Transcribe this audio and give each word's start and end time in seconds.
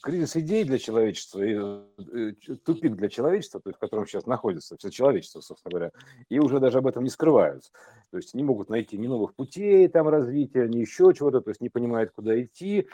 кризис 0.00 0.36
идей 0.36 0.64
для 0.64 0.78
человечества, 0.78 1.42
и, 1.42 1.54
э, 1.54 2.32
тупик 2.64 2.96
для 2.96 3.08
человечества, 3.08 3.60
то 3.60 3.70
есть, 3.70 3.78
в 3.78 3.80
котором 3.80 4.06
сейчас 4.06 4.26
находится 4.26 4.76
все 4.76 4.90
человечество, 4.90 5.40
собственно 5.40 5.70
говоря, 5.70 5.92
и 6.28 6.38
уже 6.38 6.60
даже 6.60 6.78
об 6.78 6.86
этом 6.86 7.04
не 7.04 7.10
скрывают. 7.10 7.64
То 8.10 8.16
есть 8.16 8.34
не 8.34 8.42
могут 8.42 8.70
найти 8.70 8.98
ни 8.98 9.06
новых 9.06 9.34
путей 9.34 9.88
там 9.88 10.08
развития, 10.08 10.68
ни 10.68 10.78
еще 10.78 11.12
чего-то, 11.14 11.40
то 11.40 11.50
есть 11.50 11.60
не 11.60 11.68
понимают, 11.68 12.12
куда 12.12 12.40
идти. 12.40 12.88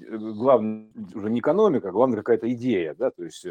Э, 0.00 0.16
главное 0.16 0.88
уже 1.14 1.30
не 1.30 1.40
экономика, 1.40 1.88
а 1.88 1.92
главное 1.92 2.18
какая-то 2.18 2.52
идея, 2.52 2.94
да, 2.94 3.10
то 3.10 3.24
есть, 3.24 3.46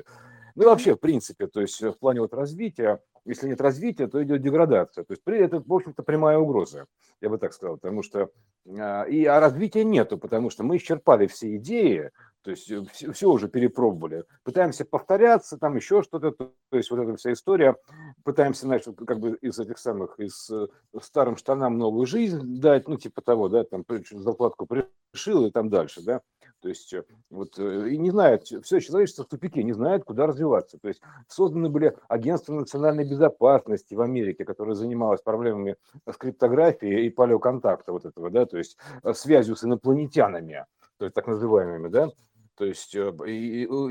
ну 0.56 0.64
и 0.64 0.66
вообще, 0.66 0.96
в 0.96 1.00
принципе, 1.00 1.48
то 1.48 1.62
есть 1.62 1.82
в 1.82 1.94
плане 1.94 2.22
вот 2.22 2.34
развития, 2.34 3.00
если 3.26 3.48
нет 3.48 3.62
развития, 3.62 4.08
то 4.08 4.22
идет 4.24 4.42
деградация. 4.42 5.04
То 5.04 5.14
есть 5.14 5.24
это, 5.26 5.64
в 5.66 5.74
общем-то, 5.74 6.04
прямая 6.04 6.38
угроза, 6.38 6.88
я 7.22 7.30
бы 7.30 7.38
так 7.38 7.54
сказал, 7.54 7.78
потому 7.78 8.04
что 8.04 8.30
а, 8.68 9.04
и 9.04 9.26
а 9.26 9.40
развития 9.40 9.84
нету, 9.84 10.18
потому 10.18 10.50
что 10.50 10.64
мы 10.64 10.78
исчерпали 10.78 11.28
все 11.28 11.56
идеи, 11.56 12.12
то 12.44 12.52
есть 12.52 12.64
все, 12.64 12.86
э, 13.02 13.12
все 13.12 13.30
уже 13.30 13.48
перепробовали. 13.48 14.26
Пытаемся 14.44 14.86
повторяться, 14.86 15.58
там 15.58 15.76
еще 15.76 16.04
что-то, 16.04 16.32
то 16.32 16.52
есть 16.72 16.92
вот 16.92 17.00
эта 17.00 17.16
вся 17.16 17.32
история. 17.32 17.76
Пытаемся, 18.24 18.64
значит, 18.64 18.98
как 19.08 19.20
бы 19.20 19.38
из 19.42 19.58
этих 19.60 19.78
самых, 19.78 20.20
из 20.20 20.50
э, 20.50 20.68
старым 21.02 21.38
штанам 21.38 21.78
новую 21.78 22.06
жизнь 22.06 22.60
дать, 22.60 22.88
ну, 22.88 22.98
типа 22.98 23.22
того, 23.22 23.48
да, 23.48 23.64
там 23.64 23.86
зарплатку 24.12 24.68
пришил 24.68 25.46
и 25.46 25.52
там 25.52 25.70
дальше, 25.70 26.02
да. 26.04 26.22
То 26.62 26.70
есть 26.70 26.94
э, 26.94 27.04
вот 27.30 27.58
и 27.58 27.98
не 27.98 28.12
знает, 28.12 28.44
все 28.44 28.80
человечество 28.80 29.24
в 29.24 29.28
тупике, 29.28 29.64
не 29.64 29.74
знает, 29.74 30.04
куда 30.04 30.28
развиваться. 30.28 30.78
То 30.78 30.90
есть 30.90 31.02
созданы 31.30 31.70
были 31.70 31.96
агентства 32.10 32.54
национальной 32.54 33.10
безопасности 33.10 33.96
в 33.96 34.02
Америке, 34.02 34.44
которое 34.44 34.76
занималось 34.76 35.22
проблемами 35.22 35.78
скриптографии 36.12 37.06
и 37.06 37.10
палеоконтакта 37.10 37.94
вот 37.94 38.06
этого, 38.06 38.30
да, 38.30 38.46
то 38.46 38.58
есть 38.58 38.78
связью 39.14 39.56
с 39.56 39.64
инопланетянами, 39.64 40.66
то 40.98 41.06
есть 41.06 41.16
так 41.16 41.28
называемыми, 41.28 41.88
да, 41.88 42.10
то 42.56 42.66
есть 42.66 42.96
э, 42.96 43.12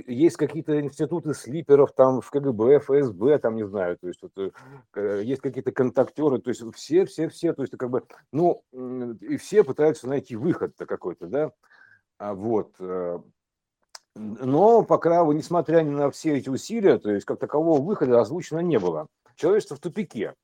есть 0.07 0.37
какие-то 0.37 0.81
институты 0.81 1.35
слиперов 1.35 1.93
там 1.93 2.21
в 2.21 2.31
КГБ, 2.31 2.79
ФСБ, 2.81 3.39
там 3.39 3.57
не 3.57 3.67
знаю, 3.67 3.99
то 3.99 4.09
есть 4.09 4.21
вот, 4.23 4.53
э, 4.95 5.23
есть 5.25 5.41
какие-то 5.41 5.73
контактеры, 5.73 6.39
то 6.39 6.51
есть 6.51 6.63
все, 6.75 7.05
все, 7.05 7.29
все, 7.29 7.53
то 7.53 7.63
есть 7.63 7.77
как 7.77 7.91
бы, 7.91 8.05
ну, 8.31 8.65
и 9.21 9.37
все 9.37 9.65
пытаются 9.65 10.09
найти 10.09 10.37
выход-то 10.37 10.87
какой-то, 10.87 11.27
да, 11.27 11.53
а 12.19 12.35
вот. 12.35 12.75
Э, 12.79 13.19
но 14.15 14.85
пока, 14.85 15.25
несмотря 15.25 15.83
на 15.83 16.11
все 16.11 16.37
эти 16.37 16.49
усилия, 16.49 16.99
то 16.99 17.11
есть 17.11 17.27
как 17.27 17.41
такового 17.41 17.81
выхода 17.81 18.21
озвучено 18.21 18.61
не 18.61 18.79
было. 18.79 19.09
Человечество 19.37 19.77
в 19.77 19.81
тупике. 19.81 20.35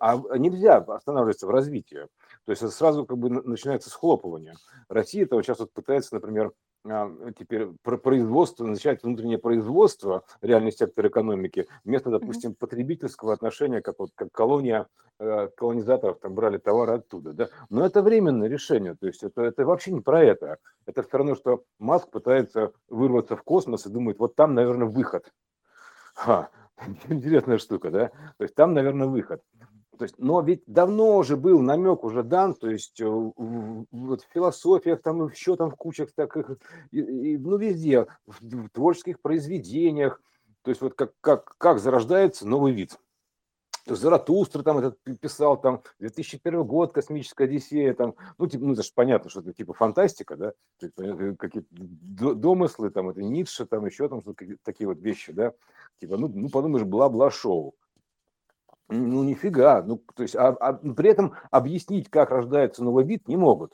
А 0.00 0.16
нельзя 0.36 0.78
останавливаться 0.78 1.46
в 1.46 1.50
развитии. 1.50 2.08
То 2.44 2.52
есть 2.52 2.68
сразу 2.72 3.06
как 3.06 3.18
бы 3.18 3.30
начинается 3.30 3.90
схлопывание. 3.90 4.54
Россия 4.88 5.24
этого 5.24 5.42
сейчас 5.42 5.60
вот 5.60 5.72
пытается, 5.72 6.14
например, 6.14 6.52
теперь 7.38 7.68
про 7.82 7.96
производство, 7.96 8.64
начать 8.66 9.02
внутреннее 9.02 9.38
производство, 9.38 10.24
реальный 10.42 10.72
сектор 10.72 11.06
экономики, 11.06 11.66
вместо, 11.84 12.10
допустим, 12.10 12.54
потребительского 12.54 13.32
отношения, 13.32 13.80
как 13.80 13.98
вот 13.98 14.10
как 14.14 14.30
колония 14.32 14.86
э, 15.18 15.48
колонизаторов 15.56 16.18
там 16.20 16.34
брали 16.34 16.58
товары 16.58 16.94
оттуда, 16.94 17.32
да. 17.32 17.48
Но 17.70 17.86
это 17.86 18.02
временное 18.02 18.48
решение, 18.48 18.94
то 18.94 19.06
есть 19.06 19.22
это, 19.22 19.42
это 19.42 19.64
вообще 19.64 19.92
не 19.92 20.00
про 20.02 20.22
это. 20.22 20.58
Это 20.84 21.02
все 21.02 21.16
равно, 21.16 21.34
что 21.34 21.64
Маск 21.78 22.10
пытается 22.10 22.72
вырваться 22.88 23.36
в 23.36 23.42
космос 23.42 23.86
и 23.86 23.90
думает, 23.90 24.18
вот 24.18 24.36
там, 24.36 24.54
наверное, 24.54 24.86
выход. 24.88 25.32
Ха, 26.14 26.50
интересная 27.08 27.58
штука, 27.58 27.90
да? 27.90 28.08
То 28.36 28.44
есть 28.44 28.54
там, 28.54 28.74
наверное, 28.74 29.06
выход. 29.06 29.42
То 29.98 30.04
есть, 30.04 30.16
но 30.18 30.40
ведь 30.40 30.62
давно 30.66 31.16
уже 31.18 31.36
был 31.36 31.60
намек 31.60 32.04
уже 32.04 32.22
дан, 32.22 32.54
то 32.54 32.68
есть 32.68 33.00
э, 33.00 33.04
вот 33.06 34.22
в 34.22 34.32
философиях, 34.32 35.02
там 35.02 35.28
еще 35.28 35.56
там 35.56 35.70
в 35.70 35.76
кучах 35.76 36.10
таких, 36.12 36.50
и, 36.90 36.98
и, 37.00 37.38
ну 37.38 37.56
везде, 37.56 38.06
в, 38.26 38.40
в 38.40 38.68
творческих 38.70 39.20
произведениях, 39.20 40.20
то 40.62 40.70
есть 40.70 40.80
вот 40.80 40.94
как, 40.94 41.12
как, 41.20 41.56
как 41.58 41.78
зарождается 41.78 42.46
новый 42.48 42.72
вид. 42.72 42.98
Заратустра 43.86 44.62
там 44.62 44.78
этот 44.78 44.98
писал, 45.20 45.60
там 45.60 45.82
2001 45.98 46.64
год, 46.64 46.94
космическая 46.94 47.44
Одиссея, 47.44 47.92
там, 47.92 48.14
ну, 48.38 48.46
типа, 48.46 48.64
ну, 48.64 48.72
это 48.72 48.82
же 48.82 48.90
понятно, 48.94 49.28
что 49.28 49.40
это 49.40 49.52
типа 49.52 49.74
фантастика, 49.74 50.36
да, 50.36 50.52
какие-то 51.38 52.34
домыслы, 52.34 52.88
там, 52.90 53.10
это 53.10 53.22
Ницше, 53.22 53.66
там, 53.66 53.84
еще 53.84 54.08
там, 54.08 54.22
такие 54.62 54.88
вот 54.88 55.00
вещи, 55.00 55.32
да, 55.32 55.52
типа, 56.00 56.16
ну, 56.16 56.28
ну 56.28 56.48
подумаешь, 56.48 56.86
бла-бла-шоу. 56.86 57.74
Ну, 58.94 59.24
нифига. 59.24 59.82
Ну, 59.82 60.02
то 60.14 60.22
есть, 60.22 60.36
а, 60.36 60.48
а, 60.48 60.72
при 60.72 61.10
этом 61.10 61.34
объяснить, 61.50 62.10
как 62.10 62.30
рождается 62.30 62.84
новый 62.84 63.04
вид, 63.04 63.28
не 63.28 63.36
могут. 63.36 63.72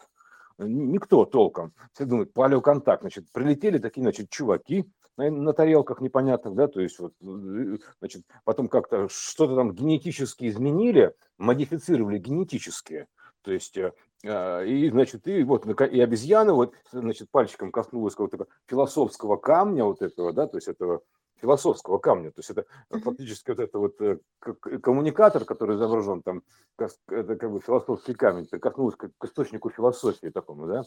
Никто 0.59 1.25
толком. 1.25 1.73
Все 1.93 2.05
думают, 2.05 2.33
палеоконтакт. 2.33 3.03
Значит, 3.03 3.31
прилетели 3.33 3.79
такие, 3.79 4.03
значит, 4.03 4.31
чуваки 4.31 4.91
на, 5.17 5.31
на 5.31 5.53
тарелках 5.53 6.01
непонятных, 6.01 6.55
да, 6.55 6.69
то 6.69 6.81
есть, 6.81 6.99
вот, 6.99 7.13
э, 7.23 7.79
значит, 7.99 8.23
потом 8.45 8.69
как-то 8.69 9.09
что-то 9.11 9.57
там 9.57 9.73
генетически 9.73 10.49
изменили, 10.49 11.15
модифицировали 11.39 12.19
генетически. 12.19 13.07
То 13.43 13.53
есть, 13.53 13.77
э, 13.77 13.93
а, 14.27 14.63
и, 14.63 14.91
значит, 14.91 15.27
и 15.27 15.43
вот, 15.45 15.67
и 15.67 16.01
обезьяна, 16.01 16.55
вот, 16.55 16.75
значит, 16.93 17.31
пальчиком 17.31 17.73
коснулась 17.73 18.15
какого-то 18.15 18.47
философского 18.67 19.37
камня 19.37 19.85
вот 19.85 20.03
этого, 20.03 20.33
да, 20.33 20.47
то 20.47 20.57
есть 20.57 20.69
этого 20.69 21.03
философского 21.41 21.99
камня. 21.99 22.31
То 22.31 22.41
есть 22.41 22.51
это 22.51 22.67
фактически 22.91 23.51
вот 23.51 23.59
это 23.59 23.79
вот 23.79 24.01
э, 24.01 24.19
коммуникатор, 24.83 25.45
который 25.45 25.77
изображен 25.77 26.23
там, 26.23 26.43
это 26.79 27.37
как 27.37 27.51
бы 27.51 27.61
философский 27.61 28.15
камень, 28.15 28.47
прикоснулся 28.47 28.97
к, 28.97 29.11
к 29.17 29.25
источнику 29.25 29.71
философии 29.71 30.29
такому, 30.29 30.67
да, 30.67 30.83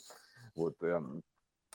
вот, 0.56 0.76
эм, 0.82 1.22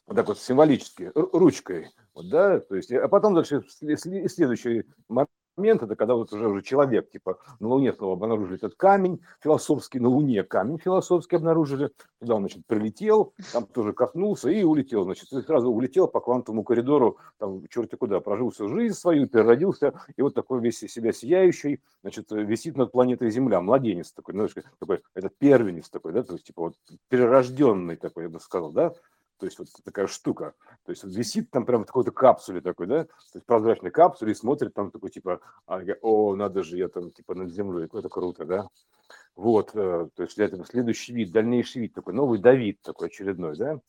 вот 0.06 0.16
так 0.16 0.28
вот 0.28 0.39
символически, 0.39 1.12
ручкой, 1.15 1.91
вот, 2.15 2.28
да, 2.31 2.61
то 2.61 2.77
есть, 2.77 2.93
а 2.93 3.09
потом 3.09 3.34
дальше 3.34 3.62
следующий 3.69 4.84
момент, 5.09 5.31
это 5.64 5.96
когда 5.96 6.14
вот 6.14 6.32
уже, 6.32 6.48
уже 6.48 6.62
человек, 6.62 7.10
типа, 7.10 7.38
на 7.60 7.69
Луне 7.69 7.92
снова 7.92 8.14
обнаружили 8.14 8.56
этот 8.56 8.74
камень 8.74 9.20
философский, 9.41 10.00
на 10.00 10.08
Луне 10.08 10.42
камень 10.44 10.78
философский 10.78 11.36
обнаружили, 11.36 11.91
туда 12.20 12.36
он, 12.36 12.42
значит, 12.42 12.66
прилетел, 12.66 13.34
там 13.52 13.66
тоже 13.66 13.92
коснулся 13.92 14.50
и 14.50 14.62
улетел, 14.62 15.04
значит, 15.04 15.32
и 15.32 15.42
сразу 15.42 15.70
улетел 15.70 16.08
по 16.08 16.20
квантовому 16.20 16.64
коридору, 16.64 17.18
там, 17.38 17.66
черти 17.68 17.97
куда, 17.97 18.20
прожил 18.20 18.50
всю 18.50 18.68
жизнь 18.68 18.94
свою, 18.94 19.28
переродился, 19.28 19.94
и 20.16 20.22
вот 20.22 20.34
такой 20.34 20.60
весь 20.60 20.78
себя 20.78 21.12
сияющий, 21.12 21.80
значит, 22.02 22.30
висит 22.30 22.76
над 22.76 22.92
планетой 22.92 23.30
Земля, 23.30 23.60
младенец 23.60 24.12
такой, 24.12 24.34
ну, 24.34 24.48
такой, 24.78 25.02
этот 25.14 25.36
первенец 25.38 25.88
такой, 25.91 26.12
да, 26.12 26.22
то 26.22 26.34
есть, 26.34 26.47
типа, 26.47 26.62
вот, 26.62 26.74
перерожденный 27.08 27.97
такой, 27.97 28.24
я 28.24 28.28
бы 28.28 28.41
сказал, 28.41 28.72
да, 28.72 28.92
то 29.38 29.47
есть 29.47 29.59
вот 29.59 29.69
такая 29.84 30.06
штука. 30.06 30.54
То 30.84 30.91
есть 30.91 31.04
висит 31.04 31.50
там 31.50 31.65
прямо 31.65 31.84
в 31.84 31.87
какой-то 31.87 32.10
капсуле 32.10 32.60
такой, 32.60 32.87
да, 32.87 33.04
то 33.04 33.10
есть 33.34 33.47
прозрачной 33.47 33.91
капсуле 33.91 34.32
и 34.32 34.34
смотрит 34.34 34.75
там 34.75 34.91
такой 34.91 35.10
типа, 35.10 35.41
а, 35.66 35.81
о, 36.03 36.34
надо 36.34 36.62
же, 36.62 36.76
я 36.76 36.88
там 36.88 37.10
типа 37.10 37.34
над 37.34 37.50
землей, 37.50 37.87
это 37.87 38.09
круто, 38.09 38.44
да. 38.44 38.69
Вот, 39.37 39.71
э, 39.75 40.09
то 40.15 40.22
есть 40.22 40.37
для 40.37 40.48
следующий 40.65 41.12
вид, 41.15 41.31
дальнейший 41.31 41.82
вид 41.82 41.94
такой, 41.94 42.12
новый 42.12 42.41
Давид 42.41 42.81
такой 42.82 43.06
очередной, 43.06 43.56
да. 43.56 43.81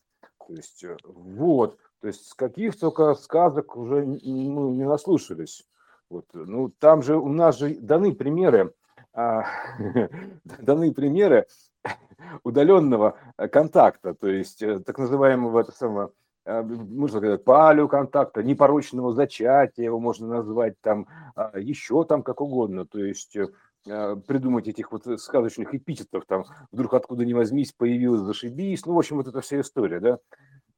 То 0.46 0.54
есть 0.54 0.84
э, 0.84 0.96
вот, 1.04 1.78
то 2.00 2.06
есть 2.06 2.28
с 2.28 2.34
каких 2.34 2.78
только 2.78 3.14
сказок 3.14 3.76
уже 3.76 4.04
ну, 4.04 4.74
не 4.74 4.84
наслушались. 4.84 5.66
Вот, 6.08 6.26
ну 6.32 6.70
там 6.78 7.02
же 7.02 7.16
у 7.16 7.28
нас 7.28 7.58
же 7.58 7.74
даны 7.74 8.14
примеры, 8.14 8.72
а, 9.12 9.44
даны 10.44 10.92
примеры 10.92 11.46
удаленного 12.42 13.16
э, 13.36 13.48
контакта, 13.48 14.14
то 14.14 14.28
есть 14.28 14.62
э, 14.62 14.80
так 14.80 14.98
называемого 14.98 15.60
это 15.60 15.72
самого 15.72 16.12
э, 16.44 16.62
можно 16.62 17.18
сказать, 17.18 17.44
палео 17.44 17.88
контакта, 17.88 18.42
непорочного 18.42 19.12
зачатия, 19.12 19.84
его 19.84 20.00
можно 20.00 20.26
назвать 20.26 20.80
там, 20.80 21.06
а, 21.34 21.58
еще 21.58 22.04
там 22.04 22.22
как 22.22 22.40
угодно, 22.40 22.86
то 22.86 22.98
есть 22.98 23.36
придумать 23.82 24.68
этих 24.68 24.92
вот 24.92 25.06
сказочных 25.18 25.74
эпитетов, 25.74 26.24
там, 26.26 26.44
вдруг 26.70 26.92
откуда 26.92 27.24
ни 27.24 27.32
возьмись, 27.32 27.72
появилась, 27.72 28.20
зашибись, 28.20 28.84
ну, 28.84 28.92
в 28.92 28.98
общем, 28.98 29.16
вот 29.16 29.26
эта 29.26 29.40
вся 29.40 29.62
история, 29.62 30.00
да. 30.00 30.18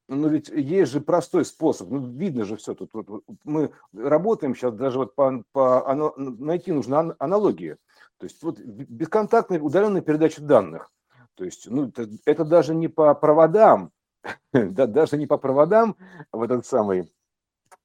Ну, 0.08 0.28
ведь 0.28 0.50
есть 0.50 0.92
же 0.92 1.00
простой 1.00 1.44
способ, 1.44 1.90
ну, 1.90 2.06
видно 2.06 2.44
же 2.44 2.56
все 2.56 2.74
тут. 2.74 2.90
Вот, 2.92 3.24
мы 3.44 3.72
работаем 3.92 4.54
сейчас 4.54 4.74
даже 4.74 4.98
вот 4.98 5.14
по, 5.14 5.42
по 5.52 6.12
найти 6.16 6.70
нужно 6.70 7.16
аналогии. 7.18 7.76
То 8.22 8.26
есть 8.26 8.40
вот 8.44 8.60
бесконтактная 8.60 9.58
удаленная 9.58 10.00
передача 10.00 10.40
данных. 10.40 10.92
То 11.34 11.44
есть, 11.44 11.68
ну, 11.68 11.88
это, 11.88 12.08
это 12.24 12.44
даже 12.44 12.72
не 12.72 12.86
по 12.86 13.12
проводам, 13.16 13.90
да, 14.52 14.86
даже 14.86 15.16
не 15.16 15.26
по 15.26 15.38
проводам 15.38 15.96
в 16.30 16.40
этот 16.40 16.64
самый, 16.64 17.12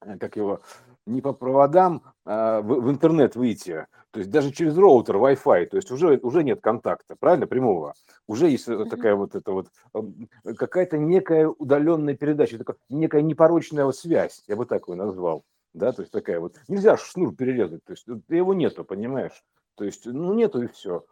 э, 0.05 0.15
как 0.19 0.35
его, 0.35 0.61
не 1.07 1.23
по 1.23 1.33
проводам 1.33 2.03
а 2.23 2.61
в, 2.61 2.67
в 2.67 2.91
интернет 2.91 3.35
выйти, 3.35 3.87
то 4.11 4.19
есть 4.19 4.29
даже 4.29 4.51
через 4.51 4.77
роутер 4.77 5.15
Wi-Fi, 5.15 5.65
то 5.65 5.77
есть 5.77 5.89
уже, 5.89 6.19
уже 6.21 6.43
нет 6.43 6.61
контакта, 6.61 7.15
правильно, 7.19 7.47
прямого. 7.47 7.95
Уже 8.27 8.47
есть 8.47 8.67
такая 8.91 9.15
вот 9.15 9.33
это 9.33 9.51
вот, 9.51 9.69
какая-то 10.43 10.99
некая 10.99 11.47
удаленная 11.47 12.15
передача, 12.15 12.59
такая 12.59 12.77
некая 12.89 13.23
непорочная 13.23 13.89
связь, 13.91 14.43
я 14.45 14.55
бы 14.55 14.67
так 14.67 14.83
его 14.83 14.93
назвал. 14.93 15.45
Да, 15.73 15.91
то 15.93 16.03
есть 16.03 16.11
такая 16.11 16.39
вот, 16.39 16.57
нельзя 16.67 16.95
шнур 16.95 17.35
перерезать, 17.35 17.83
то 17.85 17.93
есть 17.93 18.05
его 18.29 18.53
нету, 18.53 18.83
понимаешь? 18.83 19.43
То 19.77 19.85
есть, 19.85 20.06
ну, 20.06 20.33
нету 20.33 20.63
и 20.63 20.68
все. 20.68 21.06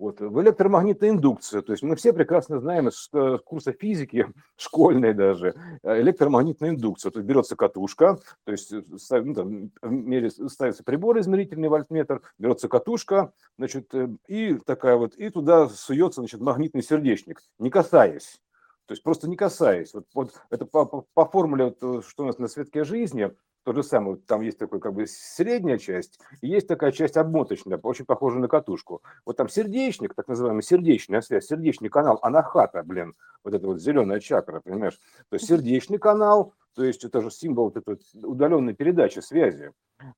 Вот, 0.00 0.18
в 0.18 0.40
электромагнитной 0.40 1.10
индукции, 1.10 1.60
то 1.60 1.72
есть 1.72 1.82
мы 1.82 1.94
все 1.94 2.14
прекрасно 2.14 2.58
знаем 2.58 2.88
из 2.88 3.10
курса 3.44 3.72
физики, 3.72 4.26
школьной 4.56 5.12
даже, 5.12 5.54
э, 5.82 6.00
электромагнитная 6.00 6.70
индукция. 6.70 7.10
То 7.10 7.18
есть 7.18 7.28
берется 7.28 7.54
катушка, 7.54 8.18
то 8.44 8.50
есть 8.50 8.72
э, 8.72 8.82
ну, 9.10 9.34
там, 9.34 10.48
ставится 10.48 10.84
прибор 10.84 11.18
измерительный 11.18 11.68
вольтметр, 11.68 12.22
берется 12.38 12.68
катушка, 12.68 13.34
значит, 13.58 13.94
э, 13.94 14.08
и 14.26 14.54
такая 14.64 14.96
вот, 14.96 15.16
и 15.16 15.28
туда 15.28 15.68
суется, 15.68 16.22
значит, 16.22 16.40
магнитный 16.40 16.82
сердечник, 16.82 17.42
не 17.58 17.68
касаясь. 17.68 18.40
То 18.86 18.92
есть 18.92 19.02
просто 19.02 19.28
не 19.28 19.36
касаясь. 19.36 19.92
Вот, 19.92 20.06
вот 20.14 20.32
это 20.48 20.64
по, 20.64 20.86
по, 20.86 21.04
по 21.12 21.26
формуле, 21.26 21.74
вот, 21.78 22.06
что 22.06 22.22
у 22.22 22.26
нас 22.26 22.38
на 22.38 22.48
светке 22.48 22.84
жизни, 22.84 23.30
то 23.72 23.82
же 23.82 23.88
самое, 23.88 24.16
там 24.16 24.40
есть 24.40 24.58
такой 24.58 24.80
как 24.80 24.94
бы 24.94 25.06
средняя 25.06 25.78
часть, 25.78 26.18
и 26.40 26.48
есть 26.48 26.66
такая 26.66 26.92
часть 26.92 27.16
обмоточная, 27.16 27.78
очень 27.78 28.04
похожая 28.04 28.40
на 28.40 28.48
катушку. 28.48 29.02
Вот 29.24 29.36
там 29.36 29.48
сердечник, 29.48 30.14
так 30.14 30.28
называемый 30.28 30.62
сердечная 30.62 31.20
связь, 31.20 31.46
сердечный 31.46 31.88
канал, 31.88 32.18
анахата, 32.22 32.82
блин, 32.82 33.14
вот 33.44 33.54
это 33.54 33.66
вот 33.66 33.80
зеленая 33.80 34.20
чакра, 34.20 34.60
понимаешь? 34.60 34.98
То 35.28 35.36
есть 35.36 35.46
сердечный 35.46 35.98
канал, 35.98 36.54
то 36.74 36.84
есть 36.84 37.04
это 37.04 37.20
же 37.20 37.30
символ 37.30 37.72
вот 37.72 37.76
этой 37.76 37.98
удаленной 38.22 38.74
передачи 38.74 39.20
связи. 39.20 39.72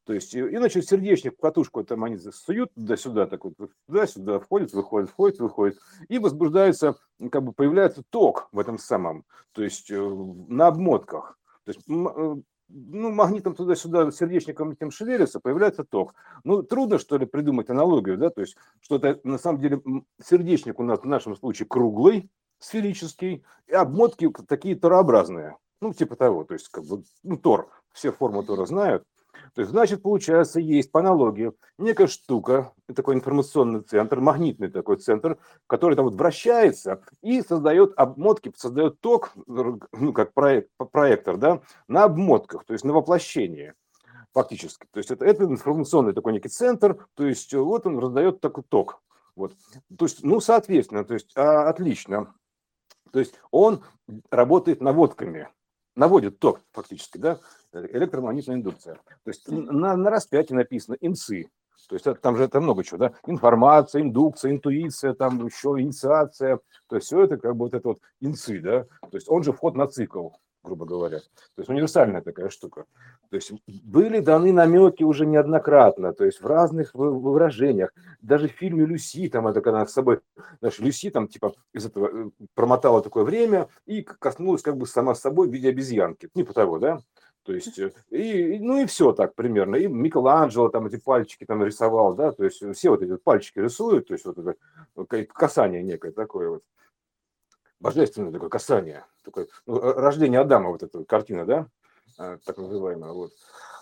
То 0.05 0.12
есть, 0.12 0.34
и, 0.34 0.56
значит, 0.56 0.88
сердечник, 0.88 1.38
катушку 1.38 1.82
там 1.84 2.05
они 2.05 2.16
суют 2.16 2.72
туда-сюда, 2.75 3.26
так 3.26 3.44
вот, 3.44 3.55
туда-сюда, 3.87 4.38
входит, 4.38 4.72
выходит, 4.72 5.10
входит, 5.10 5.40
выходит, 5.40 5.78
и 6.08 6.19
возбуждается, 6.19 6.96
как 7.31 7.43
бы 7.43 7.52
появляется 7.52 8.02
ток 8.08 8.48
в 8.52 8.58
этом 8.58 8.78
самом, 8.78 9.25
то 9.52 9.62
есть 9.62 9.90
э, 9.90 9.98
на 10.48 10.69
обмотках. 10.69 11.37
То 11.64 11.72
есть 11.72 11.81
э, 11.88 12.37
ну, 12.72 13.10
магнитом 13.10 13.54
туда-сюда, 13.54 14.10
сердечником 14.10 14.70
этим 14.70 14.90
шевелится, 14.90 15.40
появляется 15.40 15.84
ток. 15.84 16.14
Ну, 16.44 16.62
трудно, 16.62 16.98
что 16.98 17.16
ли, 17.19 17.26
придумать 17.26 17.70
аналогию, 17.70 18.16
да, 18.16 18.30
то 18.30 18.40
есть, 18.40 18.56
что 18.80 18.96
это, 18.96 19.20
на 19.28 19.38
самом 19.38 19.60
деле, 19.60 19.82
сердечник 20.22 20.80
у 20.80 20.82
нас 20.82 21.00
в 21.00 21.06
нашем 21.06 21.36
случае 21.36 21.66
круглый, 21.69 22.30
сферический, 22.58 23.44
и 23.66 23.72
обмотки 23.72 24.30
такие 24.48 24.76
торообразные, 24.76 25.56
ну, 25.80 25.92
типа 25.92 26.16
того, 26.16 26.44
то 26.44 26.54
есть, 26.54 26.69
как 26.69 26.84
бы, 26.84 27.02
ну, 27.22 27.36
тор, 27.36 27.69
все 27.92 28.12
формы 28.12 28.44
тора 28.44 28.64
знают, 28.66 29.04
то 29.54 29.60
есть, 29.60 29.70
значит, 29.70 30.02
получается, 30.02 30.60
есть 30.60 30.90
по 30.90 31.00
аналогии 31.00 31.52
некая 31.78 32.06
штука, 32.06 32.72
такой 32.94 33.14
информационный 33.14 33.82
центр, 33.82 34.20
магнитный 34.20 34.70
такой 34.70 34.96
центр, 34.96 35.38
который 35.66 35.94
там 35.94 36.06
вот 36.06 36.14
вращается 36.14 37.02
и 37.22 37.42
создает 37.42 37.92
обмотки, 37.96 38.52
создает 38.56 39.00
ток, 39.00 39.32
ну, 39.46 40.12
как 40.12 40.32
проект, 40.32 40.70
проектор, 40.90 41.36
да, 41.36 41.60
на 41.88 42.04
обмотках, 42.04 42.64
то 42.64 42.72
есть 42.72 42.84
на 42.84 42.92
воплощение 42.92 43.74
фактически. 44.32 44.86
То 44.90 44.98
есть 44.98 45.10
это, 45.10 45.24
это 45.24 45.44
информационный 45.44 46.12
такой 46.12 46.32
некий 46.32 46.48
центр, 46.48 47.06
то 47.14 47.26
есть 47.26 47.52
вот 47.54 47.86
он 47.86 47.98
раздает 47.98 48.40
такой 48.40 48.64
ток. 48.64 49.02
Вот. 49.34 49.54
То 49.96 50.04
есть, 50.04 50.22
ну, 50.24 50.40
соответственно, 50.40 51.04
то 51.04 51.14
есть, 51.14 51.32
а, 51.36 51.68
отлично. 51.68 52.34
То 53.12 53.18
есть 53.18 53.34
он 53.50 53.82
работает 54.30 54.80
наводками, 54.80 55.48
наводит 55.94 56.38
ток 56.38 56.60
фактически, 56.72 57.18
да, 57.18 57.40
электромагнитная 57.74 58.56
индукция. 58.56 58.94
То 58.94 59.28
есть 59.28 59.48
на, 59.48 59.96
на 59.96 60.10
распятии 60.10 60.54
написано 60.54 60.96
инцы, 61.00 61.48
то 61.88 61.96
есть 61.96 62.06
там 62.20 62.36
же 62.36 62.44
это 62.44 62.60
много 62.60 62.84
чего, 62.84 62.98
да, 62.98 63.12
информация, 63.26 64.02
индукция, 64.02 64.52
интуиция, 64.52 65.14
там 65.14 65.44
еще 65.44 65.76
инициация, 65.78 66.60
то 66.88 66.96
есть 66.96 67.06
все 67.06 67.24
это 67.24 67.36
как 67.36 67.56
бы 67.56 67.64
вот 67.66 67.74
это 67.74 67.88
вот 67.88 67.98
инцы, 68.20 68.60
да, 68.60 68.84
то 68.84 69.16
есть 69.16 69.28
он 69.28 69.42
же 69.42 69.52
вход 69.52 69.74
на 69.74 69.86
цикл, 69.86 70.28
грубо 70.62 70.86
говоря. 70.86 71.19
То 71.19 71.58
есть 71.58 71.69
универсальная 71.69 72.22
такая 72.22 72.48
штука. 72.48 72.84
То 73.30 73.36
есть 73.36 73.52
были 73.66 74.20
даны 74.20 74.52
намеки 74.52 75.02
уже 75.02 75.26
неоднократно, 75.26 76.12
то 76.12 76.24
есть 76.24 76.40
в 76.40 76.46
разных 76.46 76.94
выражениях. 76.94 77.92
Даже 78.20 78.48
в 78.48 78.52
фильме 78.52 78.84
«Люси», 78.84 79.28
там 79.28 79.48
это 79.48 79.60
когда 79.60 79.86
с 79.86 79.92
собой, 79.92 80.20
знаешь, 80.60 80.78
Люси 80.78 81.10
там 81.10 81.28
типа 81.28 81.54
из 81.72 81.86
этого 81.86 82.08
э, 82.08 82.30
промотала 82.54 83.02
такое 83.02 83.24
время 83.24 83.69
и 83.86 84.02
коснулась 84.02 84.62
как 84.62 84.76
бы 84.76 84.86
сама 84.86 85.14
собой 85.14 85.48
в 85.48 85.52
виде 85.52 85.69
обезьянки. 85.69 86.28
Типа 86.34 86.52
того, 86.52 86.78
да? 86.78 87.00
То 87.44 87.52
есть, 87.52 87.78
э, 87.78 87.92
и, 88.10 88.58
ну 88.58 88.80
и 88.80 88.86
все 88.86 89.12
так 89.12 89.34
примерно. 89.34 89.76
И 89.76 89.86
Микеланджело 89.86 90.68
там 90.68 90.86
эти 90.86 90.96
пальчики 90.96 91.44
там 91.44 91.64
рисовал, 91.64 92.14
да, 92.14 92.32
то 92.32 92.44
есть 92.44 92.62
все 92.74 92.90
вот 92.90 93.02
эти 93.02 93.16
пальчики 93.16 93.58
рисуют, 93.58 94.08
то 94.08 94.14
есть 94.14 94.24
вот 94.24 94.38
это 94.38 95.26
касание 95.26 95.82
некое 95.82 96.12
такое 96.12 96.50
вот 96.50 96.62
божественное 97.80 98.32
такое 98.32 98.48
касание, 98.48 99.04
такое, 99.24 99.48
ну, 99.66 99.80
рождение 99.80 100.40
Адама, 100.40 100.70
вот 100.70 100.82
эта 100.82 101.04
картина, 101.04 101.44
да, 101.44 101.66
а, 102.16 102.38
так 102.44 102.56
называемая, 102.56 103.12
вот. 103.12 103.32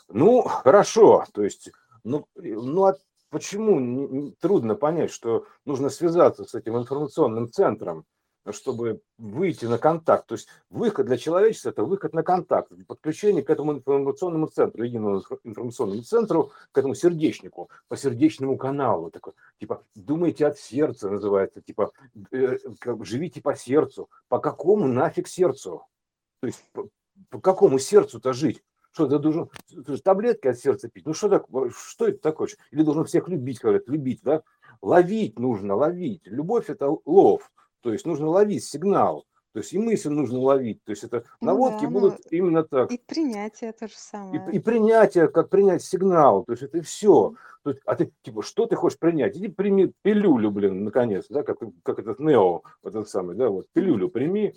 Ну, 0.08 0.42
хорошо, 0.42 1.24
то 1.32 1.42
есть, 1.44 1.70
ну, 2.02 2.26
ну 2.34 2.84
а 2.86 2.96
почему 3.28 4.32
трудно 4.40 4.74
понять, 4.74 5.12
что 5.12 5.46
нужно 5.66 5.90
связаться 5.90 6.44
с 6.44 6.54
этим 6.54 6.78
информационным 6.78 7.52
центром, 7.52 8.06
чтобы 8.52 9.02
выйти 9.18 9.66
на 9.66 9.78
контакт. 9.78 10.26
То 10.26 10.34
есть 10.34 10.48
выход 10.70 11.06
для 11.06 11.16
человечества– 11.16 11.68
это 11.70 11.84
выход 11.84 12.12
на 12.12 12.22
контакт, 12.22 12.72
подключение 12.86 13.42
к 13.42 13.50
этому 13.50 13.72
информационному 13.72 14.46
центру, 14.46 14.84
единому 14.84 15.22
информационному 15.44 16.02
центру, 16.02 16.52
к 16.72 16.78
этому 16.78 16.94
сердечнику, 16.94 17.70
по 17.88 17.96
сердечному 17.96 18.56
каналу. 18.56 19.10
Такой, 19.10 19.34
типа, 19.58 19.84
думайте 19.94 20.46
от 20.46 20.58
сердца, 20.58 21.10
называется, 21.10 21.60
типа, 21.60 21.92
э, 22.32 22.58
живите 23.00 23.40
по 23.40 23.54
сердцу. 23.54 24.08
По 24.28 24.38
какому 24.38 24.86
нафиг 24.86 25.28
сердцу? 25.28 25.82
То 26.40 26.46
есть 26.46 26.64
по, 26.72 26.88
по 27.28 27.40
какому 27.40 27.78
сердцу-то 27.78 28.32
жить? 28.32 28.62
Что 28.92 29.06
ты 29.06 29.18
должен 29.18 29.48
таблетки 30.02 30.48
от 30.48 30.58
сердца 30.58 30.88
пить? 30.88 31.06
Ну 31.06 31.14
что 31.14 31.28
так, 31.28 31.46
что 31.76 32.08
это 32.08 32.18
такое? 32.18 32.48
Или 32.72 32.82
должен 32.82 33.04
всех 33.04 33.28
любить, 33.28 33.60
говорят, 33.60 33.88
любить, 33.88 34.20
да? 34.22 34.42
Ловить 34.82 35.38
нужно, 35.38 35.76
ловить. 35.76 36.26
Любовь– 36.26 36.64
это 36.68 36.90
лов. 37.04 37.50
То 37.82 37.92
есть 37.92 38.06
нужно 38.06 38.28
ловить 38.28 38.64
сигнал. 38.64 39.24
То 39.52 39.58
есть 39.58 39.72
и 39.72 39.78
мысль 39.78 40.10
нужно 40.10 40.38
ловить. 40.38 40.82
То 40.84 40.90
есть 40.90 41.02
это 41.02 41.24
ну 41.40 41.48
наводки 41.48 41.84
да, 41.84 41.90
будут 41.90 42.20
именно 42.30 42.62
так. 42.62 42.90
И 42.92 42.98
принятие 42.98 43.72
то 43.72 43.88
же 43.88 43.94
самое. 43.96 44.44
И, 44.52 44.56
и 44.56 44.58
принятие, 44.60 45.28
как 45.28 45.48
принять 45.48 45.82
сигнал. 45.82 46.44
То 46.44 46.52
есть 46.52 46.62
это 46.62 46.82
все. 46.82 47.34
То 47.62 47.70
есть, 47.70 47.82
а 47.84 47.96
ты 47.96 48.12
типа, 48.22 48.42
что 48.42 48.66
ты 48.66 48.76
хочешь 48.76 48.98
принять? 48.98 49.36
Иди 49.36 49.48
прими 49.48 49.92
пилюлю, 50.02 50.50
блин, 50.50 50.84
наконец, 50.84 51.26
да, 51.28 51.42
как, 51.42 51.58
как 51.82 51.98
этот 51.98 52.18
Нео, 52.18 52.62
вот 52.82 52.94
этот 52.94 53.08
самый, 53.08 53.36
да, 53.36 53.50
вот, 53.50 53.66
пилюлю 53.72 54.08
прими, 54.08 54.54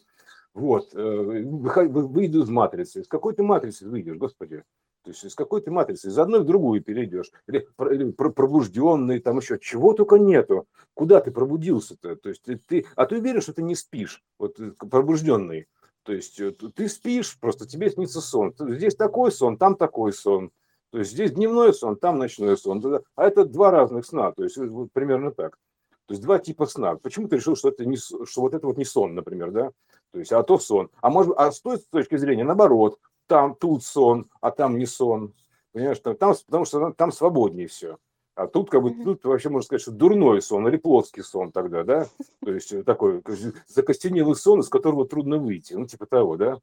вот, 0.54 0.94
э, 0.94 1.44
выйду 1.44 2.44
из 2.44 2.50
матрицы. 2.50 3.02
Из 3.02 3.08
какой 3.08 3.34
ты 3.34 3.44
матрицы 3.44 3.90
выйдешь, 3.90 4.16
господи? 4.16 4.64
То 5.04 5.12
есть 5.12 5.24
из 5.26 5.36
какой 5.36 5.62
ты 5.62 5.70
матрицы, 5.70 6.08
из 6.08 6.18
одной 6.18 6.40
в 6.40 6.46
другую 6.46 6.82
перейдешь, 6.82 7.32
или, 7.48 7.68
или 7.92 8.12
пробужденный, 8.12 9.20
там 9.20 9.38
еще, 9.38 9.60
чего 9.60 9.94
только 9.94 10.16
нету. 10.16 10.66
Куда 10.94 11.20
ты 11.20 11.32
пробудился-то? 11.32 12.16
То 12.16 12.30
есть 12.30 12.44
ты, 12.68 12.86
а 12.96 13.06
ты 13.06 13.18
уверен, 13.18 13.42
что 13.42 13.54
ты 13.54 13.64
не 13.64 13.76
спишь, 13.76 14.24
вот 14.40 14.60
э, 14.60 14.72
пробужденный. 14.72 15.68
То 16.04 16.14
есть 16.14 16.40
э, 16.40 16.52
ты 16.52 16.88
спишь, 16.88 17.38
просто 17.38 17.68
тебе 17.68 17.90
снится 17.90 18.22
сон. 18.22 18.54
Здесь 18.58 18.96
такой 18.96 19.32
сон, 19.32 19.58
там 19.58 19.76
такой 19.76 20.14
сон. 20.14 20.52
То 20.92 21.00
есть 21.00 21.12
здесь 21.12 21.32
дневной 21.32 21.74
сон, 21.74 21.98
там 21.98 22.18
ночной 22.18 22.58
сон. 22.58 22.82
А 23.16 23.28
это 23.28 23.44
два 23.44 23.72
разных 23.72 24.06
сна, 24.06 24.32
то 24.32 24.44
есть 24.44 24.58
вот 24.58 24.90
примерно 24.94 25.32
так. 25.32 25.58
То 26.06 26.14
есть 26.14 26.22
два 26.22 26.40
типа 26.40 26.66
сна. 26.66 26.96
Почему 26.96 27.28
ты 27.28 27.38
решил, 27.38 27.56
что 27.56 27.70
это 27.70 27.86
не, 27.86 27.98
что 27.98 28.42
вот 28.42 28.54
это 28.54 28.68
вот 28.68 28.78
не 28.78 28.86
сон, 28.86 29.16
например, 29.16 29.52
да? 29.52 29.72
То 30.12 30.20
есть, 30.20 30.32
а 30.32 30.44
то 30.44 30.60
сон. 30.60 30.90
А 31.02 31.10
может, 31.10 31.34
а 31.36 31.52
с 31.52 31.60
той 31.60 31.78
точки 31.78 32.18
зрения, 32.18 32.44
наоборот, 32.44 33.00
там 33.28 33.56
тут 33.56 33.84
сон, 33.84 34.30
а 34.42 34.52
там 34.52 34.78
не 34.78 34.86
сон. 34.86 35.34
Понимаешь, 35.72 36.00
там, 36.00 36.16
потому 36.16 36.66
что 36.66 36.92
там 36.92 37.12
свободнее 37.12 37.68
все. 37.68 37.98
А 38.36 38.48
тут 38.48 38.70
как 38.70 38.82
бы 38.82 38.92
тут 38.92 39.24
вообще 39.26 39.50
можно 39.50 39.66
сказать, 39.66 39.82
что 39.82 39.92
дурной 39.92 40.42
сон 40.42 40.68
или 40.68 40.78
плоский 40.78 41.22
сон 41.22 41.52
тогда, 41.52 41.84
да? 41.84 42.08
То 42.44 42.52
есть 42.52 42.72
э, 42.74 42.84
такой 42.84 43.22
закостенелый 43.68 44.36
сон, 44.36 44.62
из 44.62 44.70
которого 44.70 45.08
трудно 45.08 45.38
выйти, 45.38 45.74
ну 45.74 45.86
типа 45.86 46.08
того, 46.08 46.36
да? 46.36 46.60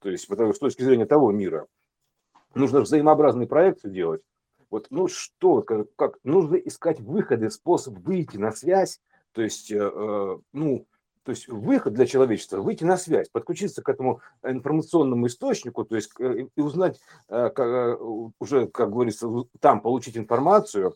То 0.00 0.10
есть 0.10 0.28
потому 0.28 0.52
что 0.52 0.56
с 0.56 0.60
точки 0.60 0.82
зрения 0.82 1.06
того 1.06 1.32
мира 1.32 1.66
нужно 2.54 2.80
взаимообразный 2.80 3.46
проект 3.46 3.88
делать. 3.88 4.22
Вот, 4.68 4.88
ну 4.90 5.08
что, 5.08 5.62
как, 5.62 5.86
как 5.96 6.18
нужно 6.24 6.56
искать 6.56 7.00
выходы, 7.00 7.50
способ 7.50 7.94
выйти 7.98 8.36
на 8.36 8.52
связь, 8.52 9.00
то 9.32 9.42
есть, 9.42 9.70
э, 9.70 9.78
э 9.78 10.38
ну, 10.52 10.86
то 11.26 11.30
есть 11.30 11.48
выход 11.48 11.92
для 11.92 12.06
человечества, 12.06 12.58
выйти 12.58 12.84
на 12.84 12.96
связь, 12.96 13.28
подключиться 13.28 13.82
к 13.82 13.88
этому 13.88 14.20
информационному 14.44 15.26
источнику, 15.26 15.84
то 15.84 15.96
есть 15.96 16.12
э, 16.20 16.46
и 16.54 16.60
узнать, 16.60 17.00
э, 17.28 17.50
э, 17.54 17.96
уже, 18.38 18.68
как 18.68 18.92
говорится, 18.92 19.28
там 19.58 19.80
получить 19.80 20.16
информацию, 20.16 20.94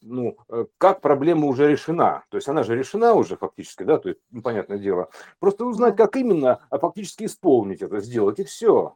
ну, 0.00 0.36
как 0.78 1.00
проблема 1.00 1.48
уже 1.48 1.68
решена. 1.68 2.22
То 2.30 2.36
есть 2.36 2.46
она 2.48 2.62
же 2.62 2.76
решена 2.76 3.14
уже 3.14 3.36
фактически, 3.36 3.82
да, 3.82 3.98
то 3.98 4.10
есть, 4.10 4.20
ну, 4.30 4.40
понятное 4.40 4.78
дело. 4.78 5.08
Просто 5.40 5.64
узнать, 5.64 5.96
как 5.96 6.14
именно, 6.14 6.60
а 6.70 6.78
фактически 6.78 7.24
исполнить 7.24 7.82
это, 7.82 7.98
сделать, 7.98 8.38
и 8.38 8.44
все. 8.44 8.94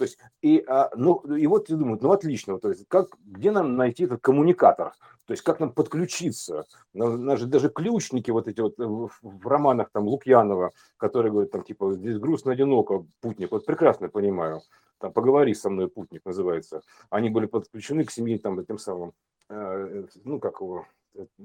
То 0.00 0.04
есть, 0.04 0.18
и, 0.40 0.64
а, 0.66 0.90
ну, 0.96 1.16
и 1.36 1.46
вот 1.46 1.68
я 1.68 1.76
думаю, 1.76 1.98
ну 2.00 2.10
отлично, 2.10 2.58
то 2.58 2.70
есть, 2.70 2.86
как, 2.88 3.08
где 3.22 3.50
нам 3.50 3.76
найти 3.76 4.04
этот 4.04 4.22
коммуникатор? 4.22 4.94
То 5.26 5.32
есть, 5.32 5.42
как 5.42 5.60
нам 5.60 5.74
подключиться? 5.74 6.64
Наши 6.94 7.44
даже 7.44 7.68
ключники 7.68 8.30
вот 8.30 8.48
эти 8.48 8.60
вот 8.62 8.78
в, 8.78 9.10
в 9.20 9.46
романах 9.46 9.90
там 9.92 10.08
Лукьянова, 10.08 10.70
которые 10.96 11.32
говорят 11.32 11.50
там 11.50 11.64
типа 11.64 11.92
здесь 11.92 12.16
грустно 12.16 12.52
одиноко, 12.52 13.04
путник, 13.20 13.50
вот 13.50 13.66
прекрасно 13.66 14.08
понимаю, 14.08 14.62
там 14.96 15.12
поговори 15.12 15.52
со 15.52 15.68
мной, 15.68 15.88
путник 15.88 16.24
называется. 16.24 16.80
Они 17.10 17.28
были 17.28 17.44
подключены 17.44 18.06
к 18.06 18.10
семье 18.10 18.38
там 18.38 18.64
тем 18.64 18.78
самым, 18.78 19.12
э, 19.50 20.06
ну 20.24 20.40
как 20.40 20.62
его, 20.62 20.86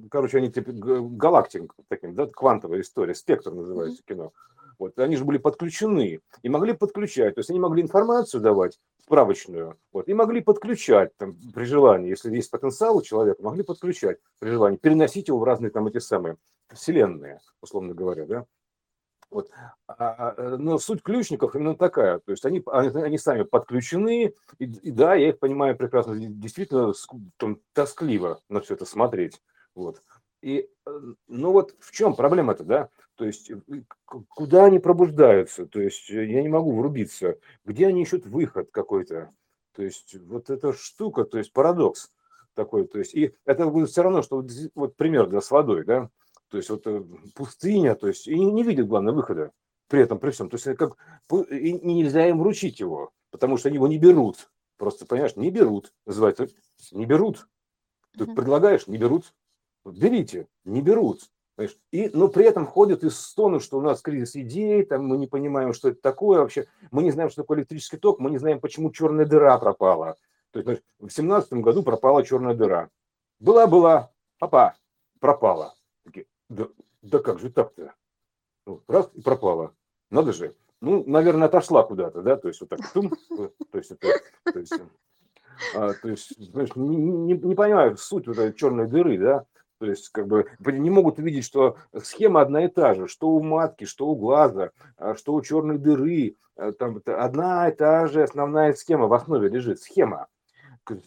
короче, 0.10 0.38
они 0.38 0.50
типа 0.50 0.72
галактик 0.72 1.74
таким, 1.90 2.16
да, 2.16 2.28
квантовая 2.28 2.80
история, 2.80 3.16
спектр 3.16 3.52
называется 3.52 4.02
кино. 4.08 4.32
Вот, 4.78 4.98
они 5.00 5.16
же 5.16 5.26
были 5.26 5.38
подключены 5.38 6.20
и 6.42 6.50
могли 6.50 6.74
подключать, 6.74 7.36
то 7.36 7.40
есть 7.40 7.50
они 7.50 7.60
могли 7.60 7.82
информацию 7.82 8.42
давать 8.42 8.80
справочную, 9.02 9.78
вот, 9.92 10.08
и 10.08 10.14
могли 10.14 10.42
подключать 10.42 11.16
там, 11.18 11.38
при 11.54 11.66
желании, 11.66 12.10
если 12.10 12.36
есть 12.36 12.50
потенциал 12.50 12.98
у 12.98 13.02
человека, 13.02 13.44
могли 13.44 13.64
подключать 13.64 14.18
при 14.40 14.50
желании, 14.50 14.78
переносить 14.78 15.28
его 15.28 15.40
в 15.40 15.44
разные 15.44 15.70
там 15.70 15.88
эти 15.88 16.00
самые 16.00 16.38
вселенные, 16.74 17.40
условно 17.62 17.94
говоря, 17.94 18.26
да. 18.26 18.46
Вот. 19.30 19.50
А, 19.88 19.94
а, 19.98 20.34
э, 20.38 20.58
но 20.58 20.78
суть 20.78 21.02
ключников 21.02 21.56
именно 21.56 21.76
такая, 21.76 22.20
то 22.20 22.32
есть 22.32 22.46
они, 22.46 22.64
они, 22.72 23.18
сами 23.18 23.44
подключены, 23.44 24.34
и, 24.60 24.66
и 24.66 24.92
да, 24.92 25.16
я 25.16 25.30
их 25.30 25.40
понимаю 25.40 25.76
прекрасно, 25.76 26.16
действительно 26.18 26.94
там, 27.38 27.60
тоскливо 27.74 28.40
на 28.50 28.62
все 28.62 28.76
это 28.76 28.86
смотреть. 28.86 29.42
Вот. 29.74 30.02
И, 30.46 30.70
э, 30.86 31.00
ну 31.28 31.52
вот 31.52 31.76
в 31.80 31.92
чем 31.92 32.16
проблема-то, 32.16 32.64
да? 32.64 32.90
То 33.16 33.26
есть 33.26 33.50
э, 33.50 33.60
куда 34.06 34.66
они 34.66 34.78
пробуждаются? 34.78 35.66
То 35.66 35.82
есть 35.82 36.08
я 36.08 36.44
не 36.44 36.50
могу 36.50 36.72
врубиться. 36.76 37.40
Где 37.66 37.88
они 37.88 38.04
ищут 38.04 38.28
выход 38.28 38.70
какой-то? 38.72 39.34
То 39.76 39.82
есть 39.82 40.16
вот 40.28 40.52
эта 40.52 40.72
штука, 40.74 41.24
то 41.24 41.40
есть 41.40 41.52
парадокс 41.52 42.12
такой. 42.54 42.88
То 42.88 43.00
есть 43.00 43.16
и 43.16 43.34
это 43.46 43.66
будет 43.66 43.90
все 43.90 44.04
равно, 44.04 44.22
что 44.22 44.38
вот, 44.38 44.52
вот 44.76 44.96
пример 44.96 45.26
да, 45.28 45.42
с 45.42 45.50
водой, 45.50 45.84
да? 45.84 46.12
то 46.50 46.58
есть 46.58 46.70
вот 46.70 46.86
э, 46.86 47.04
пустыня, 47.34 47.96
то 47.96 48.08
есть 48.08 48.28
и 48.28 48.38
не, 48.38 48.62
видит 48.62 48.88
главного 48.88 49.16
выхода 49.16 49.52
при 49.88 50.02
этом, 50.02 50.20
при 50.20 50.30
всем. 50.30 50.52
То 50.52 50.58
есть 50.58 50.78
как 50.78 50.96
и 51.50 51.74
нельзя 51.74 52.30
им 52.30 52.38
вручить 52.38 52.80
его, 52.80 53.12
потому 53.32 53.58
что 53.58 53.70
они 53.70 53.78
его 53.78 53.88
не 53.88 53.98
берут. 53.98 54.52
Просто, 54.78 55.08
понимаешь, 55.08 55.36
не 55.38 55.50
берут. 55.50 55.92
Называется, 56.06 56.50
не 56.92 57.08
берут. 57.08 57.48
Ты 58.16 58.28
предлагаешь, 58.28 58.86
не 58.86 59.00
берут. 59.00 59.34
Берите, 59.86 60.48
не 60.64 60.82
берут. 60.82 61.22
Понимаешь? 61.56 61.78
И, 61.92 62.10
но 62.14 62.28
при 62.28 62.46
этом 62.46 62.66
ходят 62.66 63.04
и 63.04 63.10
стонут, 63.10 63.64
что 63.64 63.78
у 63.78 63.82
нас 63.82 64.02
кризис 64.02 64.36
идей, 64.36 64.84
там 64.84 65.08
мы 65.08 65.18
не 65.18 65.28
понимаем, 65.28 65.74
что 65.74 65.90
это 65.90 66.02
такое 66.02 66.40
вообще, 66.40 66.68
мы 66.92 67.04
не 67.04 67.12
знаем, 67.12 67.30
что 67.30 67.44
такое 67.44 67.60
электрический 67.60 67.98
ток, 67.98 68.20
мы 68.20 68.30
не 68.30 68.38
знаем, 68.38 68.60
почему 68.60 68.92
черная 68.92 69.26
дыра 69.26 69.58
пропала. 69.58 70.18
То 70.52 70.60
есть 70.60 70.84
в 71.00 71.10
семнадцатом 71.10 71.62
году 71.62 71.84
пропала 71.84 72.24
черная 72.24 72.56
дыра. 72.56 72.90
Была-была, 73.40 74.12
папа, 74.38 74.76
пропала. 75.20 75.76
Такие, 76.04 76.26
да, 76.50 76.68
да 77.02 77.20
как 77.20 77.40
же 77.40 77.50
так-то? 77.50 77.94
Ну, 78.66 78.82
раз 78.88 79.10
и 79.14 79.22
пропала. 79.22 79.74
Надо 80.10 80.34
же. 80.34 80.56
Ну, 80.82 81.04
наверное, 81.08 81.48
отошла 81.48 81.84
куда-то, 81.84 82.22
да, 82.22 82.36
то 82.36 82.48
есть 82.48 82.60
вот 82.62 82.70
так, 82.70 82.80
тум, 82.92 83.12
то 83.30 83.78
есть 83.78 83.92
это, 83.92 84.08
то 84.44 84.60
есть, 84.60 84.74
а, 85.74 85.94
то 85.94 86.10
есть 86.10 86.38
знаешь, 86.52 86.76
не, 86.76 86.96
не, 86.96 87.34
не 87.34 87.56
понимаю 87.56 87.98
суть 87.98 88.28
вот 88.28 88.38
этой 88.38 88.54
черной 88.54 88.88
дыры, 88.88 89.18
да, 89.18 89.46
то 89.80 89.86
есть 89.86 90.10
как 90.10 90.28
бы 90.28 90.48
не 90.60 90.90
могут 90.90 91.20
увидеть, 91.20 91.46
что 91.46 91.78
схема 92.02 92.42
одна 92.42 92.66
и 92.66 92.68
та 92.68 92.94
же, 92.94 93.08
что 93.08 93.30
у 93.30 93.42
матки, 93.42 93.86
что 93.86 94.08
у 94.08 94.16
глаза, 94.16 94.72
а, 94.98 95.16
что 95.16 95.34
у 95.34 95.42
черной 95.42 95.78
дыры, 95.78 96.36
а, 96.56 96.72
там 96.72 97.02
одна 97.06 97.70
и 97.70 97.76
та 97.76 98.08
же 98.08 98.24
основная 98.24 98.74
схема 98.74 99.08
в 99.08 99.14
основе 99.14 99.50
лежит, 99.50 99.82
схема. 99.82 100.28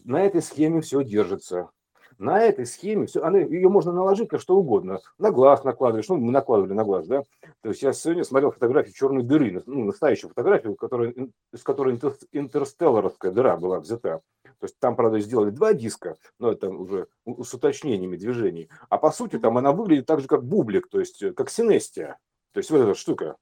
На 0.05 0.23
этой 0.23 0.43
схеме 0.43 0.81
все 0.81 1.05
держится 1.05 1.71
на 2.19 2.41
этой 2.41 2.67
схеме 2.67 3.07
все, 3.07 3.23
она, 3.23 3.39
ее 3.39 3.69
можно 3.69 3.93
наложить 3.93 4.33
на 4.33 4.39
что 4.39 4.57
угодно. 4.57 5.01
На 5.19 5.31
глаз 5.31 5.65
накладываешь, 5.65 6.09
ну, 6.09 6.17
мы 6.17 6.33
накладывали 6.33 6.73
на 6.73 6.85
глаз, 6.85 7.07
да. 7.07 7.23
То 7.63 7.69
есть 7.71 7.83
я 7.83 7.93
сегодня 7.93 8.25
смотрел 8.25 8.51
фотографию 8.51 8.95
черной 8.95 9.23
дыры, 9.23 9.63
ну, 9.67 9.85
настоящую 9.85 10.31
фотографию, 10.31 10.75
которая, 10.75 11.15
из 11.53 11.63
которой 11.63 11.99
интерстелларовская 12.33 13.31
дыра 13.31 13.57
была 13.57 13.81
взята. 13.81 14.21
То 14.43 14.65
есть 14.65 14.79
там, 14.81 14.97
правда, 14.97 15.21
сделали 15.21 15.51
два 15.51 15.73
диска, 15.73 16.17
но 16.41 16.51
это 16.51 16.69
уже 16.69 17.07
с 17.25 17.55
уточнениями 17.55 18.17
движений. 18.17 18.69
А 18.89 18.99
по 18.99 19.13
сути 19.13 19.39
там 19.39 19.57
она 19.57 19.73
выглядит 19.73 20.07
так 20.07 20.21
же, 20.21 20.27
как 20.27 20.45
бублик, 20.45 20.89
то 20.89 20.99
есть 20.99 21.23
э, 21.23 21.33
как 21.33 21.49
синестия. 21.51 22.19
То 22.53 22.59
есть 22.59 22.71
вот 22.71 22.81
эта 22.81 22.95
штука 22.95 23.37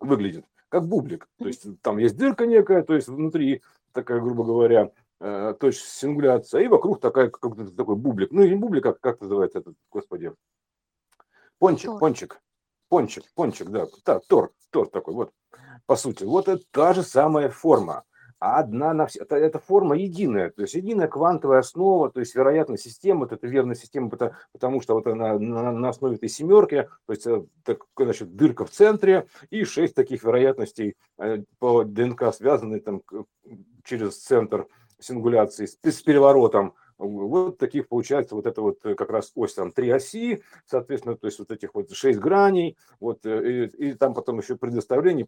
выглядит 0.00 0.44
как 0.68 0.88
бублик. 0.88 1.28
То 1.38 1.46
есть 1.46 1.66
там 1.82 1.98
есть 1.98 2.16
дырка 2.16 2.46
некая, 2.46 2.82
то 2.82 2.94
есть 2.94 3.06
внутри 3.06 3.62
такая, 3.92 4.20
грубо 4.20 4.44
говоря, 4.44 4.90
э, 5.20 5.54
точка 5.58 5.86
сингуляция, 5.86 6.62
и 6.62 6.68
вокруг 6.68 7.00
такая, 7.00 7.28
как 7.28 7.54
такой 7.76 7.96
бублик. 7.96 8.30
Ну, 8.30 8.44
не 8.44 8.54
бублик, 8.54 8.82
как, 8.82 9.00
как 9.00 9.20
называется 9.20 9.58
этот, 9.60 9.74
господи, 9.90 10.32
пончик, 11.58 11.90
тор. 11.90 12.00
пончик, 12.00 12.40
пончик, 12.88 13.24
пончик, 13.34 13.68
да, 13.68 13.86
да, 14.04 14.20
тор, 14.28 14.52
тор 14.70 14.88
такой, 14.88 15.14
вот, 15.14 15.32
по 15.86 15.96
сути. 15.96 16.24
Вот 16.24 16.48
это 16.48 16.62
та 16.70 16.94
же 16.94 17.02
самая 17.02 17.48
форма 17.48 18.04
а 18.38 18.58
одна 18.58 18.92
на 18.92 19.06
все. 19.06 19.20
Это, 19.20 19.36
это 19.36 19.58
форма 19.58 19.96
единая, 19.96 20.50
то 20.50 20.62
есть 20.62 20.74
единая 20.74 21.08
квантовая 21.08 21.60
основа, 21.60 22.10
то 22.10 22.20
есть 22.20 22.34
вероятная 22.34 22.76
система, 22.76 23.20
вот 23.20 23.32
это 23.32 23.46
верная 23.46 23.74
система, 23.74 24.10
потому, 24.10 24.32
потому 24.52 24.80
что 24.82 24.94
вот 24.94 25.06
она 25.06 25.38
на, 25.38 25.72
на 25.72 25.88
основе 25.88 26.16
этой 26.16 26.28
семерки, 26.28 26.88
то 27.06 27.12
есть 27.12 27.26
э, 27.26 27.44
так, 27.64 27.78
значит, 27.96 28.36
дырка 28.36 28.64
в 28.64 28.70
центре 28.70 29.26
и 29.50 29.64
шесть 29.64 29.94
таких 29.94 30.22
вероятностей 30.22 30.96
э, 31.18 31.44
по 31.58 31.84
ДНК 31.84 32.34
связаны 32.34 32.80
там 32.80 33.02
через 33.84 34.18
центр 34.18 34.66
сингуляции 34.98 35.66
с, 35.66 36.02
переворотом 36.02 36.74
вот 36.98 37.58
таких 37.58 37.88
получается 37.88 38.34
вот 38.34 38.46
это 38.46 38.62
вот 38.62 38.78
э, 38.84 38.94
как 38.94 39.10
раз 39.10 39.30
ось 39.34 39.54
там 39.54 39.70
три 39.70 39.90
оси, 39.90 40.42
соответственно, 40.64 41.16
то 41.16 41.26
есть 41.26 41.38
вот 41.38 41.50
этих 41.50 41.74
вот 41.74 41.90
шесть 41.90 42.18
граней, 42.18 42.76
вот, 43.00 43.26
э, 43.26 43.66
и, 43.66 43.88
и 43.88 43.92
там 43.94 44.14
потом 44.14 44.38
еще 44.38 44.56
предоставление, 44.56 45.26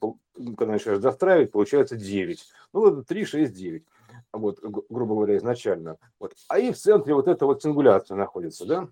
когда 0.56 0.72
начинаешь 0.72 1.00
достраивать, 1.00 1.52
получается 1.52 1.96
9. 1.96 2.44
Ну 2.72 2.80
вот 2.80 3.06
3, 3.06 3.24
6, 3.24 3.52
9, 3.52 3.84
вот, 4.32 4.60
грубо 4.88 5.14
говоря, 5.14 5.36
изначально. 5.36 5.98
Вот. 6.18 6.34
А 6.48 6.58
и 6.58 6.72
в 6.72 6.78
центре 6.78 7.14
вот 7.14 7.28
эта 7.28 7.44
вот 7.44 7.62
сингуляция 7.62 8.16
находится, 8.16 8.64
да, 8.64 8.88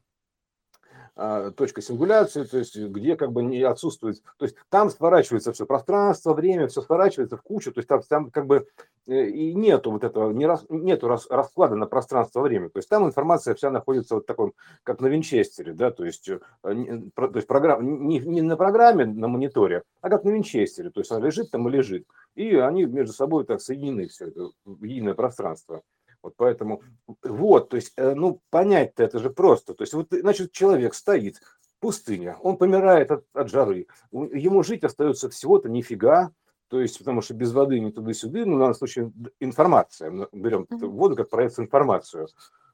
точка 1.17 1.81
сингуляции, 1.81 2.45
то 2.45 2.59
есть 2.59 2.77
где 2.77 3.17
как 3.17 3.33
бы 3.33 3.43
не 3.43 3.63
отсутствует, 3.63 4.23
то 4.37 4.45
есть 4.45 4.55
там 4.69 4.91
сворачивается 4.91 5.53
все 5.53 5.65
пространство, 5.65 6.35
время, 6.35 6.69
все 6.69 6.83
сворачивается 6.83 7.39
в 7.39 7.43
кучу, 7.43 7.73
то 7.73 7.79
есть 7.79 7.89
там, 7.89 8.03
там 8.03 8.31
как 8.31 8.47
бы 8.47 8.67
э, 9.07 9.25
и 9.29 9.55
нету 9.55 9.93
вот 9.93 10.05
этого, 10.05 10.31
не 10.33 10.45
рас, 10.45 10.67
нету 10.69 11.09
рас, 11.09 11.27
расклада 11.31 11.75
на 11.75 11.87
пространство 11.87 12.43
время, 12.43 12.69
то 12.69 12.79
есть 12.79 12.91
там 12.91 13.07
информация 13.07 13.55
вся 13.55 13.71
находится 13.71 14.17
вот 14.17 14.27
таком, 14.27 14.53
как 14.83 15.01
на 15.01 15.07
винчестере, 15.07 15.73
да, 15.73 15.91
то 15.91 16.05
есть, 16.05 16.29
э, 16.29 16.39
то 16.63 17.31
есть 17.35 17.47
программа, 17.47 17.83
не, 17.83 18.19
не 18.19 18.43
на 18.43 18.59
программе, 18.59 19.07
на 19.07 19.29
мониторе, 19.29 19.85
а 20.03 20.11
как 20.11 20.25
на 20.25 20.29
винчестере, 20.29 20.91
то 20.91 21.01
есть 21.01 21.11
она 21.11 21.25
лежит 21.25 21.51
там 21.51 21.67
и 21.67 21.73
лежит, 21.73 22.07
и 22.35 22.57
они 22.57 22.85
между 22.85 23.15
собой 23.15 23.47
так 23.47 23.63
соединены 23.63 24.09
все 24.09 24.27
это, 24.27 24.51
единое 24.83 25.15
пространство. 25.15 25.81
Вот 26.27 26.35
поэтому, 26.37 26.83
вот, 27.23 27.69
то 27.69 27.77
есть, 27.77 27.93
э, 27.97 28.15
ну, 28.15 28.41
понять-то 28.51 29.05
это 29.05 29.21
же 29.21 29.31
просто. 29.31 29.75
То 29.75 29.83
есть, 29.83 29.95
вот, 29.95 30.09
значит, 30.11 30.51
человек 30.51 30.95
стоит, 30.95 31.41
пустыня, 31.79 32.37
он 32.43 32.57
помирает 32.57 33.13
от, 33.13 33.25
от 33.33 33.49
жары, 33.49 33.87
ему 34.11 34.65
жить 34.65 34.83
остается 34.83 35.31
всего-то 35.31 35.69
нифига, 35.69 36.33
то 36.69 36.81
есть, 36.81 36.99
потому 36.99 37.21
что 37.21 37.35
без 37.35 37.53
воды 37.53 37.79
ни 37.79 37.91
туда-сюда, 37.91 38.45
ну, 38.45 38.57
в 38.57 38.59
данном 38.59 38.75
случае 38.75 39.13
информация, 39.39 40.11
мы 40.11 40.29
берем 40.33 40.67
воду 40.69 41.15
как 41.15 41.31
проекцию 41.31 41.67
информацию, 41.67 42.27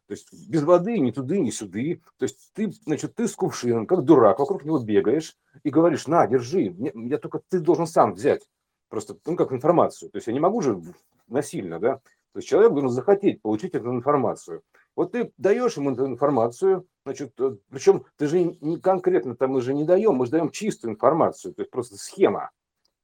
то 0.07 0.15
есть 0.15 0.33
без 0.49 0.63
воды 0.63 0.99
ни 0.99 1.11
туды, 1.11 1.41
ни 1.41 1.51
сюды. 1.51 2.01
То 2.19 2.25
есть 2.25 2.53
ты, 2.55 2.73
значит, 2.85 3.15
ты 3.15 3.29
с 3.29 3.35
кувшином, 3.35 3.87
как 3.87 4.05
дурак, 4.05 4.39
вокруг 4.39 4.65
него 4.65 4.79
бегаешь 4.79 5.37
и 5.63 5.69
говоришь, 5.69 6.07
на, 6.07 6.27
держи, 6.27 6.75
я 6.95 7.19
только 7.19 7.43
ты 7.51 7.61
должен 7.61 7.87
сам 7.87 8.15
взять. 8.15 8.49
Просто, 8.89 9.17
ну, 9.27 9.37
как 9.37 9.53
информацию. 9.53 10.11
То 10.11 10.17
есть 10.17 10.27
я 10.27 10.33
не 10.33 10.41
могу 10.41 10.63
же 10.63 10.81
насильно, 11.29 11.79
да. 11.79 12.01
То 12.33 12.39
есть 12.39 12.49
человек 12.49 12.73
должен 12.73 12.91
захотеть 12.91 13.43
получить 13.43 13.75
эту 13.75 13.91
информацию. 13.91 14.63
Вот 14.97 15.13
ты 15.13 15.33
даешь 15.37 15.77
ему 15.77 15.93
эту 15.93 16.07
информацию, 16.07 16.87
значит, 17.05 17.33
э, 17.41 17.57
причем 17.71 18.05
ты 18.17 18.27
же 18.27 18.43
не 18.43 18.79
конкретно 18.79 19.37
там 19.37 19.53
мы 19.53 19.63
же 19.63 19.75
не 19.75 19.85
даем, 19.85 20.15
мы 20.15 20.27
же 20.27 20.33
даем 20.33 20.51
чистую 20.51 20.93
информацию, 20.93 21.55
то 21.55 21.63
есть 21.63 21.71
просто 21.71 21.97
схема. 21.97 22.51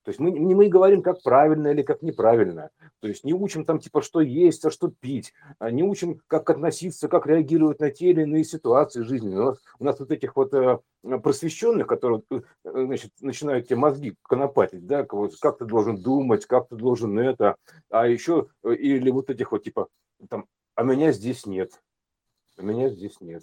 То 0.09 0.11
есть 0.11 0.21
мы 0.21 0.31
не 0.31 0.55
мы 0.55 0.69
говорим, 0.69 1.03
как 1.03 1.23
правильно 1.23 1.69
или 1.69 1.83
как 1.83 2.01
неправильно. 2.01 2.71
То 3.01 3.09
есть 3.09 3.25
не 3.25 3.35
учим 3.35 3.67
там 3.67 3.79
типа, 3.79 4.01
что 4.01 4.23
есть, 4.23 4.65
а 4.65 4.71
что 4.71 4.89
пить. 4.89 5.35
А 5.59 5.71
не 5.71 5.83
учим, 5.83 6.23
как 6.29 6.49
относиться, 6.49 7.09
как 7.09 7.27
реагировать 7.27 7.79
на 7.81 7.91
те 7.91 8.09
или 8.09 8.23
иные 8.23 8.43
ситуации 8.45 9.03
жизни. 9.03 9.37
У 9.37 9.45
нас, 9.45 9.59
у 9.79 9.85
нас 9.85 10.01
вот 10.01 10.11
этих 10.11 10.35
вот 10.35 10.55
э, 10.55 10.79
просвещенных, 11.03 11.87
которые 11.87 12.23
э, 12.31 12.41
значит, 12.65 13.13
начинают 13.21 13.67
тебе 13.67 13.77
мозги 13.77 14.15
конопатить, 14.23 14.87
да, 14.87 15.05
как 15.05 15.59
ты 15.59 15.67
должен 15.67 16.01
думать, 16.01 16.47
как 16.47 16.69
ты 16.69 16.77
должен 16.77 17.19
это. 17.19 17.57
А 17.91 18.09
еще, 18.09 18.47
э, 18.65 18.77
или 18.77 19.11
вот 19.11 19.29
этих 19.29 19.53
вот 19.53 19.65
типа, 19.65 19.89
там, 20.31 20.47
а 20.75 20.85
меня 20.85 21.13
здесь 21.13 21.45
нет. 21.45 21.83
А 22.57 22.63
меня 22.63 22.89
здесь 22.89 23.21
нет. 23.21 23.43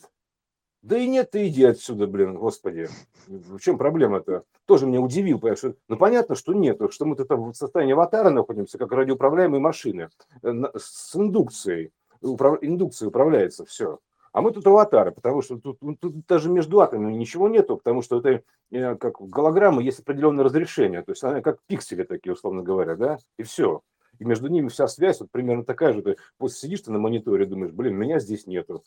Да 0.86 1.00
и 1.00 1.08
нет, 1.08 1.32
ты 1.32 1.48
иди 1.48 1.63
отсюда, 1.63 2.06
блин, 2.06 2.36
господи. 2.36 2.88
В 3.25 3.58
чем 3.58 3.80
проблема-то? 3.80 4.44
Тоже 4.68 4.86
меня 4.86 5.01
удивил, 5.01 5.39
потому 5.39 5.58
что, 5.58 5.74
ну 5.88 5.98
понятно, 5.98 6.36
что 6.36 6.54
нет, 6.54 6.80
что 6.92 7.06
мы 7.06 7.15
тут 7.15 7.27
в 7.27 7.54
состоянии 7.56 7.94
аватара 7.94 8.30
находимся, 8.30 8.77
как 8.77 8.92
радиоуправляемые 8.92 9.60
машины, 9.60 10.10
э, 10.44 10.51
с 10.77 11.15
индукцией. 11.15 11.92
Управ... 12.22 12.60
Индукцией 12.62 13.08
управляется 13.08 13.65
все. 13.65 13.98
А 14.32 14.42
мы 14.42 14.51
тут 14.51 14.68
аватары, 14.68 15.12
потому 15.12 15.42
что 15.42 15.58
тут, 15.58 15.80
ну, 15.82 15.96
тут 15.96 16.24
даже 16.27 16.51
между 16.51 16.80
атомами 16.82 17.15
ничего 17.15 17.50
нету, 17.50 17.77
потому 17.77 18.04
что 18.04 18.20
это 18.20 18.44
э, 18.70 18.96
как 18.96 19.20
голограмма 19.20 19.82
есть 19.82 20.01
определенное 20.01 20.44
разрешение, 20.44 21.01
то 21.01 21.13
есть 21.13 21.24
она 21.24 21.42
как 21.42 21.58
пиксели 21.65 22.04
такие, 22.04 22.34
условно 22.34 22.62
говоря, 22.62 22.96
да, 22.96 23.18
и 23.39 23.44
все. 23.44 23.82
И 24.20 24.24
между 24.24 24.50
ними 24.50 24.68
вся 24.68 24.88
связь 24.88 25.20
вот 25.20 25.32
примерно 25.32 25.65
такая 25.65 25.94
же. 25.94 26.04
Ты 26.04 26.18
вот 26.38 26.54
сидишь 26.54 26.82
ты 26.82 26.92
на 26.92 27.00
мониторе, 27.00 27.48
думаешь, 27.48 27.74
блин, 27.74 27.96
меня 27.96 28.20
здесь 28.20 28.46
нету 28.46 28.84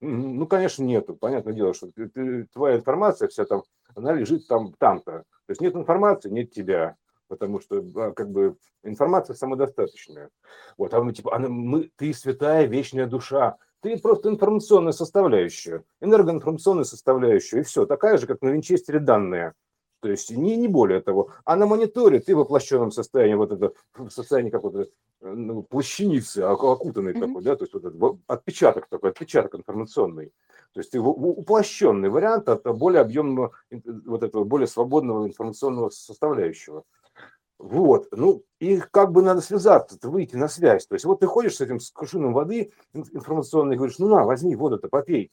Ну, 0.00 0.46
конечно, 0.46 0.84
нету. 0.84 1.16
Понятное 1.16 1.54
дело, 1.54 1.74
что 1.74 1.90
ты, 1.90 2.08
ты, 2.08 2.44
твоя 2.52 2.76
информация 2.76 3.28
вся 3.28 3.44
там, 3.44 3.64
она 3.96 4.12
лежит 4.12 4.46
там, 4.46 4.72
там-то. 4.78 5.12
То 5.12 5.50
есть 5.50 5.60
нет 5.60 5.74
информации, 5.74 6.30
нет 6.30 6.52
тебя. 6.52 6.96
Потому 7.26 7.60
что 7.60 7.84
а, 7.96 8.12
как 8.12 8.30
бы 8.30 8.56
информация 8.84 9.34
самодостаточная. 9.34 10.30
Вот, 10.76 10.94
а 10.94 11.02
мы 11.02 11.12
типа, 11.12 11.34
она, 11.34 11.48
мы, 11.48 11.90
ты 11.96 12.12
святая 12.12 12.66
вечная 12.66 13.06
душа. 13.06 13.56
Ты 13.80 13.96
просто 13.98 14.28
информационная 14.28 14.92
составляющая, 14.92 15.84
энергоинформационная 16.00 16.84
составляющая, 16.84 17.60
и 17.60 17.62
все. 17.62 17.86
Такая 17.86 18.18
же, 18.18 18.26
как 18.26 18.42
на 18.42 18.48
винчестере 18.48 18.98
данные. 18.98 19.52
То 20.00 20.08
есть 20.08 20.30
не, 20.30 20.56
не 20.56 20.68
более 20.68 21.00
того. 21.00 21.30
А 21.44 21.56
на 21.56 21.66
мониторе 21.66 22.20
ты 22.20 22.34
в 22.34 22.38
воплощенном 22.38 22.92
состоянии, 22.92 23.34
вот 23.34 23.52
это 23.52 23.72
в 23.94 24.10
состоянии 24.10 24.50
какой-то 24.50 24.88
ну, 25.20 25.62
плащаницы, 25.62 26.38
окутанный 26.38 27.12
mm-hmm. 27.12 27.26
такой, 27.26 27.42
да, 27.42 27.56
то 27.56 27.64
есть 27.64 27.74
вот 27.74 27.84
этот 27.84 28.20
отпечаток 28.26 28.88
такой, 28.88 29.10
отпечаток 29.10 29.56
информационный. 29.56 30.32
То 30.72 30.80
есть 30.80 30.94
уплощенный 30.94 32.08
вариант 32.08 32.48
от 32.48 32.62
более 32.76 33.00
объемного, 33.00 33.52
вот 34.06 34.22
этого 34.22 34.44
более 34.44 34.68
свободного 34.68 35.26
информационного 35.26 35.90
составляющего. 35.90 36.84
Вот, 37.58 38.06
ну, 38.12 38.44
и 38.60 38.78
как 38.78 39.10
бы 39.10 39.22
надо 39.22 39.40
связаться, 39.40 39.98
выйти 40.02 40.36
на 40.36 40.46
связь. 40.46 40.86
То 40.86 40.94
есть 40.94 41.04
вот 41.04 41.20
ты 41.20 41.26
ходишь 41.26 41.56
с 41.56 41.60
этим 41.60 41.80
с 41.80 41.90
кувшином 41.90 42.32
воды 42.32 42.72
информационной 42.94 43.76
говоришь, 43.76 43.98
ну 43.98 44.08
на, 44.08 44.24
возьми 44.24 44.54
воду-то, 44.54 44.88
попей. 44.88 45.32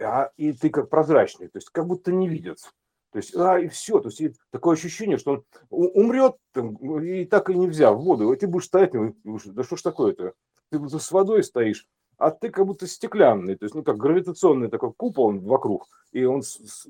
А, 0.00 0.30
и 0.36 0.52
ты 0.52 0.70
как 0.70 0.88
прозрачный, 0.88 1.48
то 1.48 1.58
есть 1.58 1.68
как 1.70 1.86
будто 1.86 2.12
не 2.12 2.28
видят. 2.28 2.58
То 3.12 3.18
есть, 3.18 3.34
а, 3.36 3.58
и 3.58 3.68
все. 3.68 4.00
То 4.00 4.08
есть, 4.08 4.36
такое 4.50 4.74
ощущение, 4.74 5.18
что 5.18 5.32
он 5.32 5.90
умрет 5.94 6.36
там, 6.52 6.76
и 7.02 7.24
так 7.24 7.50
и 7.50 7.54
не 7.54 7.66
взяв 7.66 7.96
воду. 7.98 8.32
И 8.32 8.36
ты 8.36 8.46
будешь 8.46 8.66
стоять, 8.66 8.92
да 8.92 9.62
что 9.62 9.76
ж 9.76 9.82
такое-то? 9.82 10.32
Ты 10.70 10.78
с 10.98 11.12
водой 11.12 11.42
стоишь, 11.44 11.86
а 12.18 12.30
ты 12.30 12.50
как 12.50 12.66
будто 12.66 12.86
стеклянный, 12.86 13.56
то 13.56 13.64
есть, 13.64 13.74
ну, 13.74 13.82
как 13.82 13.98
гравитационный 13.98 14.68
такой 14.68 14.92
купол 14.92 15.38
вокруг, 15.38 15.86
и 16.12 16.24
он, 16.24 16.42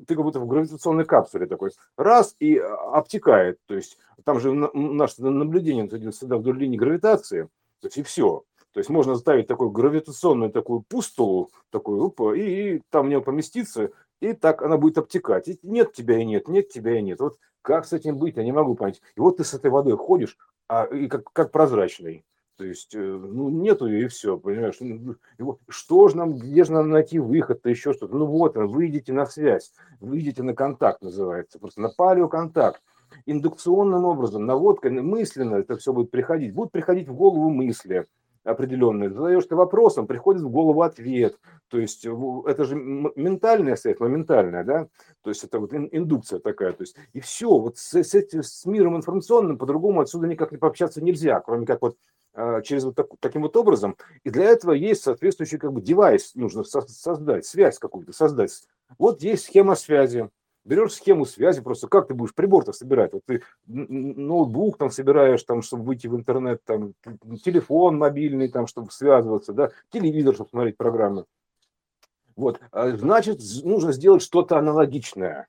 ты 0.07 0.15
как 0.15 0.25
будто 0.25 0.41
в 0.41 0.47
гравитационной 0.47 1.05
капсуле 1.05 1.47
такой, 1.47 1.73
раз, 1.97 2.35
и 2.39 2.57
обтекает, 2.57 3.59
то 3.67 3.75
есть, 3.75 3.99
там 4.25 4.41
же 4.41 4.53
наше 4.53 5.23
наблюдение 5.23 5.89
всегда 6.11 6.37
вдоль 6.37 6.59
линии 6.59 6.77
гравитации, 6.77 7.49
то 7.81 7.89
есть, 7.89 7.99
и 7.99 8.03
все. 8.03 8.45
То 8.73 8.81
есть 8.81 8.91
можно 8.91 9.15
ставить 9.15 9.47
такую 9.47 9.71
гравитационную 9.71 10.53
такую 10.53 10.83
пустулу, 10.83 11.51
такую, 11.71 12.05
опа, 12.05 12.35
и, 12.35 12.77
и 12.77 12.83
там 12.91 13.07
в 13.07 13.09
нее 13.09 13.23
поместиться, 13.23 13.91
и 14.21 14.33
так 14.33 14.63
она 14.63 14.77
будет 14.77 14.99
обтекать. 14.99 15.49
И 15.49 15.59
нет 15.63 15.93
тебя 15.93 16.19
и 16.19 16.25
нет, 16.25 16.49
нет 16.49 16.69
тебя 16.69 16.99
и 16.99 17.03
нет. 17.03 17.21
Вот 17.21 17.39
как 17.63 17.85
с 17.85 17.93
этим 17.93 18.17
быть, 18.17 18.37
я 18.37 18.45
не 18.45 18.53
могу 18.53 18.75
понять. 18.75 19.03
И 19.17 19.21
вот 19.21 19.39
ты 19.39 19.45
с 19.45 19.55
этой 19.55 19.71
водой 19.71 19.97
ходишь, 19.97 20.39
а, 20.69 20.85
и 20.85 21.09
как, 21.09 21.33
как 21.33 21.51
прозрачный. 21.51 22.25
То 22.57 22.65
есть, 22.65 22.95
э, 22.95 22.99
ну, 22.99 23.51
нету 23.51 23.87
ее 23.87 24.05
и 24.05 24.09
все, 24.09 24.39
понимаешь? 24.39 24.77
Ну, 24.81 25.17
ну, 25.39 25.59
что 25.69 26.09
же 26.09 26.17
нам, 26.17 26.39
где 26.39 26.65
же 26.65 26.73
нам 26.73 26.89
найти 26.89 27.19
выход-то, 27.19 27.69
еще 27.69 27.93
что-то? 27.93 28.17
Ну, 28.17 28.27
вот, 28.27 28.57
выйдите 28.57 29.13
на 29.13 29.27
связь, 29.27 29.73
выйдите 30.01 30.43
на 30.43 30.55
контакт, 30.55 31.03
называется, 31.03 31.59
просто 31.59 31.83
на 31.83 31.91
палеоконтакт. 31.91 32.81
Индукционным 33.27 34.05
образом, 34.05 34.47
наводкой, 34.47 34.91
мысленно 34.91 35.57
это 35.57 35.77
все 35.77 35.93
будет 35.93 36.11
приходить. 36.11 36.55
Будут 36.55 36.73
приходить 36.73 37.09
в 37.09 37.15
голову 37.15 37.51
мысли, 37.51 38.07
определенные, 38.47 39.11
задаешь 39.11 39.45
ты 39.47 39.57
вопросом, 39.57 40.07
приходит 40.07 40.43
в 40.43 40.49
голову 40.49 40.83
ответ. 40.83 41.39
То 41.69 41.79
есть 41.79 42.07
это 42.07 42.65
же 42.65 42.77
ментальная 42.77 43.77
связь, 43.77 43.99
моментальная, 43.99 44.65
да? 44.65 44.89
То 45.23 45.31
есть 45.31 45.45
это 45.45 45.59
вот 45.59 45.75
индукция 45.75 46.39
такая. 46.39 46.73
То 46.73 46.83
есть 46.83 46.97
и 47.13 47.21
все, 47.21 47.59
вот 47.59 47.77
с, 47.77 47.95
с, 47.95 48.15
этим, 48.15 48.43
с 48.43 48.65
миром 48.65 48.97
информационным 48.97 49.59
по-другому 49.59 50.01
отсюда 50.01 50.27
никак 50.27 50.53
не 50.53 50.59
пообщаться 50.59 51.03
нельзя, 51.03 51.41
кроме 51.41 51.67
как 51.67 51.83
вот 51.83 51.97
а, 52.35 52.61
через 52.61 52.85
вот 52.85 52.95
так, 52.95 53.09
таким 53.21 53.43
вот 53.43 53.57
образом. 53.57 53.97
И 54.23 54.31
для 54.31 54.45
этого 54.45 54.73
есть 54.73 55.03
соответствующий 55.03 55.59
как 55.59 55.73
бы 55.73 55.81
девайс, 55.81 56.35
нужно 56.35 56.65
создать, 56.65 57.47
связь 57.47 57.79
какую-то 57.79 58.13
создать. 58.13 58.53
Вот 58.99 59.23
есть 59.23 59.47
схема 59.47 59.75
связи, 59.75 60.29
берешь 60.67 60.95
схему 60.95 61.25
связи, 61.25 61.63
просто 61.63 61.89
как 61.89 62.09
ты 62.09 62.15
будешь 62.15 62.35
прибор-то 62.35 62.73
собирать? 62.73 63.13
Вот 63.13 63.23
ты 63.25 63.43
ноутбук 63.67 64.77
там 64.77 64.91
собираешь, 64.91 65.43
там, 65.45 65.63
чтобы 65.63 65.85
выйти 65.85 66.07
в 66.09 66.17
интернет, 66.17 66.63
там, 66.65 66.93
телефон 67.43 67.97
мобильный, 67.99 68.49
там, 68.49 68.67
чтобы 68.67 68.91
связываться, 68.91 69.53
да, 69.53 69.71
телевизор, 69.91 70.35
чтобы 70.35 70.51
смотреть 70.51 70.77
программы. 70.77 71.25
Вот, 72.35 72.61
а, 72.71 72.91
значит, 72.97 73.41
нужно 73.65 73.93
сделать 73.93 74.23
что-то 74.23 74.59
аналогичное. 74.59 75.49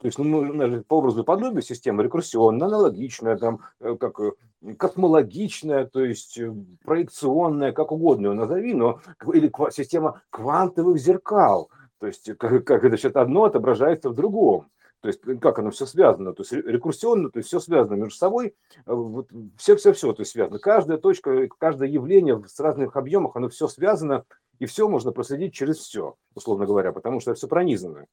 То 0.00 0.06
есть, 0.06 0.18
ну, 0.18 0.82
по 0.84 0.98
образу 0.98 1.24
подобия 1.24 1.60
система 1.60 2.04
рекурсионная, 2.04 2.68
аналогичная, 2.68 3.36
там, 3.36 3.62
э, 3.80 3.96
как 3.98 4.20
э, 4.20 4.30
космологичная, 4.76 5.86
то 5.86 6.04
есть 6.04 6.38
э, 6.38 6.54
проекционная, 6.84 7.72
как 7.72 7.90
угодно 7.90 8.28
ее 8.28 8.34
назови, 8.34 8.74
но 8.74 9.00
или 9.32 9.50
система 9.72 10.22
квантовых 10.30 10.98
зеркал. 10.98 11.70
То 12.00 12.06
есть 12.06 12.30
как, 12.38 12.64
как 12.64 12.84
это 12.84 12.96
сейчас 12.96 13.16
одно 13.16 13.44
отображается 13.44 14.10
в 14.10 14.14
другом. 14.14 14.66
То 15.00 15.08
есть 15.08 15.20
как 15.40 15.60
оно 15.60 15.70
все 15.70 15.86
связано, 15.86 16.34
то 16.34 16.42
есть 16.42 16.52
рекурсионно, 16.52 17.30
то 17.30 17.38
есть 17.38 17.48
все 17.48 17.60
связано 17.60 17.94
между 17.94 18.16
собой, 18.16 18.56
вот 18.84 19.28
все-все-все, 19.56 20.12
то 20.12 20.22
есть 20.22 20.32
связано. 20.32 20.58
Каждая 20.58 20.98
точка, 20.98 21.46
каждое 21.56 21.88
явление 21.88 22.42
с 22.44 22.58
разных 22.58 22.96
объемах, 22.96 23.36
оно 23.36 23.48
все 23.48 23.68
связано, 23.68 24.24
и 24.58 24.66
все 24.66 24.88
можно 24.88 25.12
проследить 25.12 25.54
через 25.54 25.76
все, 25.76 26.16
условно 26.34 26.66
говоря, 26.66 26.92
потому 26.92 27.20
что 27.20 27.32
все 27.34 27.46
пронизано. 27.46 28.06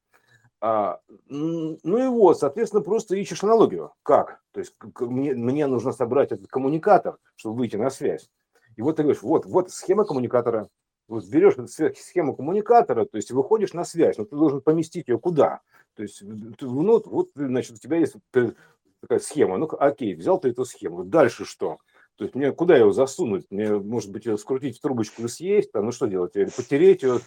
А, 0.62 1.00
ну 1.28 1.98
и 1.98 2.08
вот, 2.08 2.40
соответственно, 2.40 2.84
просто 2.84 3.16
ищешь 3.16 3.44
аналогию. 3.44 3.92
Как? 4.04 4.40
То 4.52 4.60
есть 4.60 4.76
мне, 5.00 5.34
мне 5.34 5.68
нужно 5.68 5.92
собрать 5.92 6.32
этот 6.32 6.48
коммуникатор, 6.48 7.18
чтобы 7.36 7.58
выйти 7.58 7.78
на 7.78 7.90
связь. 7.90 8.30
И 8.76 8.82
вот 8.82 8.98
ты 8.98 9.04
говоришь, 9.04 9.24
вот, 9.24 9.46
вот 9.46 9.72
схема 9.72 10.06
коммуникатора, 10.06 10.70
вот 11.08 11.26
берешь 11.28 11.56
схему 11.68 12.36
коммуникатора, 12.36 13.06
то 13.06 13.18
есть 13.18 13.32
выходишь 13.32 13.74
на 13.74 13.84
связь, 13.84 14.18
но 14.18 14.26
ты 14.26 14.36
должен 14.36 14.62
поместить 14.62 15.08
ее 15.08 15.20
куда? 15.20 15.62
То 15.96 16.04
есть, 16.04 16.22
ну, 16.24 17.02
вот, 17.06 17.30
значит, 17.36 17.74
у 17.74 17.78
тебя 17.78 17.98
есть 17.98 18.16
такая 19.02 19.20
схема, 19.20 19.58
ну, 19.58 19.70
окей, 19.80 20.16
взял 20.16 20.40
ты 20.40 20.50
эту 20.50 20.66
схему, 20.66 21.04
дальше 21.04 21.46
что? 21.46 21.78
То 22.18 22.24
есть 22.24 22.36
мне 22.36 22.52
куда 22.52 22.78
его 22.78 22.92
засунуть? 22.92 23.46
Мне, 23.50 23.74
может 23.78 24.12
быть, 24.12 24.26
ее 24.26 24.38
скрутить 24.38 24.78
в 24.78 24.82
трубочку 24.82 25.24
и 25.24 25.28
съесть, 25.28 25.72
там, 25.72 25.86
ну 25.86 25.92
что 25.92 26.06
делать? 26.06 26.36
Или 26.36 26.46
потереть 26.46 27.04
ее 27.04 27.20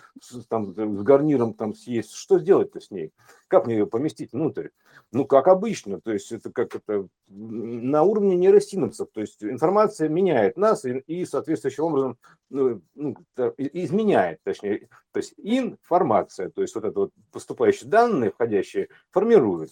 там, 0.48 0.74
с 0.74 1.02
гарниром 1.02 1.52
там 1.52 1.74
съесть? 1.74 2.14
Что 2.14 2.38
сделать-то 2.38 2.80
с 2.80 2.90
ней? 2.90 3.12
Как 3.48 3.66
мне 3.66 3.76
ее 3.76 3.86
поместить 3.86 4.32
внутрь? 4.32 4.68
Ну, 5.12 5.26
как 5.26 5.48
обычно, 5.48 6.00
то 6.00 6.12
есть 6.12 6.32
это 6.32 6.50
как 6.50 6.74
это 6.74 7.08
на 7.28 8.02
уровне 8.02 8.36
нейросинапсов, 8.36 9.08
то 9.12 9.20
есть 9.20 9.42
информация 9.42 10.08
меняет 10.08 10.56
нас 10.56 10.84
и, 10.84 10.98
и 11.06 11.24
соответствующим 11.24 11.84
образом 11.84 12.18
ну, 12.50 12.82
ну, 12.94 13.16
изменяет, 13.56 14.40
точнее, 14.42 14.88
то 15.12 15.18
есть 15.18 15.34
информация, 15.38 16.50
то 16.50 16.62
есть 16.62 16.74
вот 16.74 16.84
это 16.84 16.98
вот 17.00 17.12
поступающие 17.32 17.88
данные, 17.88 18.30
входящие, 18.30 18.88
формируют. 19.10 19.70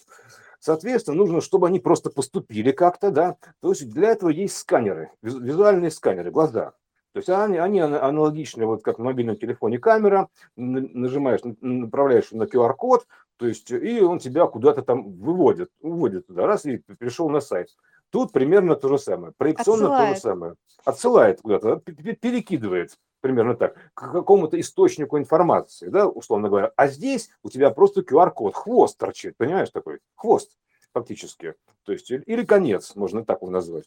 Соответственно, 0.60 1.16
нужно, 1.16 1.40
чтобы 1.40 1.66
они 1.66 1.80
просто 1.80 2.10
поступили 2.10 2.72
как-то, 2.72 3.10
да. 3.10 3.36
То 3.60 3.70
есть 3.70 3.90
для 3.90 4.10
этого 4.10 4.30
есть 4.30 4.56
сканеры, 4.56 5.10
визуальные 5.22 5.90
сканеры, 5.90 6.30
глаза. 6.30 6.72
То 7.12 7.18
есть 7.20 7.30
они, 7.30 7.56
они 7.56 7.80
аналогичны, 7.80 8.66
вот 8.66 8.82
как 8.82 8.98
в 8.98 9.02
мобильном 9.02 9.36
телефоне 9.36 9.78
камера, 9.78 10.28
нажимаешь, 10.56 11.40
направляешь 11.62 12.30
на 12.30 12.42
QR-код, 12.42 13.06
то 13.38 13.46
есть 13.46 13.70
и 13.70 14.00
он 14.02 14.18
тебя 14.18 14.46
куда-то 14.46 14.82
там 14.82 15.14
выводит, 15.14 15.70
выводит 15.80 16.26
туда, 16.26 16.46
раз 16.46 16.66
и 16.66 16.76
пришел 16.98 17.30
на 17.30 17.40
сайт. 17.40 17.68
Тут 18.16 18.32
примерно 18.32 18.76
то 18.76 18.88
же 18.88 18.98
самое, 18.98 19.34
проекционно 19.36 19.88
Отсылает. 19.88 20.08
то 20.08 20.14
же 20.14 20.20
самое. 20.22 20.54
Отсылает 20.86 21.42
куда-то, 21.42 21.76
перекидывает 21.80 22.96
примерно 23.20 23.54
так, 23.54 23.74
к 23.92 24.10
какому-то 24.10 24.58
источнику 24.58 25.18
информации, 25.18 25.88
да, 25.88 26.08
условно 26.08 26.48
говоря. 26.48 26.72
А 26.76 26.88
здесь 26.88 27.28
у 27.42 27.50
тебя 27.50 27.68
просто 27.68 28.00
QR-код, 28.00 28.54
хвост 28.54 28.96
торчит, 28.96 29.36
понимаешь, 29.36 29.68
такой 29.68 29.98
хвост 30.14 30.56
фактически. 30.94 31.56
То 31.84 31.92
есть, 31.92 32.10
или 32.10 32.42
конец, 32.46 32.96
можно 32.96 33.22
так 33.22 33.42
его 33.42 33.50
назвать. 33.50 33.84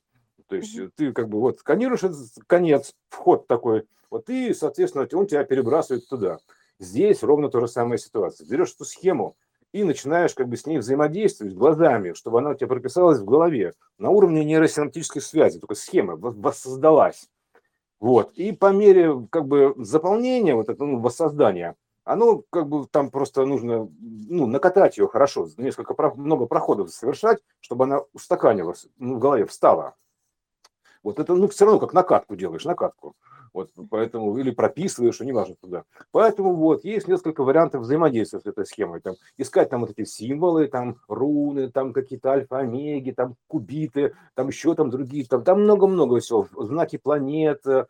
То 0.48 0.58
есть 0.58 0.78
mm-hmm. 0.78 0.92
ты 0.96 1.12
как 1.12 1.28
бы 1.28 1.40
вот 1.40 1.62
сканируешь 1.62 2.04
этот 2.04 2.30
конец, 2.46 2.94
вход 3.10 3.48
такой, 3.48 3.88
вот 4.12 4.30
и, 4.30 4.54
соответственно, 4.54 5.08
он 5.12 5.26
тебя 5.26 5.44
перебрасывает 5.44 6.08
туда. 6.08 6.38
Здесь 6.78 7.24
ровно 7.24 7.50
та 7.50 7.62
же 7.62 7.68
самая 7.68 7.98
ситуация. 7.98 8.48
Берешь 8.48 8.76
эту 8.76 8.86
схему 8.86 9.38
и 9.72 9.84
начинаешь 9.84 10.34
как 10.34 10.48
бы 10.48 10.58
с 10.58 10.66
ней 10.66 10.80
взаимодействовать 10.80 11.54
глазами, 11.54 12.14
чтобы 12.14 12.40
она 12.40 12.52
у 12.52 12.54
тебя 12.56 12.68
прописалась 12.68 13.20
в 13.20 13.26
голове 13.26 13.74
на 13.98 14.10
уровне 14.10 14.44
нейросинаптической 14.44 15.22
связи, 15.22 15.60
только 15.60 15.76
схема 15.76 16.16
воссоздалась. 16.16 17.30
Вот. 18.00 18.32
И 18.34 18.52
по 18.52 18.72
мере 18.72 19.28
как 19.30 19.46
бы 19.46 19.74
заполнения, 19.78 20.56
вот 20.56 20.70
этого 20.70 20.88
ну, 20.88 21.00
воссоздания, 21.00 21.76
оно 22.04 22.44
как 22.50 22.68
бы 22.68 22.88
там 22.88 23.12
просто 23.12 23.46
нужно 23.46 23.90
ну, 24.00 24.48
накатать 24.48 24.98
ее 24.98 25.08
хорошо, 25.08 25.48
несколько 25.58 25.96
много 26.16 26.46
проходов 26.46 26.92
совершать, 26.92 27.40
чтобы 27.60 27.84
она 27.84 28.02
устаканилась, 28.14 28.88
ну, 28.98 29.16
в 29.16 29.20
голове 29.20 29.46
встала. 29.46 29.96
Вот 31.04 31.20
это, 31.20 31.36
ну, 31.36 31.48
все 31.48 31.66
равно 31.66 31.80
как 31.80 31.94
накатку 31.94 32.36
делаешь, 32.36 32.66
накатку. 32.66 33.16
Вот, 33.54 33.72
поэтому, 33.90 34.38
или 34.38 34.52
прописываешь, 34.52 35.20
неважно 35.22 35.56
туда. 35.62 35.84
Поэтому 36.12 36.56
вот, 36.56 36.84
есть 36.84 37.08
несколько 37.08 37.44
вариантов 37.44 37.82
взаимодействия 37.82 38.40
с 38.40 38.46
этой 38.46 38.66
схемой. 38.66 39.02
Там, 39.02 39.16
искать 39.38 39.70
там 39.70 39.82
вот 39.82 39.92
эти 39.92 40.08
символы, 40.08 40.68
там 40.68 40.98
руны, 41.08 41.72
там 41.72 41.94
какие-то 41.94 42.32
альфа-омеги, 42.32 43.12
там 43.12 43.36
кубиты, 43.48 44.14
там 44.36 44.48
еще 44.48 44.76
там 44.76 44.90
другие, 44.90 45.26
там, 45.26 45.44
там 45.44 45.64
много-много 45.64 46.20
всего. 46.20 46.48
Знаки 46.58 46.98
планет, 46.98 47.66
э, 47.66 47.86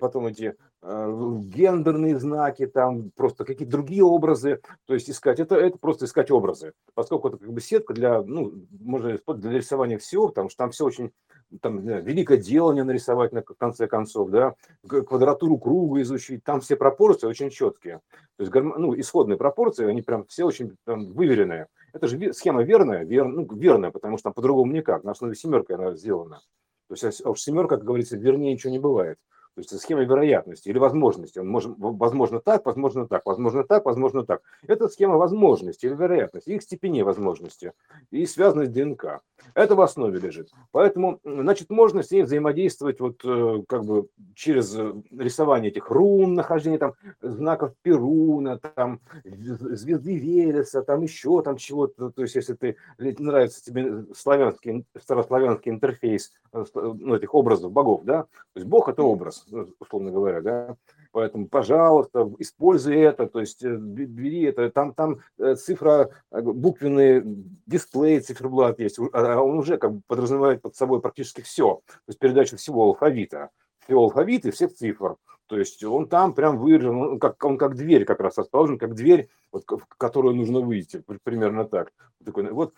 потом 0.00 0.26
эти 0.26 0.54
э, 0.82 1.38
гендерные 1.44 2.18
знаки, 2.18 2.66
там 2.66 3.10
просто 3.16 3.44
какие-то 3.44 3.72
другие 3.72 4.04
образы, 4.04 4.60
то 4.86 4.94
есть 4.94 5.10
искать, 5.10 5.40
это, 5.40 5.56
это 5.56 5.78
просто 5.78 6.04
искать 6.04 6.30
образы, 6.30 6.72
поскольку 6.94 7.28
это 7.28 7.38
как 7.38 7.52
бы 7.52 7.60
сетка 7.60 7.94
для, 7.94 8.22
ну, 8.22 8.52
можно 8.80 9.18
для 9.28 9.50
рисования 9.52 9.98
всего, 9.98 10.28
потому 10.28 10.48
что 10.50 10.58
там 10.58 10.70
все 10.70 10.84
очень 10.84 11.12
там, 11.60 11.82
знаю, 11.82 12.02
великое 12.02 12.38
делание 12.38 12.84
нарисовать 12.84 13.32
на 13.32 13.42
конце 13.42 13.86
концов, 13.86 14.30
да, 14.30 14.54
квадратуру 14.86 15.58
круга 15.58 16.00
изучить, 16.02 16.44
там 16.44 16.60
все 16.60 16.76
пропорции 16.76 17.26
очень 17.26 17.50
четкие. 17.50 18.00
То 18.36 18.44
есть, 18.44 18.54
ну, 18.54 18.98
исходные 18.98 19.36
пропорции, 19.36 19.86
они 19.86 20.02
прям 20.02 20.26
все 20.26 20.44
очень 20.44 20.76
там, 20.84 21.12
выверенные. 21.12 21.68
Это 21.92 22.08
же 22.08 22.32
схема 22.32 22.62
верная, 22.62 23.04
вер, 23.04 23.26
ну, 23.26 23.46
верная, 23.54 23.90
потому 23.90 24.18
что 24.18 24.30
по-другому 24.32 24.72
никак, 24.72 25.04
на 25.04 25.12
основе 25.12 25.34
семерка 25.34 25.74
она 25.74 25.94
сделана. 25.94 26.40
То 26.88 26.94
есть, 26.94 27.24
а 27.24 27.30
уж 27.30 27.40
семерка, 27.40 27.76
как 27.76 27.84
говорится, 27.84 28.16
вернее 28.16 28.52
ничего 28.52 28.72
не 28.72 28.78
бывает. 28.78 29.18
То 29.54 29.60
есть 29.60 29.80
схема 29.80 30.02
вероятности 30.02 30.68
или 30.68 30.78
возможности. 30.78 31.38
Он 31.38 31.48
может, 31.48 31.74
возможно 31.78 32.40
так, 32.40 32.66
возможно 32.66 33.06
так, 33.06 33.24
возможно 33.24 33.62
так, 33.62 33.84
возможно 33.84 34.24
так. 34.24 34.42
Это 34.66 34.88
схема 34.88 35.16
возможности 35.16 35.86
или 35.86 35.94
вероятности, 35.94 36.50
их 36.50 36.62
степеней 36.62 37.02
возможности 37.02 37.72
и 38.10 38.26
связанность 38.26 38.72
ДНК. 38.72 39.20
Это 39.54 39.76
в 39.76 39.80
основе 39.80 40.18
лежит. 40.18 40.50
Поэтому, 40.72 41.20
значит, 41.24 41.70
можно 41.70 42.02
с 42.02 42.10
ней 42.10 42.22
взаимодействовать 42.22 42.98
вот 42.98 43.20
э, 43.24 43.62
как 43.68 43.84
бы 43.84 44.08
через 44.34 44.74
э, 44.76 44.92
рисование 45.16 45.70
этих 45.70 45.88
рун, 45.90 46.34
нахождение 46.34 46.78
там 46.78 46.94
знаков 47.20 47.74
Перуна, 47.82 48.58
там 48.58 49.00
звезды 49.24 50.16
Велеса, 50.16 50.82
там 50.82 51.02
еще 51.02 51.42
там 51.42 51.56
чего-то. 51.56 52.10
То 52.10 52.22
есть, 52.22 52.34
если 52.34 52.54
ты 52.54 52.76
нравится 52.98 53.64
тебе 53.64 54.06
славянский, 54.14 54.84
старославянский 55.00 55.70
интерфейс 55.70 56.32
э, 56.52 56.64
ну, 56.74 57.14
этих 57.14 57.34
образов 57.34 57.70
богов, 57.70 58.02
да, 58.04 58.22
то 58.22 58.56
есть 58.56 58.66
Бог 58.66 58.88
это 58.88 59.02
образ 59.02 59.43
ну, 59.46 59.68
условно 59.78 60.10
говоря, 60.10 60.40
да, 60.40 60.76
поэтому, 61.12 61.48
пожалуйста, 61.48 62.30
используй 62.38 62.96
это, 62.96 63.26
то 63.26 63.40
есть 63.40 63.62
э, 63.64 63.76
бери 63.76 64.42
это, 64.42 64.70
там, 64.70 64.94
там 64.94 65.20
э, 65.38 65.54
цифра, 65.56 66.10
э, 66.30 66.40
буквенный 66.40 67.22
дисплей, 67.66 68.20
циферблат 68.20 68.78
есть, 68.80 68.98
а, 68.98 69.08
а 69.12 69.42
он 69.42 69.58
уже 69.58 69.78
как 69.78 69.92
бы 69.92 70.02
подразумевает 70.06 70.62
под 70.62 70.76
собой 70.76 71.00
практически 71.00 71.40
все, 71.40 71.80
то 71.86 72.08
есть 72.08 72.18
передачу 72.18 72.56
всего 72.56 72.84
алфавита, 72.84 73.50
всего 73.84 74.04
алфавита 74.04 74.48
и 74.48 74.52
всех 74.52 74.72
цифр, 74.72 75.16
то 75.46 75.58
есть 75.58 75.84
он 75.84 76.08
там 76.08 76.32
прям 76.32 76.58
выражен, 76.58 76.96
он 76.96 77.18
как, 77.18 77.42
он 77.44 77.58
как 77.58 77.76
дверь 77.76 78.04
как 78.04 78.20
раз 78.20 78.38
расположен, 78.38 78.78
как 78.78 78.94
дверь, 78.94 79.28
вот, 79.52 79.64
в 79.68 79.86
которую 79.98 80.34
нужно 80.34 80.60
выйти, 80.60 81.02
примерно 81.22 81.64
так. 81.66 81.92
Такой, 82.24 82.50
вот, 82.50 82.74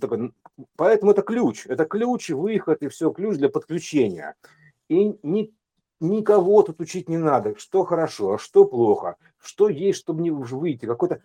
такой, 0.00 0.32
поэтому 0.76 1.12
это 1.12 1.22
ключ, 1.22 1.66
это 1.66 1.86
ключ, 1.86 2.28
выход 2.30 2.82
и 2.82 2.88
все, 2.88 3.10
ключ 3.10 3.38
для 3.38 3.48
подключения. 3.48 4.34
И 4.88 5.18
не 5.22 5.54
никого 6.02 6.62
тут 6.62 6.80
учить 6.80 7.08
не 7.08 7.16
надо, 7.16 7.56
что 7.58 7.84
хорошо, 7.84 8.34
а 8.34 8.38
что 8.38 8.64
плохо, 8.64 9.16
что 9.40 9.68
есть, 9.68 10.00
чтобы 10.00 10.22
не 10.22 10.30
выйти, 10.30 10.86
какое-то 10.86 11.22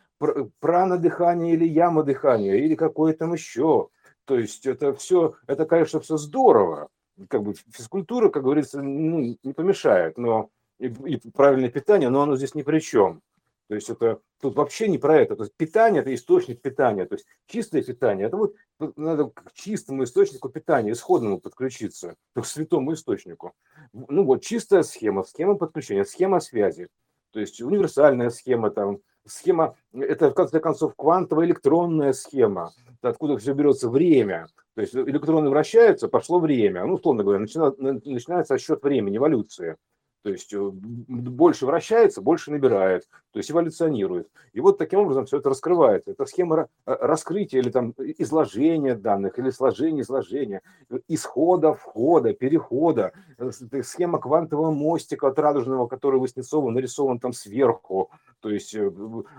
пранодыхание 0.59 1.53
или 1.53 1.67
яма 1.67 2.03
дыхания, 2.03 2.55
или 2.55 2.75
какое 2.75 3.13
там 3.13 3.33
еще. 3.33 3.89
То 4.25 4.37
есть 4.37 4.65
это 4.65 4.93
все, 4.93 5.35
это, 5.47 5.65
конечно, 5.65 5.99
все 5.99 6.17
здорово. 6.17 6.89
Как 7.29 7.41
бы 7.43 7.55
физкультура, 7.71 8.29
как 8.29 8.43
говорится, 8.43 8.81
ну, 8.81 9.37
не 9.41 9.53
помешает, 9.53 10.17
но 10.17 10.49
и, 10.79 10.87
и 10.87 11.31
правильное 11.31 11.69
питание, 11.69 12.09
но 12.09 12.21
оно 12.21 12.35
здесь 12.35 12.53
ни 12.53 12.61
при 12.61 12.79
чем. 12.79 13.21
То 13.67 13.75
есть 13.75 13.89
это 13.89 14.21
тут 14.39 14.56
вообще 14.56 14.88
не 14.88 14.97
про 14.97 15.19
это. 15.19 15.36
То 15.36 15.43
есть 15.43 15.53
питание– 15.56 16.01
это 16.03 16.13
источник 16.15 16.62
питания. 16.62 17.06
То 17.06 17.15
есть 17.15 17.25
чистое 17.47 17.82
питание– 17.84 18.27
это 18.27 18.38
вот 18.38 18.56
надо 18.95 19.25
к 19.25 19.51
чистому 19.53 20.03
источнику 20.03 20.49
питания, 20.49 20.91
исходному 20.91 21.39
подключиться, 21.39 22.15
к 22.34 22.45
святому 22.45 22.93
источнику. 22.93 23.53
Ну 23.91 24.23
вот 24.23 24.41
чистая 24.41 24.84
схема, 24.84 25.23
схема 25.23 25.56
подключения, 25.56 26.06
схема 26.06 26.39
связи. 26.39 26.88
То 27.32 27.41
есть 27.41 27.62
универсальная 27.62 28.30
схема, 28.30 28.71
там, 28.71 28.99
схема, 29.25 29.75
это 29.93 30.32
в 30.32 30.34
конце 30.34 30.62
концов 30.62 30.95
квантовая 30.95 31.45
электронная 31.45 32.13
схема, 32.13 32.71
откуда 33.01 33.38
все 33.38 33.53
берется 33.53 33.89
время. 33.89 34.47
То 34.75 34.82
есть 34.82 34.95
электроны 34.95 35.49
вращаются, 35.49 36.08
пошло 36.08 36.39
время. 36.39 36.86
Ну, 36.86 36.93
условно 36.93 37.23
говоря, 37.23 37.39
начинается 37.39 38.53
отсчет 38.53 38.82
времени, 38.82 39.17
эволюция. 39.17 39.75
То 40.23 40.32
есть 40.32 40.53
э, 40.53 40.60
больше 40.60 41.65
вращается, 41.65 42.21
больше 42.21 42.51
набирает, 42.51 43.08
то 43.32 43.39
есть 43.39 43.51
эволюционирует. 43.51 44.30
И 44.51 44.60
вот 44.60 44.77
таким 44.77 44.99
образом 44.99 45.25
все 45.25 45.38
это 45.38 45.49
раскрывается. 45.49 46.12
Это 46.12 46.25
схема 46.25 46.67
э, 46.86 46.97
раскрытия 46.99 47.60
или 47.60 47.69
там 47.69 47.93
изложения 47.97 48.95
данных, 48.95 49.39
или 49.39 49.51
сложения, 49.51 50.01
изложения, 50.01 50.62
исхода, 51.08 51.73
входа, 51.73 52.34
перехода, 52.34 53.13
э, 53.38 53.51
схема 53.84 54.19
квантового 54.19 54.71
мостика 54.71 55.27
от 55.27 55.39
радужного, 55.39 55.88
который 55.88 56.19
Васнецовым 56.19 56.73
нарисован 56.73 57.19
там 57.19 57.34
сверху, 57.34 58.10
то 58.39 58.49
есть 58.49 58.75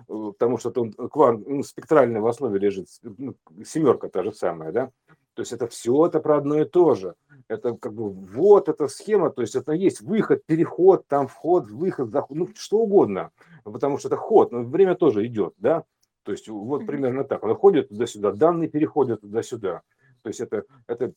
потому 0.07 0.59
что 0.59 0.73
он 0.81 0.93
квант, 0.93 1.47
ну, 1.47 1.63
спектральный 1.63 2.21
в 2.21 2.27
основе 2.27 2.59
лежит, 2.59 2.89
ну, 3.03 3.35
семерка 3.65 4.09
та 4.09 4.23
же 4.23 4.33
самая, 4.33 4.73
да, 4.73 4.91
то 5.39 5.43
есть 5.43 5.53
это 5.53 5.69
все 5.69 6.07
это 6.07 6.19
про 6.19 6.39
одно 6.39 6.59
и 6.59 6.65
то 6.65 6.97
же. 6.97 7.15
Это 7.47 7.77
как 7.77 7.95
бы 7.95 8.11
вот 8.11 8.69
эта 8.69 8.89
схема, 8.89 9.31
то 9.31 9.41
есть 9.41 9.55
это 9.55 9.71
есть 9.71 10.01
выход, 10.01 10.45
переход, 10.45 11.07
там 11.07 11.29
вход, 11.29 11.71
выход, 11.71 12.11
заход, 12.11 12.37
ну 12.37 12.49
что 12.57 12.79
угодно, 12.79 13.31
потому 13.63 13.99
что 13.99 14.09
это 14.09 14.17
ход, 14.17 14.51
но 14.51 14.65
время 14.65 14.97
тоже 14.97 15.25
идет, 15.27 15.55
да. 15.59 15.85
То 16.25 16.33
есть 16.33 16.49
вот 16.49 16.87
примерно 16.87 17.23
так. 17.23 17.45
Он 17.45 17.55
ходит 17.55 17.89
туда-сюда, 17.89 18.33
данные 18.33 18.69
переходят 18.69 19.21
туда-сюда. 19.21 19.83
То 20.23 20.29
есть 20.29 20.41
это, 20.41 20.65
это 20.89 21.13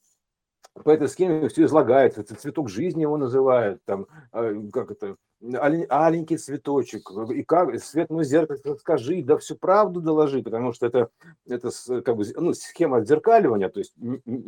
по 0.73 0.89
этой 0.89 1.07
схеме 1.10 1.47
все 1.49 1.65
излагается. 1.65 2.23
Цветок 2.23 2.69
жизни 2.69 3.01
его 3.01 3.17
называют, 3.17 3.81
там, 3.86 4.07
а, 4.31 4.53
как 4.71 4.91
это, 4.91 5.15
аленький 5.41 6.38
цветочек, 6.38 7.10
и 7.34 7.43
как, 7.43 7.79
свет 7.79 8.10
мой 8.10 8.23
зеркало, 8.23 8.75
скажи, 8.77 9.23
да 9.23 9.38
всю 9.38 9.55
правду 9.55 9.99
доложи, 9.99 10.43
потому 10.43 10.71
что 10.71 10.86
это, 10.86 11.10
это 11.47 11.71
как 12.03 12.15
бы, 12.15 12.25
ну, 12.36 12.53
схема 12.53 12.97
отзеркаливания, 12.97 13.69
то 13.69 13.79
есть 13.79 13.93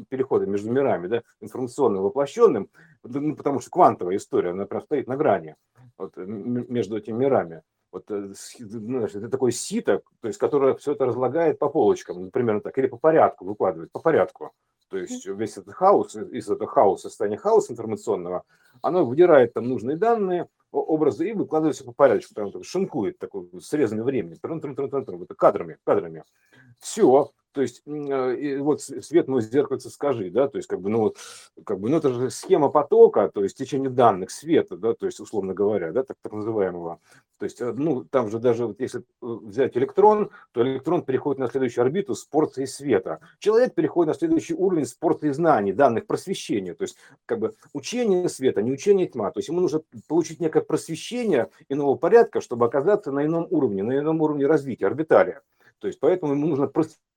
перехода 0.10 0.46
между 0.46 0.72
мирами, 0.72 1.08
да, 1.08 1.24
информационным, 1.42 2.04
воплощенным, 2.04 2.70
ну, 3.04 3.36
потому 3.36 3.60
что 3.60 3.72
квантовая 3.72 4.18
история, 4.18 4.52
она 4.52 4.66
прям 4.66 4.84
стоит 4.84 5.08
на 5.08 5.18
грани 5.18 5.56
вот, 5.98 6.16
между 6.16 6.98
этими 6.98 7.18
мирами. 7.18 7.64
Вот, 7.92 8.06
э, 8.10 8.34
знаешь, 8.60 9.14
это 9.14 9.30
такой 9.30 9.52
сито, 9.52 10.02
то 10.20 10.28
есть, 10.28 10.40
которое 10.40 10.74
все 10.76 10.94
это 10.94 11.06
разлагает 11.06 11.60
по 11.60 11.70
полочкам, 11.70 12.24
например, 12.26 12.62
так, 12.62 12.76
или 12.80 12.88
по 12.88 12.98
порядку 12.98 13.46
выкладывает, 13.46 13.92
по 13.92 14.00
порядку. 14.00 14.52
То 14.94 15.00
есть 15.00 15.26
весь 15.26 15.58
этот 15.58 15.74
хаос, 15.74 16.16
из 16.16 16.48
этого 16.48 16.70
хаоса, 16.70 17.10
состояние 17.10 17.40
хаоса 17.40 17.74
информационного, 17.74 18.44
оно 18.84 19.04
выдирает 19.04 19.52
там 19.52 19.68
нужные 19.68 19.98
данные, 19.98 20.50
образы 20.72 21.28
и 21.30 21.34
выкладывает 21.34 21.76
все 21.76 21.84
по 21.84 21.94
порядку, 21.94 22.36
там 22.36 22.64
шинкует 22.64 23.18
такой 23.18 23.50
срезами 23.60 24.02
времени, 24.02 24.36
трун 24.36 24.60
-трун 24.60 24.76
-трун 24.76 24.92
-трун 24.92 25.04
-трун, 25.04 25.24
это 25.24 25.34
кадрами, 25.34 25.80
кадрами. 25.84 26.26
Все, 26.78 27.32
то 27.54 27.62
есть 27.62 27.84
и 27.86 28.58
вот 28.58 28.82
свет 28.82 29.28
мой 29.28 29.42
зеркальце 29.42 29.90
скажи, 29.90 30.30
да, 30.30 30.48
то 30.48 30.58
есть 30.58 30.68
как 30.68 30.82
бы, 30.82 30.90
ну 30.90 31.00
вот, 31.00 31.18
как 31.64 31.80
бы, 31.80 31.90
ну 31.90 31.98
это 31.98 32.10
же 32.12 32.30
схема 32.30 32.70
потока, 32.70 33.30
то 33.30 33.44
есть 33.44 33.58
течение 33.58 33.90
данных 33.90 34.32
света, 34.32 34.76
да, 34.76 34.94
то 34.94 35.06
есть 35.06 35.20
условно 35.20 35.54
говоря, 35.54 35.92
да, 35.92 36.04
так, 36.04 36.18
так 36.22 36.34
называемого. 36.34 37.00
То 37.44 37.46
есть, 37.46 37.60
э, 37.60 37.74
ну, 37.74 38.06
там 38.06 38.30
же 38.30 38.40
даже 38.40 38.68
вот 38.68 38.80
если 38.80 39.02
э, 39.02 39.04
взять 39.22 39.76
электрон, 39.76 40.30
то 40.54 40.62
электрон 40.62 41.02
переходит 41.04 41.40
на 41.40 41.48
следующую 41.48 41.82
орбиту 41.82 42.16
с 42.16 42.24
порцией 42.24 42.68
света. 42.68 43.20
Человек 43.40 43.74
переходит 43.74 44.14
на 44.14 44.18
следующий 44.18 44.54
уровень 44.54 44.86
с 44.86 44.94
порцией 44.94 45.34
знаний, 45.34 45.74
данных, 45.74 46.06
просвещения. 46.06 46.74
То 46.74 46.84
есть, 46.84 46.96
как 47.26 47.40
бы 47.40 47.54
учение 47.74 48.30
света, 48.30 48.62
не 48.62 48.72
учение 48.72 49.08
тьма. 49.08 49.30
То 49.32 49.40
есть, 49.40 49.50
ему 49.50 49.60
нужно 49.60 49.82
получить 50.08 50.40
некое 50.40 50.62
просвещение 50.62 51.50
иного 51.68 51.96
порядка, 51.96 52.40
чтобы 52.40 52.66
оказаться 52.66 53.12
на 53.12 53.26
ином 53.26 53.46
уровне, 53.50 53.84
на 53.84 54.00
ином 54.00 54.22
уровне 54.22 54.46
развития, 54.46 54.88
орбиталия. 54.88 55.42
То 55.80 55.88
есть, 55.88 56.00
поэтому 56.00 56.34
ему 56.34 56.48
нужно 56.48 56.68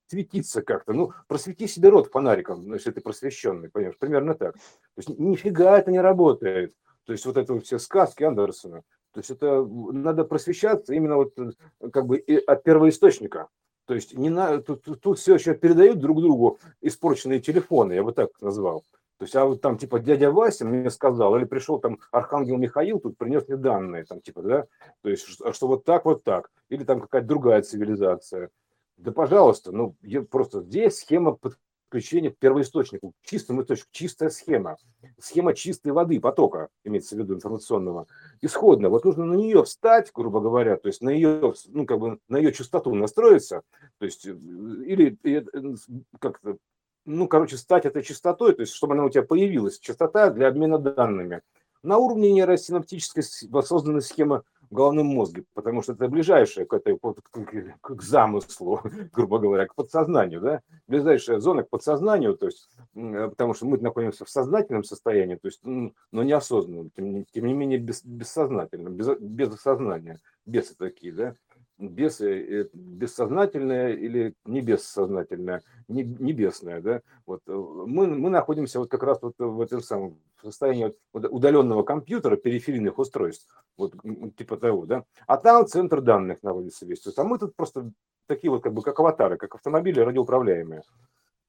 светиться 0.08 0.62
как-то. 0.62 0.92
Ну, 0.92 1.12
просвети 1.28 1.66
себе 1.66 1.88
рот 1.88 2.08
фонариком, 2.10 2.66
ну, 2.66 2.74
если 2.74 2.90
ты 2.90 3.00
просвещенный, 3.00 3.70
понимаешь, 3.70 3.98
примерно 3.98 4.34
так. 4.34 4.54
То 4.54 4.60
есть 4.98 5.08
нифига 5.18 5.78
это 5.78 5.90
не 5.90 6.00
работает. 6.00 6.74
То 7.04 7.12
есть 7.12 7.24
вот 7.26 7.36
это 7.36 7.54
вот 7.54 7.64
все 7.64 7.78
сказки 7.78 8.24
Андерсона. 8.24 8.82
То 9.12 9.20
есть 9.20 9.30
это 9.30 9.64
надо 9.64 10.24
просвещаться 10.24 10.92
именно 10.92 11.16
вот 11.16 11.32
э, 11.38 11.90
как 11.90 12.06
бы 12.06 12.22
от 12.46 12.62
первоисточника. 12.64 13.48
То 13.86 13.94
есть 13.94 14.16
не 14.16 14.30
на, 14.30 14.60
тут, 14.60 14.84
тут 15.00 15.18
все 15.18 15.34
еще 15.34 15.54
передают 15.54 16.00
друг 16.00 16.20
другу 16.20 16.58
испорченные 16.80 17.40
телефоны, 17.40 17.92
я 17.92 18.02
бы 18.02 18.12
так 18.12 18.30
назвал. 18.40 18.84
То 19.18 19.24
есть, 19.24 19.34
а 19.34 19.46
вот 19.46 19.62
там, 19.62 19.78
типа, 19.78 19.98
дядя 19.98 20.30
Вася 20.30 20.66
мне 20.66 20.90
сказал, 20.90 21.36
или 21.36 21.44
пришел 21.44 21.78
там 21.78 21.98
Архангел 22.10 22.58
Михаил, 22.58 23.00
тут 23.00 23.16
принес 23.16 23.48
мне 23.48 23.56
данные, 23.56 24.04
там, 24.04 24.20
типа, 24.20 24.42
да, 24.42 24.66
то 25.02 25.08
есть, 25.08 25.26
что, 25.26 25.52
что 25.52 25.68
вот 25.68 25.84
так, 25.84 26.04
вот 26.04 26.22
так, 26.22 26.50
или 26.68 26.84
там 26.84 27.00
какая-то 27.00 27.26
другая 27.26 27.62
цивилизация. 27.62 28.50
Да, 28.96 29.12
пожалуйста, 29.12 29.72
ну, 29.72 29.94
просто 30.30 30.62
здесь 30.62 30.98
схема 30.98 31.38
подключение 31.87 32.30
к 32.30 32.38
первоисточнику, 32.38 33.12
к 33.12 33.26
чистому 33.26 33.62
источнику, 33.62 33.88
чистая 33.92 34.30
схема, 34.30 34.78
схема 35.18 35.54
чистой 35.54 35.92
воды, 35.92 36.18
потока, 36.18 36.68
имеется 36.82 37.14
в 37.14 37.18
виду 37.18 37.35
информационного, 37.35 38.06
исходно. 38.40 38.88
Вот 38.88 39.04
нужно 39.04 39.26
на 39.26 39.35
нее 39.35 39.62
встать, 39.64 40.11
грубо 40.14 40.40
говоря, 40.40 40.76
то 40.76 40.88
есть 40.88 41.02
на 41.02 41.11
ее, 41.11 41.54
ну, 41.68 41.87
как 41.87 41.98
бы 41.98 42.18
на 42.28 42.38
ее 42.38 42.52
частоту 42.52 42.94
настроиться, 42.94 43.62
то 43.98 44.06
есть, 44.06 44.26
э, 44.26 44.30
или 44.32 45.18
э, 45.24 45.44
как-то, 46.18 46.56
ну, 47.04 47.28
короче, 47.28 47.59
стать 47.59 47.85
этой 47.85 48.02
частотой, 48.02 48.54
то 48.54 48.62
есть, 48.62 48.72
чтобы 48.72 48.94
она 48.94 49.04
у 49.04 49.11
тебя 49.11 49.22
появилась, 49.22 49.78
частота 49.78 50.30
для 50.30 50.48
обмена 50.48 50.78
данными. 50.78 51.42
На 51.82 51.98
уровне 51.98 52.32
нейросинаптической 52.32 53.22
воссозданной 53.48 54.02
схемы 54.02 54.42
в 54.70 54.74
головном 54.74 55.07
мозге, 55.07 55.44
потому 55.55 55.83
что 55.83 55.92
это 55.92 56.09
ближайшее 56.09 56.66
к, 56.66 56.72
этой, 56.72 56.98
к, 56.98 57.79
к 57.81 58.02
замыслу, 58.02 58.81
грубо 59.12 59.38
говоря, 59.38 59.66
к 59.66 59.74
подсознанию, 59.74 60.40
да, 60.40 60.62
ближайшая 60.88 61.40
зона 61.40 61.62
к 61.62 61.70
подсознанию, 61.70 62.37
то 62.37 62.46
есть, 62.46 62.68
э, 62.94 63.29
потому 63.29 63.55
что 63.55 63.66
мы 63.66 63.79
находимся 63.79 64.24
в 64.24 64.31
сознательном 64.31 64.85
состоянии, 64.85 65.37
то 65.37 65.48
есть, 65.48 65.61
но 65.64 66.22
неосознанном, 66.22 66.90
тем, 66.90 67.24
тем 67.26 67.46
не 67.46 67.55
менее 67.55 67.79
без, 67.79 68.05
бессознательном, 68.05 68.94
без, 68.94 69.09
без 69.18 69.55
сознания, 69.61 70.18
бесы 70.44 70.74
такие, 70.76 71.12
да, 71.12 71.35
бесы, 71.78 72.62
э, 72.62 72.68
бессознательное 72.72 73.92
или 73.92 74.34
небессознательное, 74.44 75.62
небесное, 75.88 76.80
да, 76.80 77.02
вот 77.26 77.42
э, 77.46 77.52
мы, 77.52 78.06
мы 78.06 78.30
находимся 78.30 78.78
вот 78.78 78.90
как 78.90 79.02
раз 79.02 79.20
вот 79.22 79.34
в 79.38 79.60
этом 79.60 79.80
самом 79.80 80.18
состоянии 80.42 80.94
удаленного 81.12 81.82
компьютера, 81.82 82.36
периферийных 82.36 82.98
устройств, 82.98 83.46
вот 83.76 83.94
типа 84.36 84.56
того, 84.56 84.86
да, 84.86 85.04
а 85.26 85.36
там 85.36 85.66
центр 85.66 86.00
данных 86.00 86.42
находится 86.42 86.86
весь, 86.86 87.00
то 87.00 87.10
есть, 87.10 87.18
а 87.18 87.24
мы 87.24 87.38
тут 87.38 87.54
просто 87.54 87.90
такие 88.26 88.50
вот 88.50 88.62
как 88.62 88.72
бы 88.72 88.82
как 88.82 88.98
аватары, 88.98 89.36
как 89.36 89.54
автомобили 89.54 90.00
радиоуправляемые. 90.00 90.82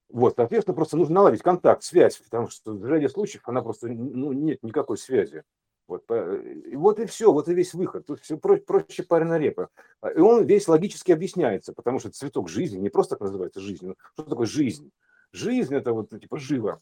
Вот, 0.09 0.35
соответственно, 0.37 0.75
просто 0.75 0.95
нужно 0.95 1.15
наладить 1.15 1.41
контакт, 1.41 1.83
связь, 1.83 2.17
потому 2.17 2.47
что 2.47 2.71
в 2.71 2.85
ряде 2.85 3.09
случаев 3.09 3.41
она 3.45 3.61
просто, 3.61 3.89
ну, 3.89 4.31
нет 4.31 4.63
никакой 4.63 4.97
связи. 4.97 5.43
Вот, 5.87 6.03
и 6.09 6.75
вот 6.75 6.99
и 6.99 7.05
все, 7.05 7.31
вот 7.31 7.47
и 7.47 7.53
весь 7.53 7.73
выход. 7.73 8.05
Тут 8.05 8.19
все 8.19 8.37
проще, 8.37 8.61
проще 8.63 9.03
пареная 9.03 9.37
репа. 9.37 9.69
А, 10.01 10.09
и 10.09 10.19
он 10.19 10.45
весь 10.45 10.67
логически 10.67 11.13
объясняется, 11.13 11.73
потому 11.73 11.99
что 11.99 12.11
цветок 12.11 12.49
жизни 12.49 12.77
не 12.77 12.89
просто 12.89 13.15
так 13.15 13.21
называется 13.21 13.61
жизнь. 13.61 13.93
Что 14.13 14.23
такое 14.23 14.47
жизнь? 14.47 14.91
Жизнь 15.31 15.73
это 15.73 15.93
вот 15.93 16.09
типа 16.09 16.37
живо 16.37 16.81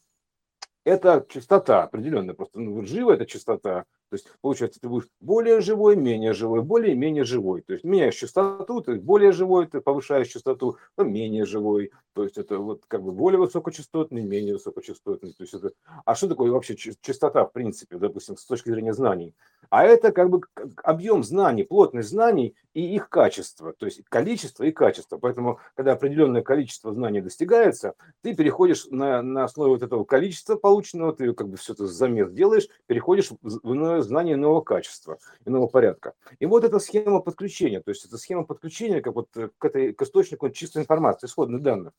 это 0.85 1.25
частота 1.27 1.83
определенная, 1.83 2.35
просто 2.35 2.59
ну, 2.59 2.83
живо 2.83 3.11
это 3.11 3.25
частота, 3.25 3.85
то 4.15 4.17
есть 4.17 4.27
получается 4.39 4.79
ты 4.79 4.87
будешь 4.87 5.07
более 5.19 5.59
живой, 5.59 5.97
менее 5.97 6.33
живой, 6.33 6.61
более 6.61 6.95
менее 6.95 7.25
живой, 7.25 7.61
то 7.61 7.73
есть 7.73 7.83
меняешь 7.83 8.15
частоту, 8.15 8.79
то 8.79 8.93
есть 8.93 9.03
более 9.03 9.33
живой, 9.33 9.67
ты 9.67 9.81
повышаешь 9.81 10.27
частоту, 10.27 10.77
то 10.95 11.03
менее 11.03 11.45
живой, 11.45 11.91
то 12.13 12.23
есть 12.23 12.37
это 12.37 12.59
вот 12.59 12.83
как 12.87 13.03
бы 13.03 13.11
более 13.11 13.39
высокочастотный, 13.39 14.23
менее 14.23 14.53
высокочастотный, 14.53 15.33
то 15.33 15.43
есть 15.43 15.53
это, 15.53 15.71
а 16.05 16.15
что 16.15 16.29
такое 16.29 16.49
вообще 16.49 16.77
частота 17.01 17.43
в 17.43 17.51
принципе, 17.51 17.97
допустим, 17.97 18.37
с 18.37 18.45
точки 18.45 18.69
зрения 18.69 18.93
знаний? 18.93 19.35
А 19.69 19.83
это 19.83 20.11
как 20.11 20.29
бы 20.29 20.41
объем 20.83 21.23
знаний, 21.23 21.63
плотность 21.63 22.09
знаний 22.09 22.55
и 22.73 22.95
их 22.95 23.09
качество, 23.09 23.73
то 23.73 23.85
есть 23.85 24.03
количество 24.07 24.63
и 24.63 24.71
качество, 24.71 25.17
поэтому 25.17 25.59
когда 25.75 25.93
определенное 25.93 26.41
количество 26.41 26.93
знаний 26.93 27.19
достигается, 27.19 27.95
ты 28.21 28.33
переходишь 28.35 28.85
на, 28.89 29.21
на 29.21 29.43
основе 29.43 29.71
вот 29.71 29.83
этого 29.83 30.05
количества, 30.05 30.55
полученного, 30.55 31.13
ты 31.13 31.33
как 31.33 31.49
бы 31.49 31.57
все 31.57 31.73
это 31.73 31.87
замес 31.87 32.31
делаешь, 32.31 32.67
переходишь 32.85 33.31
в 33.41 33.73
знание 34.05 34.37
нового 34.37 34.61
качества, 34.61 35.17
иного 35.45 35.67
порядка. 35.67 36.13
И 36.39 36.45
вот 36.45 36.63
эта 36.63 36.79
схема 36.79 37.19
подключения, 37.19 37.81
то 37.81 37.89
есть 37.89 38.05
это 38.05 38.17
схема 38.17 38.43
подключения 38.43 39.01
как 39.01 39.15
вот 39.15 39.29
к, 39.31 39.65
этой, 39.65 39.93
к 39.93 40.01
источнику 40.01 40.49
чистой 40.49 40.83
информации, 40.83 41.27
исходных 41.27 41.61
данных. 41.61 41.93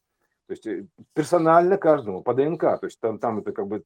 То 0.46 0.52
есть 0.52 0.66
э, 0.66 0.86
персонально 1.12 1.76
каждому 1.76 2.22
по 2.22 2.32
ДНК, 2.32 2.60
то 2.60 2.84
есть 2.84 3.00
там, 3.00 3.18
там 3.18 3.40
это 3.40 3.52
как 3.52 3.66
бы 3.66 3.82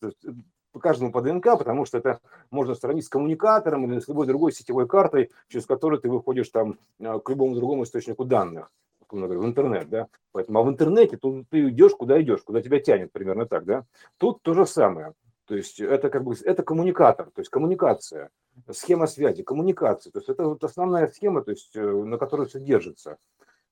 по 0.72 0.78
каждому 0.78 1.10
по 1.10 1.20
ДНК, 1.22 1.58
потому 1.58 1.84
что 1.84 1.98
это 1.98 2.20
можно 2.50 2.74
сравнить 2.74 3.06
с 3.06 3.08
коммуникатором 3.08 3.90
или 3.90 3.98
с 3.98 4.08
любой 4.08 4.26
другой 4.26 4.52
сетевой 4.52 4.86
картой, 4.86 5.30
через 5.48 5.66
которую 5.66 6.00
ты 6.00 6.08
выходишь 6.08 6.50
там 6.50 6.78
э, 6.98 7.18
к 7.18 7.28
любому 7.30 7.54
другому 7.54 7.84
источнику 7.84 8.24
данных 8.24 8.70
в 9.12 9.44
интернет, 9.44 9.88
да, 9.88 10.06
поэтому 10.30 10.60
а 10.60 10.62
в 10.62 10.68
интернете 10.68 11.16
тут 11.16 11.48
ты 11.48 11.68
идешь, 11.70 11.94
куда 11.94 12.20
идешь, 12.22 12.42
куда 12.42 12.62
тебя 12.62 12.78
тянет, 12.78 13.10
примерно 13.10 13.46
так, 13.46 13.64
да. 13.64 13.84
Тут 14.18 14.40
то 14.42 14.54
же 14.54 14.66
самое. 14.66 15.14
То 15.50 15.56
есть 15.56 15.80
это 15.80 16.10
как 16.10 16.22
бы 16.22 16.36
это 16.44 16.62
коммуникатор, 16.62 17.26
то 17.26 17.40
есть 17.40 17.50
коммуникация, 17.50 18.30
схема 18.70 19.08
связи, 19.08 19.42
коммуникация. 19.42 20.12
То 20.12 20.20
есть 20.20 20.28
это 20.28 20.44
вот 20.44 20.62
основная 20.62 21.08
схема, 21.08 21.42
то 21.42 21.50
есть 21.50 21.74
э, 21.74 21.80
на 21.82 22.18
которой 22.18 22.46
все 22.46 22.60
держится. 22.60 23.16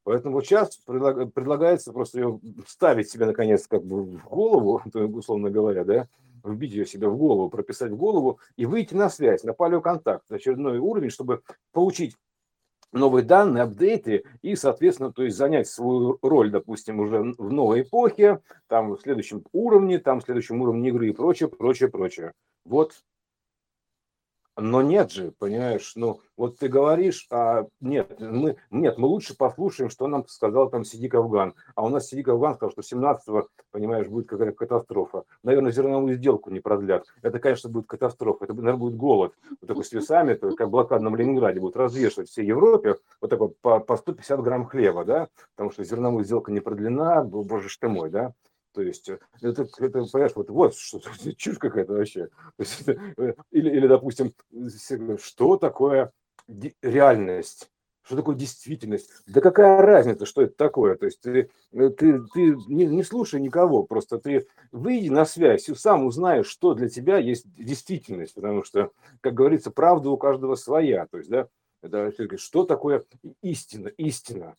Поэтому 0.03 0.35
вот 0.35 0.45
сейчас 0.45 0.77
предлагается 0.79 1.93
просто 1.93 2.19
ее 2.19 2.41
ставить 2.67 3.09
себе 3.09 3.27
наконец 3.27 3.69
как 3.69 3.85
бы 3.85 4.03
в 4.03 4.25
голову, 4.29 4.83
условно 4.93 5.51
говоря, 5.51 5.85
да, 5.85 6.09
вбить 6.43 6.73
ее 6.73 6.85
себе 6.85 7.07
в 7.07 7.17
голову, 7.17 7.49
прописать 7.49 7.93
в 7.93 7.97
голову 7.97 8.41
и 8.57 8.67
выйти 8.67 8.95
на 8.95 9.09
связь, 9.09 9.45
на 9.45 9.53
палеоконтакт, 9.53 10.33
очередной 10.33 10.79
уровень, 10.79 11.11
чтобы 11.11 11.43
получить 11.71 12.17
новые 12.92 13.24
данные, 13.24 13.64
апдейты 13.64 14.24
и, 14.42 14.57
соответственно, 14.57 15.12
то 15.12 15.22
есть 15.22 15.37
занять 15.37 15.68
свою 15.68 16.18
роль, 16.22 16.51
допустим, 16.51 17.01
уже 17.01 17.35
в 17.37 17.53
новой 17.53 17.83
эпохе, 17.83 18.40
там 18.66 18.90
в 18.90 19.01
следующем 19.01 19.44
уровне, 19.53 19.98
там 19.98 20.20
в 20.20 20.24
следующем 20.24 20.61
уровне 20.62 20.88
игры 20.88 21.09
и 21.09 21.12
прочее, 21.12 21.48
прочее, 21.48 21.88
прочее. 21.88 22.33
Вот 22.64 22.94
но 24.61 24.83
нет 24.83 25.12
же, 25.12 25.33
понимаешь, 25.38 25.92
ну 25.94 26.21
вот 26.37 26.59
ты 26.59 26.68
говоришь, 26.68 27.27
а 27.31 27.66
нет, 27.81 28.18
мы, 28.21 28.57
нет, 28.71 28.99
мы 28.99 29.09
лучше 29.09 29.37
послушаем, 29.37 29.90
что 29.90 30.07
нам 30.07 30.27
сказал 30.29 30.71
там 30.71 30.85
Сидик 30.85 31.14
Афган. 31.14 31.55
А 31.75 31.85
у 31.85 31.88
нас 31.88 32.07
Сидик 32.07 32.29
Афган 32.29 32.55
сказал, 32.55 32.73
что 32.73 32.97
17-го, 32.97 33.49
понимаешь, 33.71 34.07
будет 34.07 34.29
какая-то 34.29 34.57
катастрофа. 34.57 35.25
Наверное, 35.42 35.73
зерновую 35.73 36.16
сделку 36.16 36.51
не 36.51 36.61
продлят. 36.61 37.07
Это, 37.23 37.38
конечно, 37.38 37.68
будет 37.68 37.87
катастрофа. 37.87 38.44
Это, 38.44 38.55
наверное, 38.55 38.79
будет 38.79 38.97
голод. 38.97 39.35
Вот 39.61 39.66
такой 39.66 39.85
с 39.85 39.92
весами, 39.92 40.33
это 40.33 40.55
как 40.55 40.68
в 40.68 40.71
блокадном 40.71 41.16
Ленинграде 41.16 41.61
будут 41.61 41.77
развешивать 41.77 42.29
всей 42.29 42.47
Европе 42.47 42.97
вот 43.21 43.31
такой 43.31 43.49
по, 43.61 43.81
по 43.81 43.97
150 43.97 44.40
грамм 44.42 44.64
хлеба, 44.66 45.05
да, 45.05 45.29
потому 45.57 45.73
что 45.73 45.85
зерновая 45.85 46.25
сделка 46.25 46.53
не 46.53 46.61
продлена, 46.61 47.23
боже 47.25 47.68
ж 47.68 47.77
ты 47.79 47.88
мой, 47.88 48.11
да. 48.11 48.33
То 48.79 48.83
есть 48.83 49.09
э, 49.09 49.19
это, 49.41 49.62
это 49.79 50.05
понимаешь, 50.05 50.37
вот, 50.37 50.51
вот 50.51 50.77
что 50.77 51.01
чушь 51.37 51.59
какая-то 51.59 51.95
вообще. 51.95 52.29
Есть, 52.59 52.88
э, 52.88 53.35
или, 53.51 53.71
или, 53.71 53.88
допустим, 53.88 54.33
что 55.21 55.57
такое 55.57 56.12
реальность? 56.81 57.73
Что 58.03 58.14
такое 58.14 58.37
действительность? 58.37 59.11
Да 59.27 59.41
какая 59.41 59.83
разница, 59.83 60.27
что 60.27 60.43
это 60.43 60.55
такое? 60.55 60.95
То 60.95 61.07
есть 61.07 61.21
ты, 61.21 61.51
э, 61.73 61.88
ты, 61.91 62.23
ты 62.33 62.55
не, 62.69 62.87
не 62.87 63.03
слушай 63.03 63.41
никого, 63.41 63.83
просто 63.83 64.19
ты 64.19 64.47
выйди 64.71 65.09
на 65.09 65.25
связь 65.25 65.69
и 65.69 65.75
сам 65.75 66.07
узнаешь, 66.07 66.47
что 66.47 66.75
для 66.75 66.88
тебя 66.88 67.19
есть 67.19 67.53
действительность, 67.57 68.35
потому 68.35 68.62
что, 68.62 68.93
как 69.23 69.35
говорится, 69.35 69.73
правда 69.73 70.11
у 70.11 70.17
каждого 70.17 70.55
своя. 70.55 71.09
То 71.09 71.19
есть, 71.19 71.31
да, 71.31 71.49
это, 71.83 72.12
что 72.37 72.62
такое 72.62 73.05
истина? 73.43 73.88
Истина. 73.88 74.55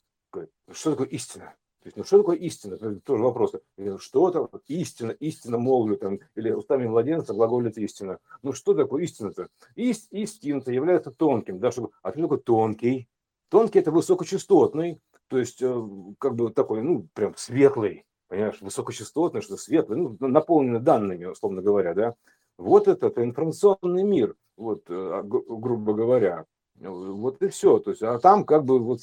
Что 0.73 0.91
такое 0.91 1.07
истина? 1.07 1.55
То 1.81 1.87
есть, 1.87 1.97
ну 1.97 2.03
что 2.03 2.17
такое 2.17 2.35
истина? 2.37 2.75
Это 2.75 2.99
тоже 2.99 3.23
вопрос. 3.23 3.53
Что 3.99 4.29
это 4.29 4.49
истина, 4.67 5.11
истина 5.11 5.57
молвлю, 5.57 5.95
там, 5.95 6.19
или 6.35 6.51
устами 6.51 6.87
младенца 6.87 7.33
глаголит 7.33 7.77
истина. 7.77 8.19
Ну 8.43 8.51
что 8.51 8.73
такое 8.73 9.03
истина-то? 9.03 9.47
Ист, 9.75 10.11
истина-то 10.11 10.71
является 10.71 11.11
тонким. 11.11 11.59
Да, 11.59 11.71
чтобы, 11.71 11.91
а 12.01 12.11
что 12.11 12.21
такое 12.21 12.39
тонкий? 12.39 13.07
Тонкий– 13.49 13.79
это 13.79 13.91
высокочастотный, 13.91 15.01
то 15.27 15.37
есть 15.37 15.61
э, 15.61 15.83
как 16.19 16.35
бы 16.35 16.51
такой, 16.51 16.83
ну, 16.83 17.07
прям 17.13 17.33
светлый, 17.35 18.05
понимаешь, 18.27 18.61
высокочастотный, 18.61 19.41
что 19.41 19.57
светлый, 19.57 19.97
ну, 19.97 20.17
наполненный 20.19 20.79
данными, 20.81 21.25
условно 21.25 21.61
говоря, 21.61 21.93
да. 21.93 22.15
Вот 22.57 22.87
это, 22.87 23.07
это 23.07 23.23
информационный 23.23 24.03
мир, 24.03 24.35
вот, 24.57 24.83
э, 24.89 25.21
грубо 25.23 25.93
говоря. 25.93 26.45
Вот 26.75 27.41
и 27.41 27.47
все. 27.47 27.79
То 27.79 27.91
есть, 27.91 28.01
а 28.03 28.19
там 28.19 28.45
как 28.45 28.65
бы 28.65 28.79
вот 28.79 28.99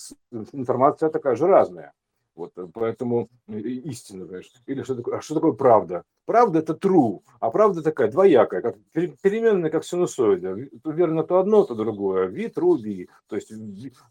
информация 0.52 1.10
такая 1.10 1.36
же 1.36 1.46
разная. 1.46 1.92
Вот, 2.36 2.52
э, 2.56 2.68
поэтому 2.72 3.28
истина, 3.48 4.26
знаешь. 4.26 4.52
Или 4.66 4.82
что 4.82 4.94
такое, 4.94 5.18
а 5.18 5.20
что 5.22 5.34
такое 5.34 5.52
правда? 5.52 6.02
Правда 6.26 6.58
это 6.58 6.74
true, 6.74 7.20
а 7.40 7.50
правда 7.50 7.82
такая 7.82 8.10
двоякая, 8.10 8.60
как 8.60 8.76
переменная, 8.92 9.70
как 9.70 9.84
синусоида. 9.84 10.68
Верно 10.84 11.24
то 11.24 11.38
одно, 11.38 11.64
то 11.64 11.74
другое. 11.74 12.28
V, 12.28 12.46
true, 12.48 12.76
V. 12.76 13.06
То 13.28 13.36
есть, 13.36 13.52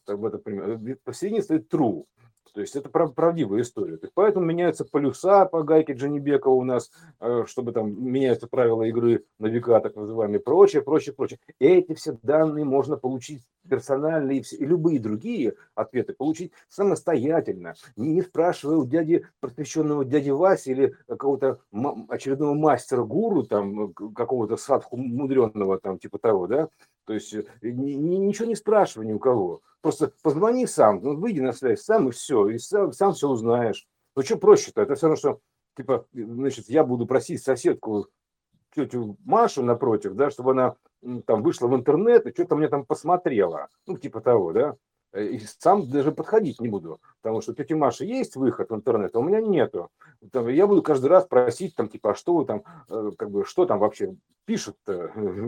так 0.06 0.20
бы 0.20 0.30
это 0.30 0.40
пример. 0.40 0.98
Посередине 1.04 1.44
стоит 1.44 1.72
true. 1.72 2.06
То 2.56 2.62
есть 2.62 2.74
это 2.78 2.88
правдивая 2.90 3.62
история. 3.62 3.98
То 3.98 4.06
есть 4.06 4.14
поэтому 4.16 4.46
меняются 4.46 4.86
полюса 4.86 5.46
по 5.46 5.62
гайке 5.62 5.92
Джанибека 5.92 6.48
у 6.48 6.64
нас, 6.64 6.90
э, 7.20 7.44
чтобы 7.48 7.74
там 7.74 8.02
меняются 8.02 8.48
правила 8.48 8.84
игры 8.84 9.26
на 9.40 9.48
века, 9.48 9.82
так 9.82 9.98
называемые, 9.98 10.40
прочее, 10.40 10.82
прочее, 10.82 11.14
прочее. 11.14 11.38
Эти 11.60 11.94
все 11.96 12.18
данные 12.24 12.64
можно 12.64 12.96
получить 12.96 13.44
персональные 13.69 14.41
и, 14.41 14.65
любые 14.65 14.99
другие 14.99 15.56
ответы 15.73 16.13
получить 16.13 16.54
самостоятельно, 16.69 17.75
не, 17.95 18.13
не 18.13 18.21
спрашивая 18.21 18.78
у 18.78 18.86
дяди, 18.86 19.28
просвещенного 19.39 20.06
дяди 20.06 20.30
Васи 20.30 20.71
или 20.71 20.95
какого-то 21.08 21.60
очередного 22.10 22.54
мастера-гуру, 22.54 23.43
там, 23.43 23.93
какого-то 23.93 24.58
садху 24.58 24.97
мудренного, 24.97 25.80
там, 25.80 25.99
типа 25.99 26.17
того, 26.19 26.47
да, 26.47 26.69
то 27.06 27.13
есть 27.13 27.34
э, 27.34 27.43
ни, 27.62 27.93
ничего 27.93 28.47
не 28.47 28.56
спрашивай 28.56 29.06
ни 29.06 29.13
у 29.13 29.19
кого. 29.19 29.62
Просто 29.82 30.12
позвони 30.23 30.65
сам, 30.65 30.99
ну, 31.04 31.15
выйди 31.15 31.39
на 31.39 31.54
связь 31.54 31.82
сам 31.82 32.10
и 32.10 32.12
все, 32.12 32.47
и 32.49 32.58
сам, 32.58 32.91
сам 32.91 33.13
все 33.13 33.30
узнаешь. 33.30 33.88
Ну 34.15 34.23
что 34.23 34.38
проще-то? 34.38 34.82
Это 34.82 34.95
все 34.95 35.08
равно, 35.08 35.17
что 35.17 35.39
типа, 35.78 36.08
значит, 36.13 36.69
я 36.69 36.84
буду 36.84 37.06
просить 37.06 37.43
соседку, 37.43 38.08
тетю 38.76 39.18
Машу 39.26 39.64
напротив, 39.64 40.16
да, 40.16 40.30
чтобы 40.30 40.52
она 40.52 40.76
там 41.26 41.42
вышла 41.42 41.68
в 41.68 41.76
интернет 41.76 42.26
и 42.26 42.34
что-то 42.34 42.56
мне 42.56 42.68
там 42.68 42.86
посмотрела, 42.86 43.70
ну, 43.88 43.98
типа 43.98 44.22
того, 44.22 44.54
да, 44.54 44.76
Э, 45.16 45.26
и 45.26 45.40
сам 45.40 45.90
даже 45.90 46.12
подходить 46.12 46.60
не 46.60 46.68
буду, 46.68 47.00
потому 47.22 47.42
что 47.42 47.54
у 47.54 47.56
тети 47.56 47.74
Маши 47.74 48.04
есть 48.06 48.36
выход 48.36 48.70
в 48.70 48.76
интернет, 48.76 49.16
а 49.16 49.20
у 49.20 49.24
меня 49.24 49.40
нету. 49.40 49.90
Я 50.34 50.68
буду 50.68 50.84
каждый 50.84 51.08
раз 51.08 51.26
просить, 51.26 51.74
там, 51.76 51.88
типа, 51.88 52.12
а 52.12 52.16
что 52.16 52.36
вы 52.36 52.46
там, 52.46 52.64
э, 52.90 53.12
как 53.18 53.32
бы, 53.32 53.46
что 53.46 53.66
там 53.66 53.80
вообще 53.80 54.16
пишут 54.46 54.78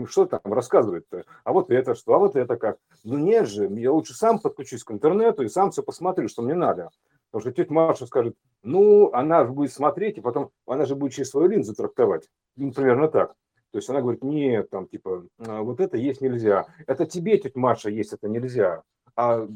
что 0.08 0.26
там 0.26 0.40
рассказывают-то, 0.44 1.24
а 1.44 1.52
вот 1.52 1.70
это 1.70 1.94
что, 1.94 2.14
а 2.14 2.18
вот 2.18 2.34
это 2.34 2.56
как. 2.56 2.78
Ну 3.04 3.16
нет 3.16 3.46
же, 3.46 3.66
я 3.66 3.92
лучше 3.92 4.14
сам 4.14 4.40
подключусь 4.40 4.82
к 4.82 4.90
интернету 4.90 5.42
и 5.42 5.48
сам 5.48 5.70
все 5.70 5.82
посмотрю, 5.82 6.28
что 6.28 6.42
мне 6.42 6.54
надо. 6.54 6.90
Потому 7.30 7.42
что 7.42 7.52
тетя 7.52 7.72
Маша 7.72 8.06
скажет, 8.06 8.34
ну, 8.62 9.12
она 9.12 9.44
же 9.44 9.52
будет 9.52 9.72
смотреть, 9.72 10.18
и 10.18 10.20
потом 10.20 10.50
она 10.66 10.86
же 10.86 10.94
будет 10.94 11.12
через 11.12 11.30
свою 11.30 11.48
линзу 11.48 11.74
трактовать. 11.74 12.28
Ну, 12.56 12.72
примерно 12.72 13.08
так. 13.08 13.34
То 13.70 13.78
есть 13.78 13.90
она 13.90 14.00
говорит, 14.00 14.24
нет, 14.24 14.70
там, 14.70 14.88
типа, 14.88 15.24
«А 15.38 15.62
вот 15.62 15.80
это 15.80 15.98
есть 15.98 16.22
нельзя. 16.22 16.66
Это 16.86 17.04
тебе, 17.04 17.36
тетя 17.36 17.58
Маша, 17.58 17.90
есть 17.90 18.14
это 18.14 18.28
нельзя. 18.28 18.82
А 19.14 19.46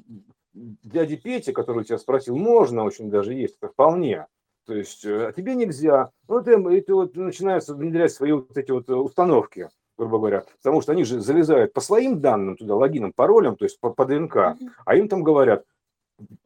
дяде 0.52 1.16
Пете, 1.16 1.52
который 1.52 1.84
тебя 1.84 1.98
спросил, 1.98 2.36
можно 2.36 2.84
очень 2.84 3.10
даже 3.10 3.32
есть, 3.32 3.56
это 3.60 3.72
вполне. 3.72 4.26
То 4.66 4.74
есть, 4.74 5.04
э, 5.04 5.28
а 5.28 5.32
тебе 5.32 5.54
нельзя. 5.54 6.10
Ну, 6.28 6.38
это, 6.38 6.52
это 6.52 6.94
вот 6.94 7.16
начинаются 7.16 7.74
внедрять 7.74 8.12
свои 8.12 8.32
вот 8.32 8.56
эти 8.56 8.70
вот 8.70 8.88
э, 8.90 8.94
установки, 8.94 9.68
грубо 9.96 10.18
говоря. 10.18 10.44
Потому 10.62 10.82
что 10.82 10.92
они 10.92 11.04
же 11.04 11.20
залезают 11.20 11.72
по 11.72 11.80
своим 11.80 12.20
данным 12.20 12.56
туда, 12.56 12.76
логинам, 12.76 13.12
паролям, 13.12 13.56
то 13.56 13.64
есть 13.64 13.80
по, 13.80 13.90
по 13.90 14.04
ДНК, 14.04 14.56
а 14.84 14.96
им 14.96 15.08
там 15.08 15.22
говорят, 15.22 15.64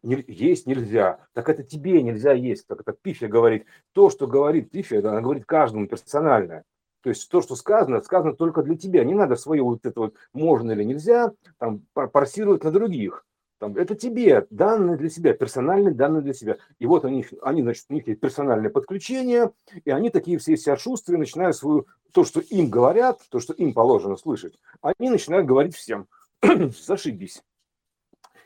есть 0.03 0.67
нельзя. 0.67 1.21
Так 1.33 1.49
это 1.49 1.62
тебе 1.62 2.03
нельзя 2.03 2.33
есть. 2.33 2.67
Так 2.67 2.81
это 2.81 2.93
Пифия 2.93 3.29
говорит. 3.29 3.67
То, 3.93 4.11
что 4.11 4.27
говорит 4.27 4.71
Пифия, 4.71 5.01
она 5.01 5.21
говорит 5.21 5.45
каждому 5.45 5.87
персонально. 5.87 6.65
То 7.03 7.11
есть 7.11 7.29
то, 7.31 7.41
что 7.41 7.55
сказано, 7.55 8.03
сказано 8.03 8.35
только 8.35 8.62
для 8.62 8.77
тебя. 8.77 9.05
Не 9.05 9.15
надо 9.15 9.37
свое 9.37 9.62
вот 9.62 9.87
это 9.87 10.01
вот 10.01 10.15
можно 10.33 10.73
или 10.73 10.83
нельзя 10.83 11.33
там 11.59 11.83
парсировать 11.93 12.65
на 12.65 12.71
других. 12.71 13.25
Там, 13.59 13.75
это 13.77 13.95
тебе, 13.95 14.47
данные 14.51 14.99
для 14.99 15.09
себя, 15.09 15.33
персональные 15.33 15.95
данные 15.95 16.23
для 16.23 16.35
себя. 16.35 16.59
И 16.79 16.85
вот 16.85 17.05
они, 17.07 17.25
они, 17.41 17.62
значит, 17.62 17.87
у 17.89 17.95
них 17.95 18.07
есть 18.07 18.21
персональное 18.21 18.69
подключение, 18.69 19.51
и 19.85 19.91
они 19.91 20.11
такие 20.11 20.37
все 20.39 20.57
себя 20.59 20.77
шустрые, 20.77 21.19
начинают 21.19 21.57
свою, 21.57 21.87
то, 22.12 22.25
что 22.25 22.41
им 22.41 22.69
говорят, 22.69 23.21
то, 23.31 23.41
что 23.41 23.55
им 23.55 23.73
положено 23.73 24.17
слышать, 24.17 24.59
они 24.83 25.09
начинают 25.09 25.47
говорить 25.47 25.75
всем. 25.75 26.07
Зашибись. 26.87 27.43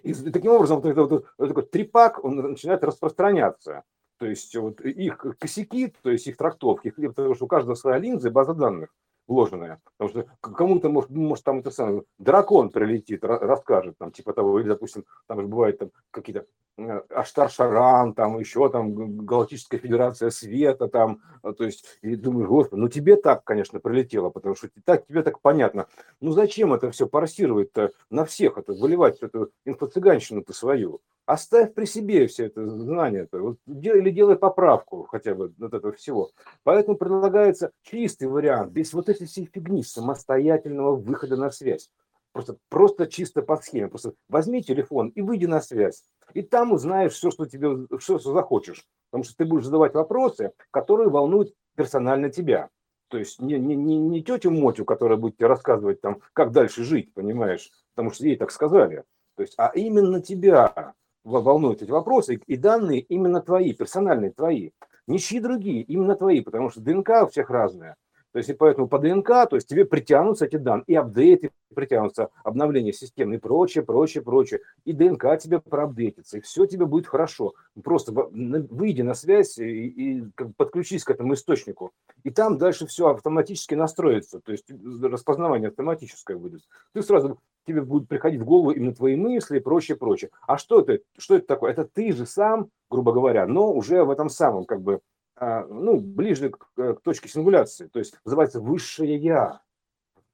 И 0.02 0.14
таким 0.14 0.52
образом 0.52 0.80
вот 0.80 0.86
этот 0.86 1.10
вот, 1.10 1.26
вот 1.38 1.48
такой 1.48 1.62
трипак, 1.64 2.24
он 2.24 2.36
начинает 2.36 2.84
распространяться. 2.84 3.84
То 4.18 4.26
есть 4.26 4.54
вот 4.56 4.80
их 4.80 5.24
косяки, 5.38 5.94
то 6.02 6.10
есть 6.10 6.26
их 6.26 6.36
трактовки, 6.36 6.90
потому 6.90 7.34
что 7.34 7.46
у 7.46 7.48
каждого 7.48 7.74
своя 7.74 7.98
линза 7.98 8.28
и 8.28 8.32
база 8.32 8.54
данных 8.54 8.90
вложенная. 9.30 9.80
Потому 9.96 10.10
что 10.10 10.30
кому-то, 10.40 10.88
может, 10.88 11.10
может 11.10 11.44
там 11.44 11.60
это 11.60 11.70
самое, 11.70 12.02
дракон 12.18 12.70
прилетит, 12.70 13.24
расскажет, 13.24 13.96
там, 13.96 14.10
типа 14.10 14.32
того, 14.32 14.58
или, 14.58 14.68
допустим, 14.68 15.04
там 15.28 15.40
же 15.40 15.46
бывает 15.46 15.78
там 15.78 15.90
какие-то 16.10 16.46
э, 16.76 17.00
Аштар-Шаран, 17.10 18.14
там 18.14 18.40
еще 18.40 18.68
там 18.68 19.24
Галактическая 19.24 19.78
Федерация 19.78 20.30
Света, 20.30 20.88
там, 20.88 21.20
э, 21.44 21.52
то 21.52 21.64
есть, 21.64 21.84
и 22.02 22.16
думаешь, 22.16 22.48
господи, 22.48 22.80
ну 22.80 22.88
тебе 22.88 23.16
так, 23.16 23.44
конечно, 23.44 23.78
прилетело, 23.78 24.30
потому 24.30 24.56
что 24.56 24.68
так, 24.84 25.06
тебе 25.06 25.22
так 25.22 25.40
понятно. 25.40 25.86
Ну 26.20 26.32
зачем 26.32 26.72
это 26.72 26.90
все 26.90 27.06
парсировать-то 27.06 27.92
на 28.10 28.24
всех, 28.24 28.58
это 28.58 28.72
выливать 28.72 29.20
эту 29.20 29.52
инфо-цыганщину-то 29.64 30.52
свою? 30.52 31.00
Оставь 31.30 31.74
при 31.74 31.84
себе 31.84 32.26
все 32.26 32.46
это 32.46 32.66
знание, 32.66 33.28
-то. 33.30 33.38
Вот, 33.38 33.58
или 33.66 34.10
делай 34.10 34.34
поправку 34.34 35.04
хотя 35.04 35.32
бы 35.32 35.52
от 35.60 35.74
этого 35.74 35.92
всего. 35.92 36.30
Поэтому 36.64 36.96
предлагается 36.96 37.70
чистый 37.82 38.26
вариант, 38.26 38.72
без 38.72 38.92
вот 38.92 39.08
этой 39.20 39.26
всей 39.26 39.46
фигни 39.46 39.82
самостоятельного 39.82 40.96
выхода 40.96 41.36
на 41.36 41.50
связь. 41.50 41.90
Просто, 42.32 42.56
просто 42.68 43.06
чисто 43.06 43.42
по 43.42 43.56
схеме. 43.56 43.88
Просто 43.88 44.14
возьми 44.28 44.62
телефон 44.62 45.08
и 45.08 45.20
выйди 45.20 45.46
на 45.46 45.60
связь. 45.60 46.04
И 46.32 46.42
там 46.42 46.72
узнаешь 46.72 47.12
все, 47.12 47.30
что 47.30 47.46
тебе 47.46 47.86
все, 47.98 48.18
что 48.18 48.32
захочешь. 48.32 48.86
Потому 49.10 49.24
что 49.24 49.36
ты 49.36 49.44
будешь 49.44 49.64
задавать 49.64 49.94
вопросы, 49.94 50.52
которые 50.70 51.10
волнуют 51.10 51.52
персонально 51.76 52.30
тебя. 52.30 52.68
То 53.08 53.18
есть 53.18 53.40
не, 53.40 53.58
не, 53.58 53.74
не, 53.74 53.98
не 53.98 54.22
тетю 54.22 54.52
Мотю, 54.52 54.84
которая 54.84 55.18
будет 55.18 55.36
тебе 55.36 55.48
рассказывать, 55.48 56.00
там, 56.00 56.20
как 56.32 56.52
дальше 56.52 56.84
жить, 56.84 57.12
понимаешь, 57.12 57.68
потому 57.94 58.12
что 58.12 58.24
ей 58.24 58.36
так 58.36 58.52
сказали. 58.52 59.02
То 59.34 59.42
есть, 59.42 59.54
а 59.58 59.72
именно 59.74 60.22
тебя 60.22 60.94
волнуют 61.24 61.82
эти 61.82 61.90
вопросы, 61.90 62.40
и 62.46 62.56
данные 62.56 63.00
именно 63.00 63.40
твои, 63.40 63.72
персональные 63.72 64.30
твои, 64.30 64.70
не 65.08 65.18
чьи 65.18 65.40
другие, 65.40 65.82
именно 65.82 66.14
твои, 66.14 66.40
потому 66.40 66.70
что 66.70 66.80
ДНК 66.80 67.24
у 67.24 67.26
всех 67.26 67.50
разная. 67.50 67.96
То 68.32 68.38
есть, 68.38 68.48
и 68.48 68.52
поэтому 68.52 68.88
по 68.88 68.98
ДНК, 68.98 69.28
то 69.48 69.56
есть 69.56 69.68
тебе 69.68 69.84
притянутся 69.84 70.46
эти 70.46 70.56
данные, 70.56 70.84
и 70.86 70.94
апдейты 70.94 71.50
притянутся, 71.74 72.30
обновление 72.44 72.92
системы 72.92 73.36
и 73.36 73.38
прочее, 73.38 73.84
прочее, 73.84 74.22
прочее. 74.22 74.60
И 74.84 74.92
ДНК 74.92 75.38
тебе 75.38 75.60
проапдейтится, 75.60 76.38
и 76.38 76.40
все 76.40 76.66
тебе 76.66 76.86
будет 76.86 77.06
хорошо. 77.06 77.54
Просто 77.82 78.12
выйди 78.12 79.02
на 79.02 79.14
связь 79.14 79.58
и, 79.58 79.86
и 79.86 80.24
подключись 80.56 81.04
к 81.04 81.10
этому 81.10 81.34
источнику. 81.34 81.92
И 82.22 82.30
там 82.30 82.58
дальше 82.58 82.86
все 82.86 83.08
автоматически 83.08 83.74
настроится, 83.74 84.40
то 84.40 84.52
есть 84.52 84.66
распознавание 85.02 85.68
автоматическое 85.68 86.36
будет. 86.36 86.62
Ты 86.92 87.02
сразу 87.02 87.38
тебе 87.66 87.82
будут 87.82 88.08
приходить 88.08 88.40
в 88.40 88.44
голову 88.44 88.70
именно 88.70 88.94
твои 88.94 89.16
мысли 89.16 89.58
и 89.58 89.60
прочее, 89.60 89.96
прочее. 89.96 90.30
А 90.46 90.56
что 90.56 90.80
это? 90.80 91.00
Что 91.18 91.36
это 91.36 91.46
такое? 91.46 91.72
Это 91.72 91.84
ты 91.84 92.12
же 92.12 92.26
сам, 92.26 92.70
грубо 92.90 93.12
говоря, 93.12 93.46
но 93.46 93.72
уже 93.72 94.04
в 94.04 94.10
этом 94.10 94.28
самом, 94.28 94.64
как 94.64 94.82
бы, 94.82 95.00
ну, 95.40 95.98
ближе 96.00 96.50
к, 96.50 96.68
к 96.74 97.00
точке 97.02 97.28
сингуляции. 97.28 97.86
То 97.86 97.98
есть 97.98 98.14
называется 98.24 98.60
высшее 98.60 99.16
я. 99.16 99.62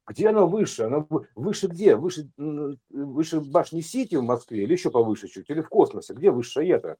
Где 0.09 0.29
оно 0.29 0.47
выше? 0.47 0.85
Оно 0.85 1.07
выше 1.35 1.66
где? 1.66 1.97
Выше, 1.97 2.31
выше 2.37 3.40
башни 3.40 3.81
Сити 3.81 4.16
в 4.16 4.23
Москве 4.23 4.62
или 4.62 4.73
еще 4.73 4.90
повыше 4.90 5.29
чуть? 5.29 5.49
Или 5.51 5.61
в 5.61 5.69
космосе? 5.69 6.14
Где 6.14 6.31
высшее 6.31 6.71
это? 6.71 6.97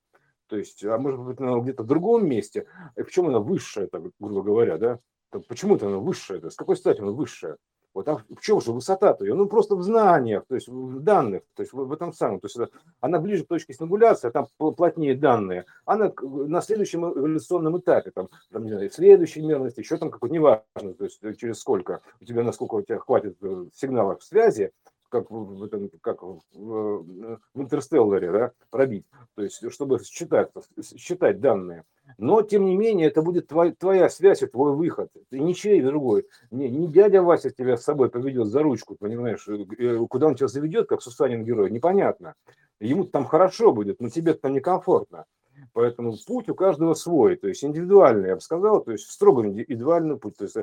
То 0.49 0.57
есть, 0.57 0.85
а 0.85 0.99
может 0.99 1.21
быть, 1.21 1.41
оно 1.41 1.61
где-то 1.61 1.83
в 1.83 1.87
другом 1.87 2.29
месте? 2.29 2.67
И 2.97 3.03
в 3.03 3.11
чем 3.11 3.29
оно 3.29 3.43
высшее, 3.43 3.87
это, 3.87 4.03
грубо 4.19 4.43
говоря, 4.43 4.79
да? 4.79 5.01
Почему 5.49 5.77
это 5.77 5.87
оно 5.87 6.01
высшее? 6.01 6.41
-то? 6.41 6.51
С 6.51 6.57
какой 6.57 6.77
стати 6.77 7.01
оно 7.01 7.13
высшее? 7.13 7.57
Вот, 7.97 8.07
а 8.09 8.17
в 8.17 8.41
чем 8.43 8.61
же 8.61 8.73
высота-то 8.73 9.25
ее? 9.25 9.33
Ну, 9.33 9.47
просто 9.47 9.75
в 9.75 9.83
знаниях, 9.83 10.45
то 10.47 10.55
есть 10.55 10.69
в 10.69 11.01
данных, 11.01 11.45
то 11.55 11.63
есть 11.63 11.73
в, 11.73 11.77
в 11.79 11.91
этом 11.91 12.13
самом. 12.13 12.41
То 12.41 12.47
есть 12.47 12.59
она 13.01 13.19
ближе 13.19 13.45
к 13.45 13.49
точке 13.49 13.73
сингуляции, 13.73 14.29
а 14.29 14.31
там 14.31 14.49
плотнее 14.59 15.15
данные. 15.15 15.65
Она 15.87 16.13
на 16.21 16.61
следующем 16.61 17.07
эволюционном 17.07 17.79
этапе, 17.79 18.11
там, 18.11 18.29
там 18.53 18.65
не 18.65 18.73
знаю, 18.73 18.91
следующей 18.91 19.41
мерности, 19.41 19.81
еще 19.81 19.97
там 19.97 20.11
какой-то, 20.11 20.35
неважно, 20.35 20.93
то 20.93 21.05
есть 21.05 21.23
через 21.39 21.59
сколько, 21.59 22.03
у 22.21 22.25
тебя, 22.27 22.43
насколько 22.43 22.75
у 22.75 22.83
тебя 22.83 22.99
хватит 22.99 23.39
э, 23.41 23.65
сигналов 23.73 24.23
связи, 24.23 24.73
как 25.09 25.31
в, 25.31 25.65
этом, 25.65 25.91
как 26.01 26.23
в, 26.23 26.41
в 26.53 27.39
Интерстелларе, 27.55 28.31
да, 28.33 28.53
пробить, 28.71 29.05
то 29.35 29.43
есть 29.43 29.63
чтобы 29.73 30.03
считать, 30.03 30.51
считать 30.97 31.41
данные. 31.41 31.85
Но, 32.19 32.43
тем 32.43 32.67
не 32.67 32.77
менее, 32.77 33.09
это 33.09 33.21
будет 33.21 33.49
твой, 33.49 33.73
твоя 33.73 34.09
связь 34.09 34.43
и 34.43 34.47
твой 34.47 34.75
выход. 34.75 35.11
И 35.31 35.41
ничей 35.41 35.83
другой. 35.83 36.27
Не, 36.51 36.69
не 36.71 36.87
дядя 36.87 37.21
Вася 37.23 37.51
тебя 37.51 37.77
с 37.77 37.83
собой 37.83 38.11
поведет 38.11 38.47
за 38.47 38.63
ручку, 38.63 38.95
понимаешь, 38.95 39.47
э, 39.49 40.07
куда 40.09 40.29
он 40.29 40.37
тебя 40.37 40.49
заведет, 40.49 40.89
как 40.89 41.03
Сусанин 41.03 41.45
герой, 41.45 41.71
непонятно. 41.71 42.35
Ему 42.79 43.05
там 43.05 43.25
хорошо 43.25 43.73
будет, 43.73 44.01
но 44.01 44.09
тебе 44.09 44.35
там 44.35 44.53
некомфортно. 44.53 45.25
Поэтому 45.73 46.15
путь 46.27 46.49
у 46.49 46.55
каждого 46.55 46.95
свой, 46.95 47.37
то 47.37 47.49
есть 47.49 47.65
индивидуальный, 47.65 48.29
я 48.29 48.35
бы 48.35 48.41
сказал, 48.41 48.83
то 48.83 48.93
есть 48.93 49.11
строго 49.11 49.47
индивидуальный 49.47 50.19
путь. 50.19 50.37
То 50.37 50.45
есть 50.45 50.57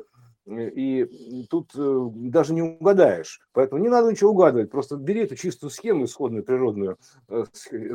и 0.46 1.48
тут 1.50 1.72
э, 1.76 2.10
даже 2.16 2.54
не 2.54 2.62
угадаешь. 2.62 3.40
Поэтому 3.54 3.82
не 3.82 3.90
надо 3.90 4.12
ничего 4.12 4.32
угадывать. 4.32 4.72
Просто 4.72 4.98
бери 4.98 5.22
эту 5.22 5.36
чистую 5.36 5.70
схему 5.70 6.06
исходную, 6.06 6.44
природную, 6.44 6.98
э, 7.30 7.46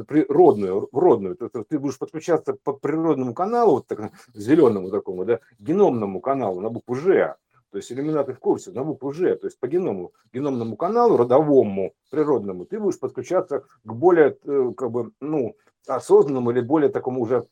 природную, 0.06 0.88
родную. 0.92 1.37
Ты 1.37 1.78
будешь 1.78 1.98
подключаться 1.98 2.54
по 2.54 2.72
природному 2.72 3.34
каналу, 3.34 3.72
вот 3.72 3.87
так, 3.87 4.12
зеленому 4.34 4.90
такому, 4.90 5.24
да, 5.24 5.40
геномному 5.58 6.20
каналу 6.20 6.61
на 6.61 6.70
букву 6.70 6.94
Ж. 6.94 7.37
То 7.70 7.76
есть 7.76 7.92
иллюминаты 7.92 8.32
в 8.32 8.38
курсе, 8.38 8.70
на 8.70 8.82
букву 8.82 9.12
Ж, 9.12 9.37
то 9.37 9.46
есть 9.46 9.61
по 9.61 9.66
геному, 9.66 10.12
геномному 10.32 10.76
каналу, 10.76 11.18
родовому, 11.18 11.92
природному, 12.11 12.64
ты 12.64 12.80
будешь 12.80 12.98
подключаться 12.98 13.64
к 13.84 13.92
более, 13.92 14.38
э, 14.44 14.72
как 14.74 14.90
бы, 14.90 15.12
ну, 15.20 15.54
осознанному 15.87 16.50
или 16.50 16.61
более 16.61 16.90
такому 16.90 17.20
уже 17.20 17.46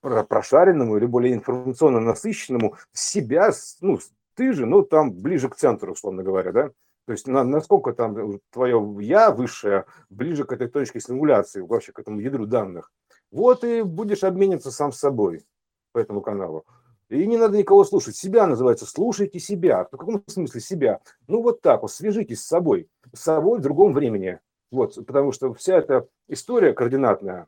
прошаренному 0.00 0.96
или 0.96 1.06
более 1.06 1.34
информационно 1.34 2.00
насыщенному 2.00 2.76
себя, 2.92 3.50
ну, 3.80 3.98
ты 4.36 4.52
же, 4.52 4.66
ну, 4.66 4.82
там 4.82 5.12
ближе 5.12 5.48
к 5.48 5.56
центру, 5.56 5.92
условно 5.92 6.22
говоря, 6.22 6.52
да? 6.52 6.70
То 7.06 7.12
есть 7.12 7.26
на, 7.26 7.44
насколько 7.44 7.92
там 7.92 8.40
твое 8.50 8.96
я 9.00 9.30
высшее 9.30 9.86
ближе 10.10 10.44
к 10.44 10.52
этой 10.52 10.68
точке 10.68 11.00
сингуляции, 11.00 11.60
вообще 11.60 11.92
к 11.92 11.98
этому 11.98 12.20
ядру 12.20 12.46
данных. 12.46 12.92
Вот 13.30 13.64
и 13.64 13.82
будешь 13.82 14.24
обмениваться 14.24 14.70
сам 14.70 14.92
с 14.92 14.98
собой 14.98 15.44
по 15.92 15.98
этому 15.98 16.20
каналу. 16.20 16.64
И 17.08 17.24
не 17.26 17.36
надо 17.36 17.56
никого 17.56 17.84
слушать. 17.84 18.16
Себя 18.16 18.46
называется 18.46 18.86
«слушайте 18.86 19.38
себя». 19.38 19.84
В 19.84 19.90
каком 19.96 20.22
смысле 20.26 20.60
себя? 20.60 21.00
Ну 21.28 21.42
вот 21.42 21.60
так 21.60 21.82
вот, 21.82 21.92
свяжитесь 21.92 22.42
с 22.42 22.48
собой. 22.48 22.88
С 23.12 23.20
собой 23.20 23.58
в 23.58 23.62
другом 23.62 23.92
времени. 23.92 24.40
Вот, 24.72 24.96
потому 25.06 25.30
что 25.30 25.54
вся 25.54 25.76
эта 25.76 26.08
история 26.26 26.72
координатная, 26.72 27.46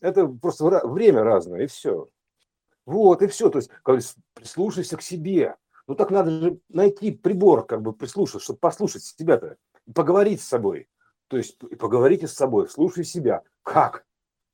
это 0.00 0.26
просто 0.26 0.64
время 0.84 1.22
разное, 1.22 1.62
и 1.62 1.66
все. 1.66 2.08
Вот, 2.84 3.22
и 3.22 3.28
все. 3.28 3.50
То 3.50 3.58
есть, 3.58 4.16
прислушайся 4.34 4.96
к 4.96 5.02
себе. 5.02 5.54
Ну 5.86 5.94
так 5.94 6.10
надо 6.10 6.30
же 6.30 6.60
найти 6.68 7.12
прибор, 7.12 7.64
как 7.64 7.82
бы 7.82 7.92
прислушаться, 7.92 8.40
чтобы 8.40 8.58
послушать 8.58 9.04
себя-то, 9.04 9.56
поговорить 9.94 10.40
с 10.40 10.48
собой. 10.48 10.88
То 11.28 11.36
есть 11.36 11.58
поговорите 11.78 12.26
с 12.26 12.34
собой, 12.34 12.68
слушай 12.68 13.04
себя. 13.04 13.42
Как? 13.62 14.04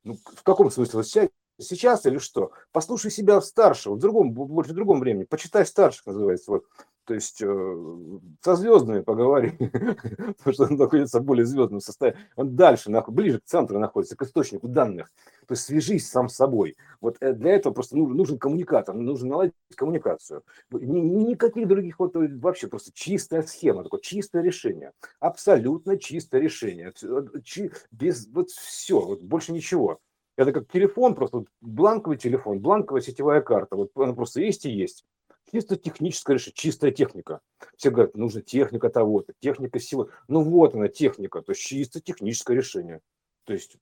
Ну, 0.04 0.14
в 0.14 0.42
каком 0.42 0.70
смысле? 0.70 0.98
Вот 0.98 1.06
сейчас, 1.06 1.28
сейчас 1.58 2.06
или 2.06 2.18
что? 2.18 2.52
Послушай 2.72 3.10
себя 3.10 3.40
старшего, 3.40 3.94
в 3.94 3.98
другом, 3.98 4.32
больше 4.32 4.72
в 4.72 4.74
другом 4.74 5.00
времени. 5.00 5.24
Почитай 5.24 5.64
старших, 5.64 6.06
называется. 6.06 6.50
Вот 6.50 6.64
то 7.04 7.14
есть 7.14 7.42
э, 7.42 7.96
со 8.40 8.54
звездами 8.54 9.00
поговори, 9.00 9.50
потому 9.58 10.52
что 10.52 10.64
он 10.64 10.76
находится 10.76 11.20
в 11.20 11.24
более 11.24 11.44
звездном 11.44 11.80
состоянии. 11.80 12.18
Он 12.36 12.54
дальше, 12.54 12.90
ближе 13.08 13.40
к 13.40 13.44
центру 13.44 13.78
находится, 13.78 14.16
к 14.16 14.22
источнику 14.22 14.68
данных. 14.68 15.10
То 15.46 15.54
есть 15.54 15.64
свяжись 15.64 16.08
сам 16.08 16.28
с 16.28 16.36
собой. 16.36 16.76
Вот 17.00 17.16
э, 17.20 17.32
для 17.32 17.54
этого 17.56 17.72
просто 17.72 17.96
нужен, 17.96 18.16
нужен 18.16 18.38
коммуникатор, 18.38 18.94
нужно 18.94 19.30
наладить 19.30 19.54
коммуникацию. 19.74 20.42
Никаких 20.70 21.66
других, 21.66 21.98
вот 21.98 22.14
вообще 22.14 22.68
просто 22.68 22.92
чистая 22.94 23.42
схема, 23.42 23.82
такое 23.82 24.00
чистое 24.00 24.42
решение. 24.42 24.92
Абсолютно 25.18 25.98
чистое 25.98 26.40
решение. 26.40 26.92
Без 27.90 28.28
вот 28.28 28.50
все, 28.50 29.00
вот 29.00 29.22
больше 29.22 29.52
ничего. 29.52 29.98
Это 30.36 30.52
как 30.52 30.70
телефон, 30.70 31.14
просто 31.14 31.44
бланковый 31.60 32.16
телефон, 32.16 32.60
бланковая 32.60 33.02
сетевая 33.02 33.42
карта. 33.42 33.76
Вот 33.76 33.90
она 33.96 34.14
просто 34.14 34.40
есть 34.40 34.64
и 34.64 34.70
есть. 34.70 35.04
Чисто 35.52 35.76
техническое 35.76 36.34
решение, 36.34 36.54
чистая 36.54 36.90
техника. 36.92 37.40
Все 37.76 37.90
говорят, 37.90 38.16
нужна 38.16 38.40
техника 38.40 38.88
того-то, 38.88 39.34
техника 39.40 39.78
силы. 39.78 40.08
Ну 40.26 40.42
вот 40.42 40.74
она, 40.74 40.88
техника, 40.88 41.42
то 41.42 41.52
есть 41.52 41.62
чисто 41.62 42.00
техническое 42.00 42.56
решение. 42.56 43.00
То 43.44 43.52
есть 43.52 43.76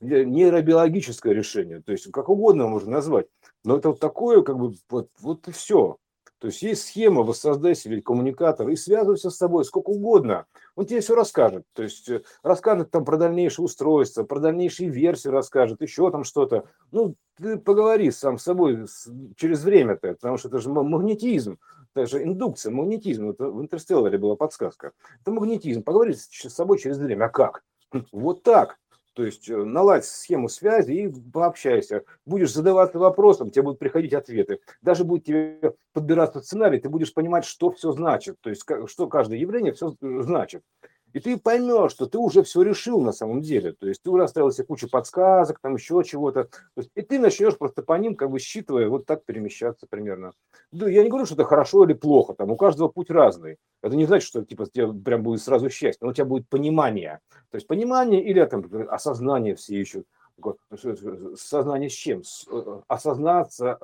нейробиологическое 0.00 1.32
решение, 1.32 1.82
то 1.82 1.92
есть 1.92 2.10
как 2.10 2.28
угодно 2.28 2.68
можно 2.68 2.90
назвать. 2.90 3.26
Но 3.64 3.76
это 3.76 3.90
вот 3.90 4.00
такое, 4.00 4.42
как 4.42 4.58
бы, 4.58 4.74
вот, 4.88 5.10
вот 5.20 5.48
и 5.48 5.52
все. 5.52 5.98
То 6.44 6.48
есть 6.48 6.60
есть 6.60 6.88
схема, 6.88 7.22
воссоздай 7.22 7.74
себе 7.74 8.02
коммуникатор 8.02 8.68
и 8.68 8.76
связывайся 8.76 9.30
с 9.30 9.36
собой 9.38 9.64
сколько 9.64 9.88
угодно. 9.88 10.44
Он 10.76 10.84
тебе 10.84 11.00
все 11.00 11.14
расскажет. 11.14 11.64
То 11.72 11.82
есть 11.82 12.06
э, 12.10 12.20
расскажет 12.42 12.90
там 12.90 13.06
про 13.06 13.16
дальнейшее 13.16 13.64
устройство, 13.64 14.24
про 14.24 14.40
дальнейшие 14.40 14.90
версии 14.90 15.28
расскажет, 15.28 15.80
еще 15.80 16.10
там 16.10 16.22
что-то. 16.22 16.66
Ну, 16.90 17.14
ты 17.38 17.56
поговори 17.56 18.10
сам 18.10 18.36
с 18.36 18.42
собой 18.42 18.84
через 19.38 19.64
время-то, 19.64 20.12
потому 20.12 20.36
что 20.36 20.48
это 20.48 20.58
же 20.58 20.68
магнетизм, 20.68 21.58
это 21.94 22.06
же 22.06 22.22
индукция, 22.22 22.72
магнетизм. 22.72 23.30
Это 23.30 23.48
в 23.48 23.62
Интерстелларе 23.62 24.18
была 24.18 24.36
подсказка. 24.36 24.92
Это 25.22 25.30
магнетизм. 25.30 25.82
Поговори 25.82 26.12
с 26.12 26.28
собой 26.50 26.78
через 26.78 26.98
время. 26.98 27.24
А 27.24 27.28
как? 27.30 27.62
Вот 28.12 28.42
так. 28.42 28.76
То 29.14 29.24
есть 29.24 29.48
э, 29.48 29.56
наладь 29.56 30.04
схему 30.04 30.48
связи 30.48 30.92
и 30.92 31.12
пообщайся. 31.32 32.02
Будешь 32.26 32.52
задаваться 32.52 32.98
вопросом, 32.98 33.50
тебе 33.50 33.62
будут 33.62 33.78
приходить 33.78 34.12
ответы. 34.12 34.60
Даже 34.82 35.04
будет 35.04 35.24
тебе 35.24 35.74
подбираться 35.92 36.40
сценарий, 36.40 36.80
ты 36.80 36.88
будешь 36.88 37.14
понимать, 37.14 37.44
что 37.44 37.70
все 37.70 37.92
значит. 37.92 38.36
То 38.40 38.50
есть 38.50 38.64
что 38.86 39.08
каждое 39.08 39.38
явление 39.38 39.72
все 39.72 39.94
э, 40.00 40.20
значит. 40.22 40.62
И 41.14 41.20
ты 41.20 41.38
поймешь, 41.38 41.92
что 41.92 42.06
ты 42.06 42.18
уже 42.18 42.42
все 42.42 42.62
решил 42.62 43.00
на 43.00 43.12
самом 43.12 43.40
деле. 43.40 43.72
То 43.72 43.86
есть 43.86 44.02
ты 44.02 44.10
уже 44.10 44.24
оставил 44.24 44.50
себе 44.50 44.66
кучу 44.66 44.90
подсказок, 44.90 45.60
там 45.60 45.76
еще 45.76 46.02
чего-то. 46.04 46.48
И 46.96 47.02
ты 47.02 47.20
начнешь 47.20 47.56
просто 47.56 47.82
по 47.82 47.96
ним, 47.96 48.16
как 48.16 48.30
бы 48.30 48.40
считывая, 48.40 48.88
вот 48.88 49.06
так 49.06 49.24
перемещаться 49.24 49.86
примерно. 49.88 50.32
Да, 50.72 50.90
я 50.90 51.04
не 51.04 51.08
говорю, 51.08 51.24
что 51.24 51.36
это 51.36 51.44
хорошо 51.44 51.84
или 51.84 51.92
плохо, 51.92 52.34
там 52.34 52.50
у 52.50 52.56
каждого 52.56 52.88
путь 52.88 53.10
разный. 53.10 53.58
Это 53.80 53.94
не 53.94 54.06
значит, 54.06 54.26
что 54.26 54.44
типа 54.44 54.66
тебе 54.66 54.92
прям 54.92 55.22
будет 55.22 55.40
сразу 55.40 55.70
счастье, 55.70 56.00
но 56.04 56.08
у 56.10 56.12
тебя 56.12 56.24
будет 56.24 56.48
понимание. 56.48 57.20
То 57.50 57.56
есть 57.58 57.68
понимание 57.68 58.20
или 58.24 58.44
там, 58.44 58.64
осознание 58.88 59.54
все 59.54 59.80
ищут. 59.80 60.06
Сознание 61.36 61.90
с 61.90 61.92
чем? 61.92 62.22
Э, 62.50 62.80
осознаться, 62.88 63.78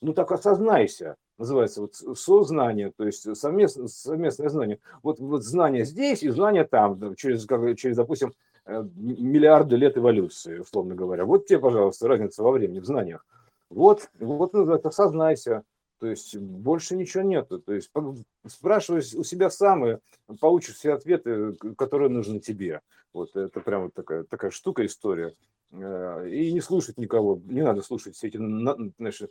ну 0.00 0.12
так 0.12 0.32
осознайся 0.32 1.14
называется 1.38 1.82
вот 1.82 1.94
сознание, 2.18 2.92
то 2.96 3.04
есть 3.04 3.36
совместное, 3.36 3.88
совместное 3.88 4.48
знание. 4.48 4.78
Вот, 5.02 5.18
вот 5.18 5.44
знание 5.44 5.84
здесь 5.84 6.22
и 6.22 6.28
знание 6.30 6.64
там, 6.64 7.14
через, 7.16 7.46
как, 7.46 7.76
через, 7.76 7.96
допустим, 7.96 8.32
э, 8.64 8.84
миллиарды 8.96 9.76
лет 9.76 9.96
эволюции, 9.96 10.58
условно 10.58 10.94
говоря. 10.94 11.24
Вот 11.24 11.46
тебе, 11.46 11.58
пожалуйста, 11.58 12.08
разница 12.08 12.42
во 12.42 12.52
времени, 12.52 12.80
в 12.80 12.86
знаниях. 12.86 13.24
Вот, 13.70 14.08
вот 14.18 14.52
называется 14.52 14.90
сознайся. 14.90 15.62
То 15.98 16.06
есть 16.08 16.36
больше 16.36 16.94
ничего 16.94 17.22
нету. 17.22 17.58
То 17.58 17.72
есть 17.72 17.90
спрашивай 18.46 19.00
у 19.14 19.24
себя 19.24 19.50
сам 19.50 19.86
и 19.86 19.98
получишь 20.40 20.76
все 20.76 20.92
ответы, 20.92 21.54
которые 21.76 22.10
нужны 22.10 22.38
тебе. 22.38 22.80
Вот 23.14 23.34
это 23.34 23.60
прям 23.60 23.84
вот 23.84 23.94
такая, 23.94 24.24
такая 24.24 24.50
штука, 24.50 24.84
история. 24.84 25.34
Э, 25.72 26.28
и 26.28 26.52
не 26.52 26.60
слушать 26.60 26.98
никого. 26.98 27.40
Не 27.44 27.62
надо 27.62 27.82
слушать 27.82 28.14
все 28.14 28.28
эти 28.28 28.36
знаешь, 28.36 29.22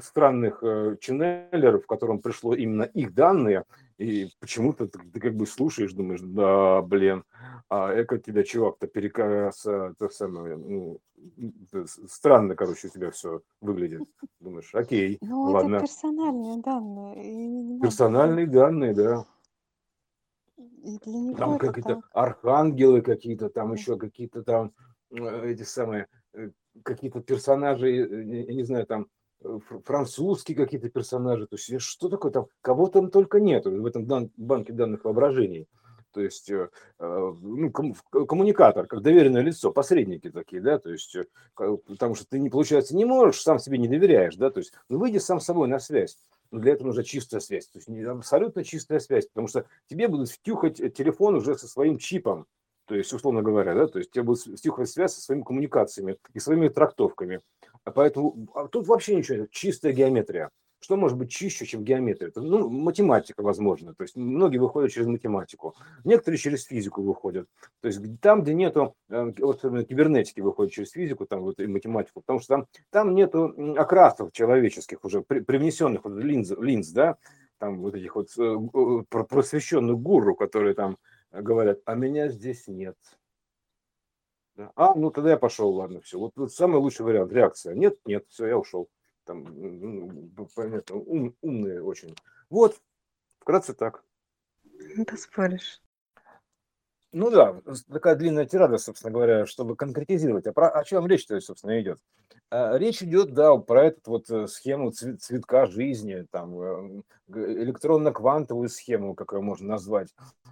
странных 0.00 0.62
э, 0.62 0.96
ченнелеров, 1.00 1.84
в 1.84 1.86
котором 1.86 2.20
пришло 2.20 2.54
именно 2.54 2.82
их 2.82 3.14
данные, 3.14 3.64
и 3.98 4.30
почему-то 4.40 4.88
ты, 4.88 4.98
ты 4.98 5.20
как 5.20 5.34
бы 5.34 5.46
слушаешь, 5.46 5.92
думаешь, 5.92 6.20
да, 6.22 6.82
блин, 6.82 7.24
а 7.68 7.92
эко 8.00 8.18
тебя 8.18 8.42
чувак-то 8.42 8.88
переказ, 8.88 9.64
это 9.64 10.08
самое, 10.08 10.56
ну, 10.56 11.00
странно, 12.08 12.56
короче, 12.56 12.88
у 12.88 12.90
тебя 12.90 13.10
все 13.10 13.42
выглядит. 13.60 14.02
Думаешь, 14.40 14.74
окей, 14.74 15.18
ну, 15.20 15.42
ладно. 15.42 15.76
это 15.76 15.86
персональные 15.86 16.62
данные. 16.62 17.80
Персональные 17.80 18.46
данные, 18.46 18.94
да. 18.94 19.26
там 21.36 21.58
какие-то 21.58 22.02
архангелы 22.12 23.02
какие-то, 23.02 23.50
там 23.50 23.72
еще 23.72 23.96
какие-то 23.96 24.42
там 24.42 24.72
эти 25.10 25.62
самые 25.62 26.06
э, 26.34 26.50
какие-то 26.82 27.20
персонажи, 27.20 27.88
э, 27.88 28.24
я 28.46 28.54
не 28.54 28.62
знаю, 28.64 28.86
там 28.86 29.08
французские 29.84 30.56
какие-то 30.56 30.90
персонажи, 30.90 31.46
то 31.46 31.56
есть 31.56 31.80
что 31.80 32.08
такое 32.08 32.30
там, 32.30 32.46
кого 32.60 32.88
там 32.88 33.10
только 33.10 33.40
нет 33.40 33.64
в 33.64 33.86
этом 33.86 34.06
дан, 34.06 34.30
банке 34.36 34.72
данных 34.72 35.04
воображений. 35.04 35.66
То 36.12 36.20
есть 36.20 36.50
ну, 36.98 37.70
коммуникатор, 37.70 38.86
как 38.86 39.00
доверенное 39.00 39.42
лицо, 39.42 39.72
посредники 39.72 40.28
такие, 40.28 40.60
да, 40.60 40.78
то 40.78 40.90
есть 40.90 41.16
потому 41.54 42.16
что 42.16 42.26
ты 42.26 42.38
не 42.40 42.50
получается 42.50 42.96
не 42.96 43.04
можешь, 43.04 43.40
сам 43.40 43.58
себе 43.58 43.78
не 43.78 43.88
доверяешь, 43.88 44.34
да, 44.36 44.50
то 44.50 44.58
есть 44.58 44.72
ну, 44.88 44.98
выйди 44.98 45.18
сам 45.18 45.40
с 45.40 45.44
собой 45.44 45.68
на 45.68 45.78
связь. 45.78 46.18
Но 46.50 46.58
для 46.58 46.72
этого 46.72 46.88
нужна 46.88 47.04
чистая 47.04 47.40
связь, 47.40 47.68
то 47.68 47.78
есть 47.78 47.88
абсолютно 48.06 48.64
чистая 48.64 48.98
связь, 48.98 49.26
потому 49.28 49.46
что 49.46 49.66
тебе 49.88 50.08
будут 50.08 50.30
втюхать 50.30 50.76
телефон 50.94 51.36
уже 51.36 51.56
со 51.56 51.68
своим 51.68 51.96
чипом, 51.96 52.46
то 52.90 52.96
есть, 52.96 53.12
условно 53.12 53.40
говоря, 53.40 53.72
да, 53.74 53.86
то 53.86 53.98
есть 54.00 54.10
у 54.10 54.14
тебя 54.14 54.24
будет 54.24 54.40
стиховая 54.58 54.86
связь 54.86 55.14
со 55.14 55.20
своими 55.20 55.44
коммуникациями 55.44 56.16
и 56.34 56.40
своими 56.40 56.66
трактовками. 56.66 57.38
А 57.84 57.92
поэтому 57.92 58.48
а 58.52 58.66
тут 58.66 58.88
вообще 58.88 59.14
ничего 59.14 59.46
чистая 59.52 59.92
геометрия. 59.92 60.50
Что 60.80 60.96
может 60.96 61.16
быть 61.16 61.30
чище, 61.30 61.66
чем 61.66 61.84
геометрия? 61.84 62.30
Это, 62.30 62.40
ну, 62.40 62.68
математика, 62.68 63.42
возможно. 63.42 63.94
То 63.94 64.02
есть 64.02 64.16
многие 64.16 64.58
выходят 64.58 64.90
через 64.90 65.06
математику, 65.06 65.76
некоторые 66.02 66.36
через 66.36 66.64
физику 66.64 67.02
выходят. 67.02 67.46
То 67.80 67.86
есть 67.86 68.00
там, 68.20 68.42
где 68.42 68.54
нету, 68.54 68.96
э, 69.08 69.34
вот 69.38 69.60
кибернетики 69.60 70.40
выходят 70.40 70.72
через 70.72 70.90
физику, 70.90 71.26
там 71.26 71.42
вот 71.42 71.60
и 71.60 71.68
математику, 71.68 72.22
потому 72.22 72.40
что 72.40 72.56
там, 72.56 72.66
там 72.90 73.14
нету 73.14 73.54
окрасов 73.78 74.32
человеческих 74.32 75.04
уже, 75.04 75.22
привнесенных 75.22 76.02
вот 76.02 76.14
линз, 76.16 76.50
линз, 76.58 76.88
да, 76.88 77.18
там 77.58 77.82
вот 77.82 77.94
этих 77.94 78.16
вот 78.16 78.30
э, 78.36 78.56
просвещенных 79.08 79.96
гуру, 79.96 80.34
которые 80.34 80.74
там 80.74 80.96
говорят, 81.32 81.80
а 81.84 81.94
меня 81.94 82.28
здесь 82.28 82.66
нет. 82.66 82.96
А, 84.74 84.94
ну 84.94 85.10
тогда 85.10 85.30
я 85.30 85.36
пошел, 85.36 85.70
ладно, 85.70 86.00
все. 86.00 86.18
Вот, 86.18 86.32
вот 86.36 86.52
самый 86.52 86.76
лучший 86.76 87.04
вариант, 87.04 87.32
реакция. 87.32 87.74
Нет, 87.74 87.98
нет, 88.04 88.26
все, 88.28 88.46
я 88.46 88.58
ушел. 88.58 88.90
Там, 89.24 89.44
ну, 89.44 90.48
понятно, 90.54 90.96
ум, 90.96 91.36
умные 91.40 91.82
очень. 91.82 92.14
Вот, 92.48 92.80
вкратце 93.38 93.74
так. 93.74 94.04
Ну, 94.96 95.04
ты 95.04 95.16
споришь. 95.16 95.80
Ну 97.12 97.30
да, 97.30 97.60
такая 97.90 98.14
длинная 98.14 98.46
тирада, 98.46 98.78
собственно 98.78 99.12
говоря, 99.12 99.46
чтобы 99.46 99.74
конкретизировать. 99.74 100.46
А 100.46 100.52
про, 100.52 100.68
о 100.70 100.84
чем 100.84 101.06
речь-то, 101.06 101.40
собственно, 101.40 101.80
идет? 101.80 101.98
А, 102.52 102.76
речь 102.78 103.02
идет, 103.02 103.32
да, 103.32 103.56
про 103.56 103.86
эту 103.86 104.10
вот 104.10 104.30
э, 104.30 104.46
схему 104.48 104.90
цветка 104.90 105.66
жизни, 105.66 106.26
там, 106.30 106.60
э, 106.60 107.02
электронно-квантовую 107.28 108.68
схему, 108.68 109.14
как 109.14 109.32
ее 109.32 109.40
можно 109.40 109.68
назвать, 109.68 110.08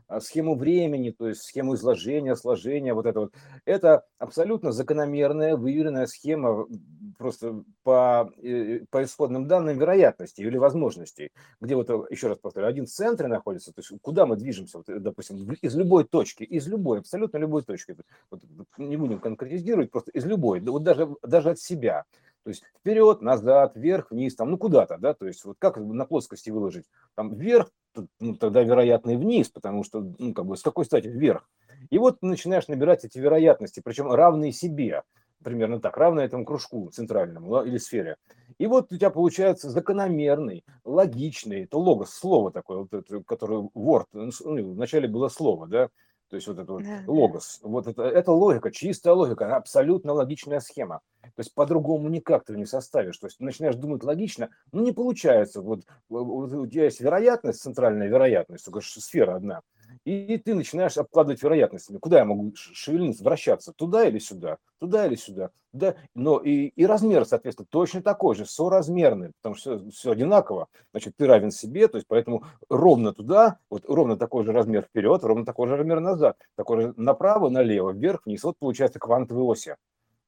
а, 0.07 0.21
схему 0.21 0.55
времени, 0.55 1.11
то 1.11 1.29
есть 1.29 1.43
схему 1.43 1.75
изложения, 1.75 2.37
сложения, 2.37 2.95
вот 2.95 3.07
это 3.07 3.21
вот. 3.21 3.35
Это 3.65 4.05
абсолютно 4.19 4.71
закономерная, 4.71 5.57
выверенная 5.57 6.07
схема 6.07 6.67
просто 7.19 7.65
по, 7.83 8.31
э, 8.43 8.81
по 8.91 9.03
исходным 9.03 9.49
данным 9.49 9.79
вероятности 9.79 10.41
или 10.43 10.57
возможностей, 10.57 11.33
где 11.61 11.75
вот, 11.75 11.91
еще 12.11 12.29
раз 12.29 12.39
повторю, 12.39 12.69
один 12.69 12.87
в 12.87 12.91
центре 12.91 13.27
находится, 13.27 13.73
то 13.73 13.81
есть 13.81 13.93
куда 14.03 14.25
мы 14.25 14.37
движемся, 14.37 14.79
вот, 14.79 15.03
допустим, 15.03 15.53
из 15.61 15.75
любой 15.75 16.05
точки, 16.05 16.45
из 16.49 16.67
любой, 16.67 17.01
абсолютно 17.01 17.39
любой 17.39 17.63
точки, 17.63 17.97
вот, 18.31 18.41
не 18.77 18.97
будем 18.97 19.21
конкретизировать, 19.21 19.91
просто 19.91 20.11
из 20.13 20.25
любой, 20.25 20.61
вот 20.61 20.83
даже, 20.83 21.09
даже 21.23 21.51
от 21.51 21.59
себя, 21.59 22.05
то 22.45 22.51
есть 22.51 22.63
вперед, 22.81 23.21
назад, 23.21 23.77
вверх, 23.77 24.11
вниз, 24.11 24.35
там, 24.35 24.51
ну 24.51 24.59
куда-то, 24.59 24.97
да, 24.99 25.15
то 25.15 25.27
есть 25.27 25.45
вот 25.45 25.57
как 25.59 25.77
на 25.77 26.05
плоскости 26.07 26.51
выложить, 26.51 26.87
там 27.15 27.35
вверх, 27.35 27.69
ну, 28.21 28.37
тогда 28.37 28.63
вероятно 28.63 29.11
и 29.11 29.17
вниз, 29.17 29.49
потому 29.49 29.85
что, 29.85 30.15
ну, 30.19 30.33
как 30.33 30.47
бы, 30.47 30.57
с 30.57 30.63
какой 30.63 30.85
стати 30.85 31.09
вверх? 31.09 31.49
И 31.91 31.99
вот 31.99 32.21
ты 32.21 32.27
начинаешь 32.27 32.69
набирать 32.69 33.05
эти 33.05 33.19
вероятности, 33.19 33.81
причем 33.85 34.11
равные 34.11 34.53
себе, 34.53 35.03
примерно 35.43 35.81
так, 35.81 35.97
равные 35.97 36.27
этому 36.27 36.45
кружку 36.45 36.89
центральному 36.91 37.63
или 37.63 37.79
сфере. 37.79 38.17
И 38.59 38.67
вот 38.67 38.93
у 38.93 38.97
тебя 38.97 39.11
получается 39.11 39.71
закономерный, 39.71 40.65
логичный, 40.85 41.65
это 41.65 41.79
логос, 41.79 42.11
слово 42.11 42.51
такое, 42.51 42.79
вот 42.79 42.93
это, 42.93 43.23
которое 43.23 43.69
word, 43.75 44.07
ну, 44.13 44.31
ну 44.45 44.73
вначале 44.73 45.07
было 45.07 45.29
слово, 45.29 45.67
да, 45.67 45.89
то 46.29 46.37
есть 46.37 46.47
вот 46.47 46.59
это 46.59 46.73
вот 46.73 46.83
да, 46.83 47.03
логос, 47.07 47.61
вот 47.63 47.87
это, 47.87 48.03
это 48.03 48.33
логика, 48.33 48.71
чистая 48.71 49.15
логика, 49.15 49.57
абсолютно 49.57 50.13
логичная 50.13 50.61
схема. 50.61 51.01
То 51.23 51.41
есть 51.41 51.55
по-другому 51.55 52.09
никак 52.09 52.45
ты 52.45 52.57
не 52.57 52.67
составишь. 52.67 53.19
То 53.19 53.27
есть 53.27 53.41
начинаешь 53.41 53.77
думать 53.77 54.03
логично, 54.05 54.51
ну 54.73 54.83
не 54.83 54.93
получается. 54.93 55.63
Вот, 55.63 55.81
вот 56.09 56.53
у 56.53 56.67
тебя 56.67 56.85
есть 56.85 57.01
вероятность, 57.01 57.61
центральная 57.61 58.09
вероятность, 58.09 58.65
только 58.65 58.81
сфера 58.81 59.37
одна– 59.37 59.63
и 60.09 60.39
ты 60.39 60.55
начинаешь 60.55 60.97
обкладывать 60.97 61.43
вероятностями. 61.43 61.99
Куда 61.99 62.19
я 62.19 62.25
могу 62.25 62.53
шевельнуться, 62.55 63.23
вращаться? 63.23 63.73
Туда 63.73 64.07
или 64.07 64.19
сюда? 64.19 64.57
Туда 64.79 65.07
или 65.07 65.17
сюда? 65.17 65.51
Да, 65.73 65.97
но 66.15 66.39
и, 66.39 66.69
и 66.69 66.87
размер, 66.87 67.27
соответственно, 67.27 67.67
точно 67.71 68.03
такой 68.03 68.35
же, 68.35 68.47
соразмерный, 68.47 69.33
потому 69.37 69.55
что 69.55 69.79
все, 69.79 69.91
все 69.91 70.11
одинаково. 70.13 70.69
Значит, 70.93 71.15
ты 71.17 71.27
равен 71.27 71.51
себе, 71.51 71.89
то 71.89 71.99
есть 71.99 72.07
поэтому 72.09 72.45
ровно 72.71 73.13
туда, 73.13 73.59
вот 73.69 73.85
ровно 73.87 74.17
такой 74.17 74.45
же 74.45 74.53
размер 74.53 74.85
вперед, 74.85 75.23
ровно 75.25 75.45
такой 75.45 75.69
же 75.69 75.77
размер 75.77 76.01
назад, 76.01 76.39
такой 76.57 76.81
же 76.81 76.95
направо, 76.97 77.51
налево, 77.51 77.91
вверх, 77.91 78.23
вниз. 78.25 78.43
Вот 78.45 78.57
получается 78.59 78.99
квантовые 78.99 79.45
оси. 79.45 79.77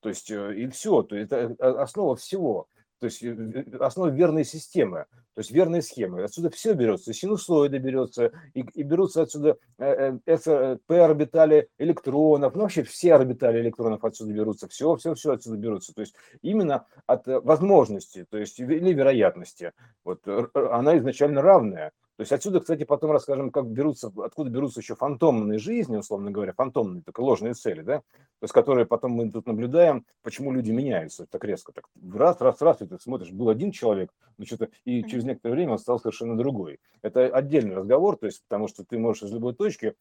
То 0.01 0.11
есть 0.11 0.31
э, 0.31 0.55
и 0.57 0.67
все, 0.69 1.03
то 1.03 1.17
есть 1.17 1.33
это 1.33 1.55
э, 1.59 1.73
основа 1.81 2.17
всего 2.17 2.67
то 3.01 3.07
есть 3.07 3.23
э, 3.23 3.65
основа 3.81 4.09
верной 4.09 4.45
системы, 4.45 5.07
то 5.35 5.41
есть 5.41 5.51
верные 5.51 5.83
схемы. 5.83 6.23
Отсюда 6.23 6.51
все 6.51 6.75
берется, 6.75 7.13
синусоиды 7.13 7.79
берется, 7.79 8.33
и, 8.55 8.61
и 8.61 8.83
берутся 8.83 9.23
отсюда 9.23 9.57
э, 9.79 10.19
э, 10.27 10.77
p-орбитали 10.87 11.69
электронов, 11.79 12.55
ну 12.55 12.63
вообще 12.63 12.83
все 12.83 13.15
орбитали 13.15 13.61
электронов 13.61 14.05
отсюда 14.05 14.33
берутся, 14.33 14.69
все, 14.69 14.95
все, 14.97 15.15
все 15.15 15.33
отсюда 15.33 15.57
берутся. 15.57 15.95
То 15.95 16.03
есть 16.03 16.15
именно 16.43 16.87
от 17.07 17.27
возможности, 17.27 18.27
то 18.29 18.37
есть 18.37 18.61
или 18.61 18.93
вероятности. 18.93 19.73
Вот 20.05 20.21
она 20.55 20.99
изначально 20.99 21.43
равная. 21.43 21.93
То 22.21 22.23
есть 22.23 22.33
отсюда, 22.33 22.61
кстати, 22.61 22.85
потом 22.85 23.13
расскажем, 23.13 23.51
как 23.51 23.67
берутся, 23.67 24.13
откуда 24.23 24.51
берутся 24.51 24.81
еще 24.81 24.95
фантомные 24.95 25.59
жизни, 25.59 25.97
условно 25.97 26.31
говоря, 26.31 26.53
фантомные, 26.53 27.03
только 27.03 27.23
ложные 27.23 27.55
цели, 27.55 27.81
да, 27.81 28.01
то 28.01 28.43
есть 28.43 28.53
которые 28.53 28.85
потом 28.85 29.13
мы 29.13 29.31
тут 29.31 29.47
наблюдаем, 29.47 30.05
почему 30.21 30.53
люди 30.53 30.71
меняются 30.71 31.25
так 31.25 31.43
резко, 31.47 31.73
так 31.73 31.87
раз, 32.13 32.39
раз, 32.43 32.61
раз, 32.61 32.83
и 32.83 32.87
ты 32.87 32.99
смотришь, 32.99 33.31
был 33.31 33.49
один 33.49 33.73
человек, 33.73 34.13
ну 34.37 34.45
что-то, 34.45 34.69
и 34.85 35.03
через 35.05 35.25
некоторое 35.25 35.55
время 35.55 35.73
он 35.73 35.79
стал 35.79 35.99
совершенно 35.99 36.37
другой. 36.37 36.79
Это 37.01 37.25
отдельный 37.25 37.75
разговор, 37.75 38.19
то 38.19 38.27
есть 38.27 38.43
потому 38.47 38.69
что 38.69 38.85
ты 38.85 38.99
можешь 38.99 39.23
из 39.23 39.33
любой 39.33 39.55
точки 39.55 39.95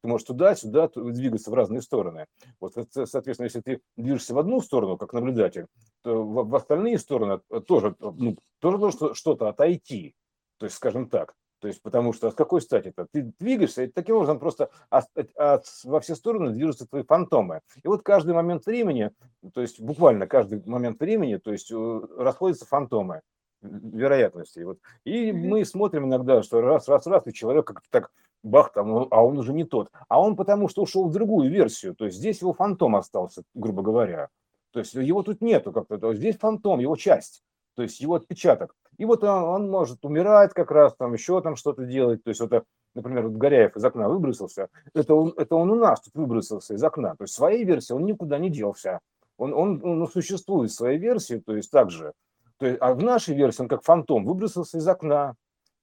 ты 0.00 0.08
можешь 0.08 0.26
туда-сюда 0.26 0.88
двигаться 0.94 1.50
в 1.50 1.54
разные 1.54 1.82
стороны. 1.82 2.24
Вот, 2.58 2.72
соответственно, 2.72 3.44
если 3.44 3.60
ты 3.60 3.82
движешься 3.98 4.32
в 4.32 4.38
одну 4.38 4.62
сторону, 4.62 4.96
как 4.96 5.12
наблюдатель, 5.12 5.66
то 6.00 6.22
в, 6.22 6.48
в 6.48 6.54
остальные 6.54 6.98
стороны 6.98 7.40
тоже, 7.66 7.94
ну, 8.00 8.38
тоже 8.60 8.78
должно 8.78 9.12
что-то 9.12 9.50
отойти. 9.50 10.14
То 10.56 10.64
есть, 10.64 10.76
скажем 10.76 11.08
так, 11.08 11.34
то 11.60 11.68
есть, 11.68 11.82
потому 11.82 12.12
что 12.12 12.30
с 12.30 12.34
какой 12.34 12.62
стати-то? 12.62 13.06
Ты 13.12 13.32
двигаешься, 13.38 13.84
и 13.84 13.86
таким 13.86 14.16
образом 14.16 14.38
просто 14.38 14.70
от, 14.88 15.06
от, 15.36 15.64
во 15.84 16.00
все 16.00 16.14
стороны 16.14 16.52
движутся 16.52 16.86
твои 16.86 17.02
фантомы. 17.02 17.60
И 17.82 17.88
вот 17.88 18.02
каждый 18.02 18.34
момент 18.34 18.64
времени, 18.64 19.10
то 19.52 19.60
есть 19.60 19.78
буквально 19.78 20.26
каждый 20.26 20.62
момент 20.64 20.98
времени, 20.98 21.36
то 21.36 21.52
есть 21.52 21.70
э, 21.70 22.00
расходятся 22.16 22.66
фантомы 22.66 23.20
вероятностей. 23.60 24.64
Вот. 24.64 24.78
И 25.04 25.32
мы 25.32 25.66
смотрим 25.66 26.06
иногда, 26.06 26.42
что 26.42 26.62
раз, 26.62 26.88
раз, 26.88 27.06
раз, 27.06 27.26
и 27.26 27.32
человек 27.34 27.66
как-то 27.66 27.86
так 27.90 28.10
бах, 28.42 28.72
там, 28.72 29.08
а 29.10 29.22
он 29.22 29.38
уже 29.38 29.52
не 29.52 29.64
тот. 29.64 29.90
А 30.08 30.18
он 30.18 30.36
потому 30.36 30.68
что 30.68 30.82
ушел 30.82 31.08
в 31.08 31.12
другую 31.12 31.50
версию. 31.50 31.94
То 31.94 32.06
есть 32.06 32.16
здесь 32.16 32.40
его 32.40 32.54
фантом 32.54 32.96
остался, 32.96 33.42
грубо 33.54 33.82
говоря. 33.82 34.28
То 34.72 34.78
есть 34.78 34.94
его 34.94 35.22
тут 35.22 35.42
нету 35.42 35.72
как-то. 35.72 36.14
Здесь 36.14 36.38
фантом, 36.38 36.80
его 36.80 36.96
часть. 36.96 37.42
То 37.74 37.82
есть 37.82 38.00
его 38.00 38.14
отпечаток. 38.14 38.74
И 39.00 39.06
вот 39.06 39.24
он, 39.24 39.44
он 39.44 39.70
может 39.70 40.04
умирать 40.04 40.52
как 40.52 40.70
раз, 40.70 40.94
там 40.94 41.14
еще 41.14 41.40
там 41.40 41.56
что-то 41.56 41.86
делать. 41.86 42.22
То 42.22 42.28
есть 42.28 42.42
это, 42.42 42.64
например, 42.94 43.28
вот 43.28 43.38
Горяев 43.38 43.74
из 43.74 43.82
окна 43.82 44.10
выбросился, 44.10 44.68
это 44.92 45.14
он, 45.14 45.32
это 45.38 45.56
он 45.56 45.70
у 45.70 45.74
нас 45.74 46.02
тут 46.02 46.14
выбросился 46.16 46.74
из 46.74 46.84
окна. 46.84 47.16
То 47.16 47.24
есть 47.24 47.32
своей 47.32 47.64
версии 47.64 47.94
он 47.94 48.04
никуда 48.04 48.36
не 48.36 48.50
делся. 48.50 49.00
Он, 49.38 49.54
он, 49.54 49.80
он 49.82 50.06
существует 50.06 50.70
в 50.70 50.74
своей 50.74 50.98
версии, 50.98 51.38
то 51.38 51.56
есть 51.56 51.70
так 51.70 51.90
же. 51.90 52.12
То 52.58 52.66
есть, 52.66 52.78
а 52.82 52.92
в 52.92 53.02
нашей 53.02 53.34
версии 53.34 53.62
он 53.62 53.68
как 53.68 53.84
фантом 53.84 54.26
выбросился 54.26 54.76
из 54.76 54.86
окна. 54.86 55.34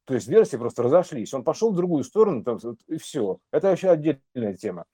То 0.06 0.14
есть 0.14 0.28
версии 0.28 0.58
просто 0.58 0.84
разошлись. 0.84 1.34
Он 1.34 1.44
пошел 1.44 1.72
в 1.72 1.76
другую 1.76 2.04
сторону, 2.04 2.44
там, 2.44 2.60
и 2.86 2.98
все. 2.98 3.40
Это 3.52 3.70
вообще 3.70 3.90
отдельная 3.90 4.54
тема. 4.54 4.86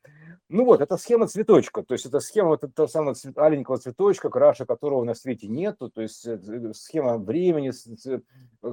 Ну 0.56 0.66
вот, 0.66 0.82
это 0.82 0.98
схема 0.98 1.26
цветочка, 1.26 1.82
то 1.82 1.96
есть 1.96 2.06
это 2.06 2.20
схема 2.20 2.50
вот 2.50 2.64
этого 2.64 2.86
самого 2.86 3.16
цвет, 3.16 3.36
аленького 3.40 3.80
цветочка, 3.80 4.30
краша 4.30 4.68
которого 4.68 5.04
на 5.04 5.16
свете 5.16 5.48
нету, 5.48 5.90
то 5.90 6.04
есть 6.04 6.28
э, 6.28 6.38
схема 6.76 7.18
времени, 7.18 7.72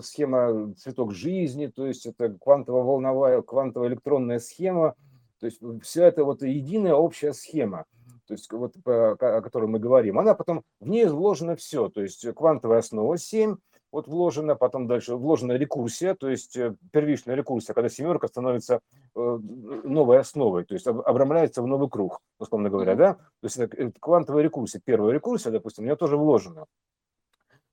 схема 0.02 0.74
цветок 0.74 1.14
жизни, 1.14 1.68
то 1.68 1.86
есть 1.86 2.04
это 2.04 2.36
квантово-волновая, 2.38 3.40
квантово-электронная 3.40 4.40
схема, 4.40 4.94
то 5.38 5.46
есть 5.46 5.62
вся 5.82 6.04
это 6.04 6.22
вот 6.24 6.42
единая 6.42 6.92
общая 6.92 7.32
схема, 7.32 7.86
то 8.26 8.34
есть 8.34 8.52
вот 8.52 8.74
о 8.84 9.40
которой 9.40 9.66
мы 9.66 9.78
говорим, 9.78 10.18
она 10.18 10.34
потом, 10.34 10.64
в 10.80 10.86
ней 10.86 11.06
вложено 11.06 11.56
все, 11.56 11.88
то 11.88 12.02
есть 12.02 12.30
квантовая 12.34 12.80
основа 12.80 13.16
7, 13.16 13.56
вот 13.92 14.06
вложена, 14.06 14.54
потом 14.54 14.86
дальше 14.86 15.16
вложена 15.16 15.52
рекурсия, 15.52 16.14
то 16.14 16.28
есть 16.28 16.56
э, 16.56 16.74
первичная 16.92 17.34
рекурсия, 17.34 17.74
когда 17.74 17.88
семерка 17.88 18.28
становится 18.28 18.80
э, 19.14 19.38
новой 19.84 20.18
основой, 20.18 20.64
то 20.64 20.74
есть 20.74 20.86
обрамляется 20.86 21.62
в 21.62 21.66
новый 21.66 21.88
круг, 21.88 22.20
условно 22.38 22.70
говоря, 22.70 22.94
да? 22.94 23.14
То 23.14 23.44
есть 23.44 23.56
это 23.58 23.92
квантовая 24.00 24.42
рекурсия, 24.42 24.80
первая 24.84 25.12
рекурсия, 25.12 25.50
допустим, 25.50 25.84
у 25.84 25.86
нее 25.86 25.96
тоже 25.96 26.16
вложена. 26.16 26.66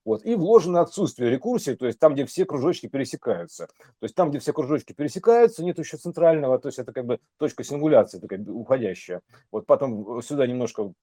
Вот. 0.07 0.25
И 0.25 0.35
вложено 0.35 0.79
отсутствие 0.79 1.29
рекурсии, 1.29 1.71
то 1.73 1.85
есть 1.85 1.99
там, 1.99 2.13
где 2.13 2.25
все 2.25 2.45
кружочки 2.45 2.87
пересекаются. 2.87 3.67
То 3.67 4.03
есть 4.03 4.15
там, 4.15 4.29
где 4.29 4.39
все 4.39 4.53
кружочки 4.53 4.93
пересекаются, 4.93 5.65
нет 5.65 5.79
еще 5.79 5.97
центрального, 5.97 6.57
то 6.59 6.69
есть 6.69 6.79
это 6.79 6.93
как 6.93 7.05
бы 7.05 7.19
точка 7.37 7.65
сингуляции 7.65 8.17
такая 8.17 8.39
уходящая. 8.39 9.19
Вот 9.51 9.65
потом 9.65 10.21
сюда 10.21 10.47
немножко 10.47 10.93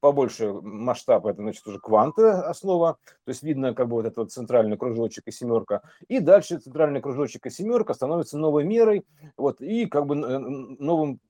побольше 0.00 0.50
масштаб, 0.62 1.26
это 1.26 1.42
значит 1.42 1.66
уже 1.66 1.78
кванта 1.78 2.48
основа, 2.48 2.96
то 3.26 3.28
есть 3.28 3.42
видно 3.42 3.74
как 3.74 3.86
бы 3.88 3.96
вот 3.96 4.06
этот 4.06 4.32
центральный 4.32 4.78
кружочек 4.78 5.24
и 5.26 5.30
семерка. 5.30 5.82
И 6.08 6.18
дальше 6.18 6.56
центральный 6.56 7.02
кружочек 7.02 7.44
и 7.44 7.50
семерка 7.50 7.92
становятся 7.92 8.38
новой 8.38 8.64
мерой, 8.64 9.04
вот, 9.36 9.60
и 9.60 9.84
как 9.84 10.06
бы 10.06 10.14
новым 10.14 11.20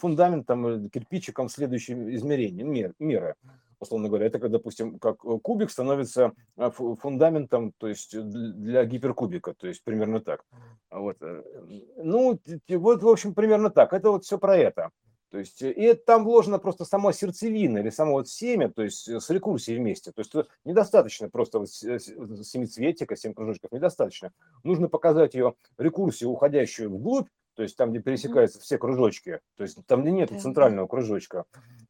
фундаментом, 0.00 0.90
кирпичиком 0.90 1.48
следующего 1.48 2.12
измерения, 2.16 2.64
мер, 2.64 2.94
меры 2.98 3.36
условно 3.80 4.08
говоря. 4.08 4.26
Это, 4.26 4.48
допустим, 4.48 4.98
как 4.98 5.24
э, 5.24 5.38
кубик 5.42 5.70
становится 5.70 6.32
а, 6.56 6.70
фундаментом, 6.70 7.72
то 7.78 7.88
есть 7.88 8.14
э, 8.14 8.20
для 8.22 8.84
гиперкубика, 8.84 9.54
то 9.54 9.66
есть 9.66 9.82
примерно 9.84 10.20
так. 10.20 10.44
Вот. 10.90 11.16
Э, 11.20 11.42
ну, 11.96 12.38
вот, 12.68 13.02
в 13.02 13.08
общем, 13.08 13.34
примерно 13.34 13.70
так. 13.70 13.92
Это 13.92 14.10
вот 14.10 14.24
все 14.24 14.38
про 14.38 14.56
это. 14.56 14.90
То 15.30 15.38
есть, 15.38 15.60
и 15.60 15.92
там 15.92 16.24
вложена 16.24 16.58
просто 16.58 16.86
сама 16.86 17.12
сердцевина 17.12 17.78
или 17.78 17.90
само 17.90 18.12
вот 18.12 18.28
семя, 18.28 18.70
то 18.70 18.82
есть 18.82 19.06
с 19.06 19.28
рекурсией 19.28 19.78
вместе. 19.78 20.10
То 20.10 20.20
есть 20.20 20.32
недостаточно 20.64 21.28
просто 21.28 21.58
вот 21.58 21.70
семицветика, 21.70 23.14
семь 23.14 23.34
кружочков, 23.34 23.70
недостаточно. 23.70 24.32
Нужно 24.64 24.88
показать 24.88 25.34
ее 25.34 25.54
рекурсию, 25.76 26.30
уходящую 26.30 26.90
вглубь, 26.90 27.28
то 27.58 27.64
есть 27.64 27.76
там, 27.76 27.90
где 27.90 27.98
пересекаются 27.98 28.60
все 28.60 28.78
кружочки, 28.78 29.40
то 29.56 29.64
есть 29.64 29.84
там, 29.88 30.02
где 30.02 30.12
нет 30.12 30.30
центрального 30.40 30.86
кружочка. 30.86 31.44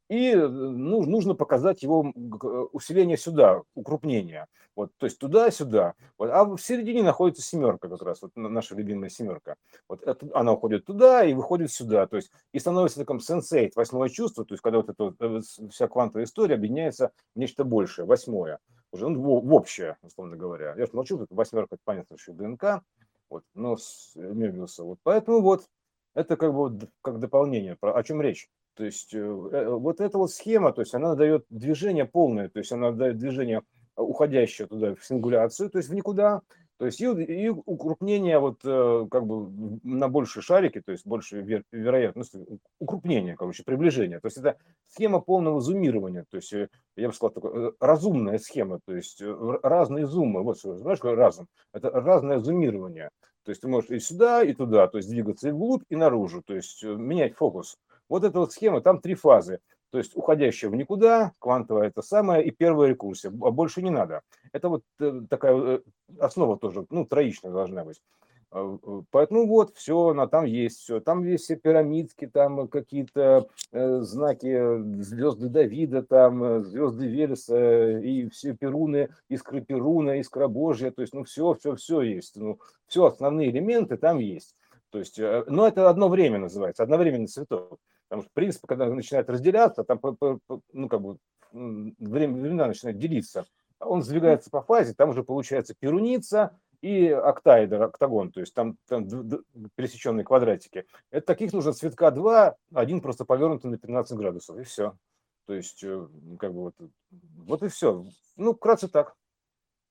И 0.09 0.33
ну, 0.33 1.03
нужно 1.03 1.35
показать 1.35 1.83
его 1.83 2.11
э, 2.11 2.47
усиление 2.71 3.17
сюда, 3.17 3.61
укрупнение. 3.75 4.47
Вот, 4.75 4.89
то 4.97 5.05
есть 5.05 5.19
туда-сюда. 5.19 5.93
Вот, 6.17 6.31
а 6.31 6.43
в 6.43 6.57
середине 6.57 7.03
находится 7.03 7.43
семерка 7.43 7.87
как 7.87 8.01
раз, 8.01 8.23
вот 8.23 8.31
наша 8.35 8.73
любимая 8.73 9.11
семерка. 9.11 9.57
Вот 9.87 10.01
это, 10.01 10.27
она 10.33 10.53
уходит 10.53 10.85
туда 10.85 11.23
и 11.23 11.35
выходит 11.35 11.71
сюда. 11.71 12.07
То 12.07 12.15
есть 12.15 12.31
и 12.51 12.57
становится 12.57 12.97
таким 12.97 13.19
сенсейт, 13.19 13.75
восьмое 13.75 14.09
чувство, 14.09 14.45
то 14.45 14.55
есть 14.55 14.63
когда 14.63 14.79
вот 14.79 14.89
эта 14.89 15.13
э, 15.19 15.41
вся 15.69 15.87
квантовая 15.87 16.25
история 16.25 16.55
объединяется 16.55 17.11
в 17.35 17.39
нечто 17.39 17.63
большее, 17.63 18.07
восьмое. 18.07 18.57
Уже 18.91 19.07
ну, 19.07 19.39
в 19.39 19.53
общее, 19.53 19.97
условно 20.01 20.35
говоря. 20.35 20.73
Я 20.75 20.87
же 20.87 20.93
молчу, 20.93 21.19
тут 21.19 21.27
восьмерка, 21.29 21.75
это 21.75 21.81
понятно, 21.85 22.17
что 22.17 22.33
ДНК, 22.33 22.81
вот, 23.29 23.43
но 23.53 23.77
с 23.77 24.13
э, 24.15 24.19
Мебиуса. 24.19 24.83
Вот. 24.83 24.99
Поэтому 25.03 25.41
вот 25.41 25.65
это 26.15 26.35
как 26.37 26.51
бы 26.51 26.57
вот, 26.57 26.89
как 27.01 27.19
дополнение. 27.19 27.77
О 27.81 28.03
чем 28.03 28.21
речь? 28.21 28.49
То 28.75 28.85
есть 28.85 29.13
э, 29.13 29.17
э, 29.17 29.69
вот 29.69 29.99
эта 29.99 30.17
вот 30.17 30.31
схема, 30.31 30.71
то 30.71 30.81
есть 30.81 30.93
она 30.95 31.15
дает 31.15 31.45
движение 31.49 32.05
полное, 32.05 32.49
то 32.49 32.59
есть 32.59 32.71
она 32.71 32.91
дает 32.91 33.17
движение 33.17 33.61
уходящее 33.95 34.67
туда 34.67 34.95
в 34.95 35.05
сингуляцию, 35.05 35.69
то 35.69 35.77
есть 35.77 35.89
в 35.89 35.93
никуда, 35.93 36.41
то 36.79 36.85
есть 36.85 37.01
и, 37.01 37.05
и 37.05 37.49
укрупнение 37.49 38.39
вот 38.39 38.61
как 38.63 39.27
бы 39.27 39.79
на 39.83 40.07
большие 40.07 40.41
шарики, 40.41 40.81
то 40.81 40.93
есть 40.93 41.05
больше 41.05 41.41
вер, 41.41 41.63
вероятность, 41.71 42.35
укрупнение, 42.79 43.35
короче, 43.35 43.63
приближение. 43.63 44.19
То 44.21 44.27
есть 44.27 44.37
это 44.37 44.55
схема 44.87 45.19
полного 45.19 45.59
зумирования, 45.59 46.25
то 46.29 46.37
есть 46.37 46.53
я 46.95 47.07
бы 47.07 47.13
сказал, 47.13 47.31
такая 47.31 47.73
разумная 47.81 48.37
схема, 48.39 48.79
то 48.85 48.95
есть 48.95 49.21
разные 49.21 50.07
зумы, 50.07 50.41
вот 50.41 50.57
знаешь, 50.59 50.99
какой 50.99 51.15
разум? 51.15 51.47
Это 51.73 51.89
разное 51.91 52.39
зумирование. 52.39 53.09
То 53.43 53.51
есть 53.51 53.61
ты 53.61 53.67
можешь 53.67 53.89
и 53.89 53.99
сюда, 53.99 54.43
и 54.43 54.53
туда, 54.53 54.87
то 54.87 54.97
есть 54.97 55.09
двигаться 55.09 55.49
и 55.49 55.51
вглубь, 55.51 55.83
и 55.89 55.95
наружу, 55.95 56.41
то 56.45 56.55
есть 56.55 56.83
менять 56.83 57.35
фокус. 57.35 57.77
Вот 58.07 58.23
эта 58.23 58.39
вот 58.39 58.53
схема, 58.53 58.79
там 58.81 59.01
три 59.01 59.15
фазы. 59.15 59.59
То 59.91 59.97
есть 59.97 60.15
уходящая 60.15 60.69
в 60.69 60.75
никуда, 60.75 61.33
квантовая 61.39 61.87
это 61.87 62.01
самое, 62.01 62.43
и 62.43 62.51
первая 62.51 62.89
рекурсия, 62.89 63.29
а 63.29 63.51
больше 63.51 63.81
не 63.81 63.89
надо. 63.89 64.21
Это 64.51 64.69
вот 64.69 64.83
э, 64.99 65.21
такая 65.29 65.55
э, 65.55 65.79
основа 66.19 66.57
тоже, 66.57 66.85
ну, 66.89 67.05
троичная 67.05 67.51
должна 67.51 67.83
быть. 67.83 68.01
А, 68.51 68.77
поэтому 69.11 69.47
вот, 69.47 69.75
все, 69.75 70.09
она 70.09 70.27
там 70.27 70.45
есть, 70.45 70.79
все. 70.79 70.99
Там 70.99 71.23
есть 71.23 71.43
все 71.43 71.55
пирамидки, 71.55 72.27
там 72.27 72.67
какие-то 72.67 73.47
э, 73.71 74.01
знаки 74.01 75.01
звезды 75.01 75.49
Давида, 75.49 76.03
там 76.03 76.43
э, 76.43 76.63
звезды 76.63 77.07
Велеса 77.07 77.99
и 77.99 78.27
все 78.29 78.53
перуны, 78.53 79.09
искры 79.29 79.61
Перуна, 79.61 80.19
искра 80.19 80.47
Божья. 80.47 80.91
То 80.91 81.01
есть, 81.01 81.13
ну, 81.13 81.23
все, 81.23 81.53
все, 81.53 81.75
все 81.75 82.01
есть. 82.01 82.35
Ну, 82.35 82.59
все 82.87 83.05
основные 83.05 83.51
элементы 83.51 83.97
там 83.97 84.17
есть. 84.17 84.55
То 84.89 84.99
есть, 84.99 85.19
э, 85.19 85.43
но 85.47 85.67
это 85.67 85.89
одно 85.89 86.09
время 86.09 86.39
называется, 86.39 86.83
одновременный 86.83 87.27
цветок. 87.27 87.79
Потому 88.09 88.23
что, 88.23 88.31
в 88.51 88.67
когда 88.67 88.87
начинает 88.87 89.29
разделяться, 89.29 89.83
там, 89.83 89.99
ну, 90.73 90.89
как 90.89 91.01
бы, 91.01 91.17
время, 91.51 92.41
времена 92.41 92.67
начинают 92.67 92.97
делиться, 92.97 93.45
он 93.79 94.01
сдвигается 94.03 94.49
по 94.49 94.61
фазе, 94.61 94.93
там 94.93 95.09
уже 95.09 95.23
получается 95.23 95.75
перуница 95.79 96.57
и 96.81 97.09
октаэдр, 97.09 97.83
октагон, 97.83 98.31
то 98.31 98.39
есть 98.39 98.53
там, 98.53 98.77
там 98.87 99.07
пересеченные 99.75 100.25
квадратики. 100.25 100.85
Это 101.11 101.27
таких 101.27 101.53
нужно 101.53 101.73
цветка 101.73 102.11
два, 102.11 102.55
один 102.73 103.01
просто 103.01 103.25
повернутый 103.25 103.69
на 103.69 103.77
15 103.77 104.17
градусов, 104.17 104.57
и 104.57 104.63
все. 104.63 104.97
То 105.45 105.53
есть, 105.53 105.83
э, 105.83 106.07
как 106.39 106.53
бы 106.53 106.61
вот, 106.61 106.75
вот 107.37 107.63
и 107.63 107.67
все. 107.67 108.05
Ну, 108.37 108.53
вкратце 108.53 108.87
так. 108.87 109.15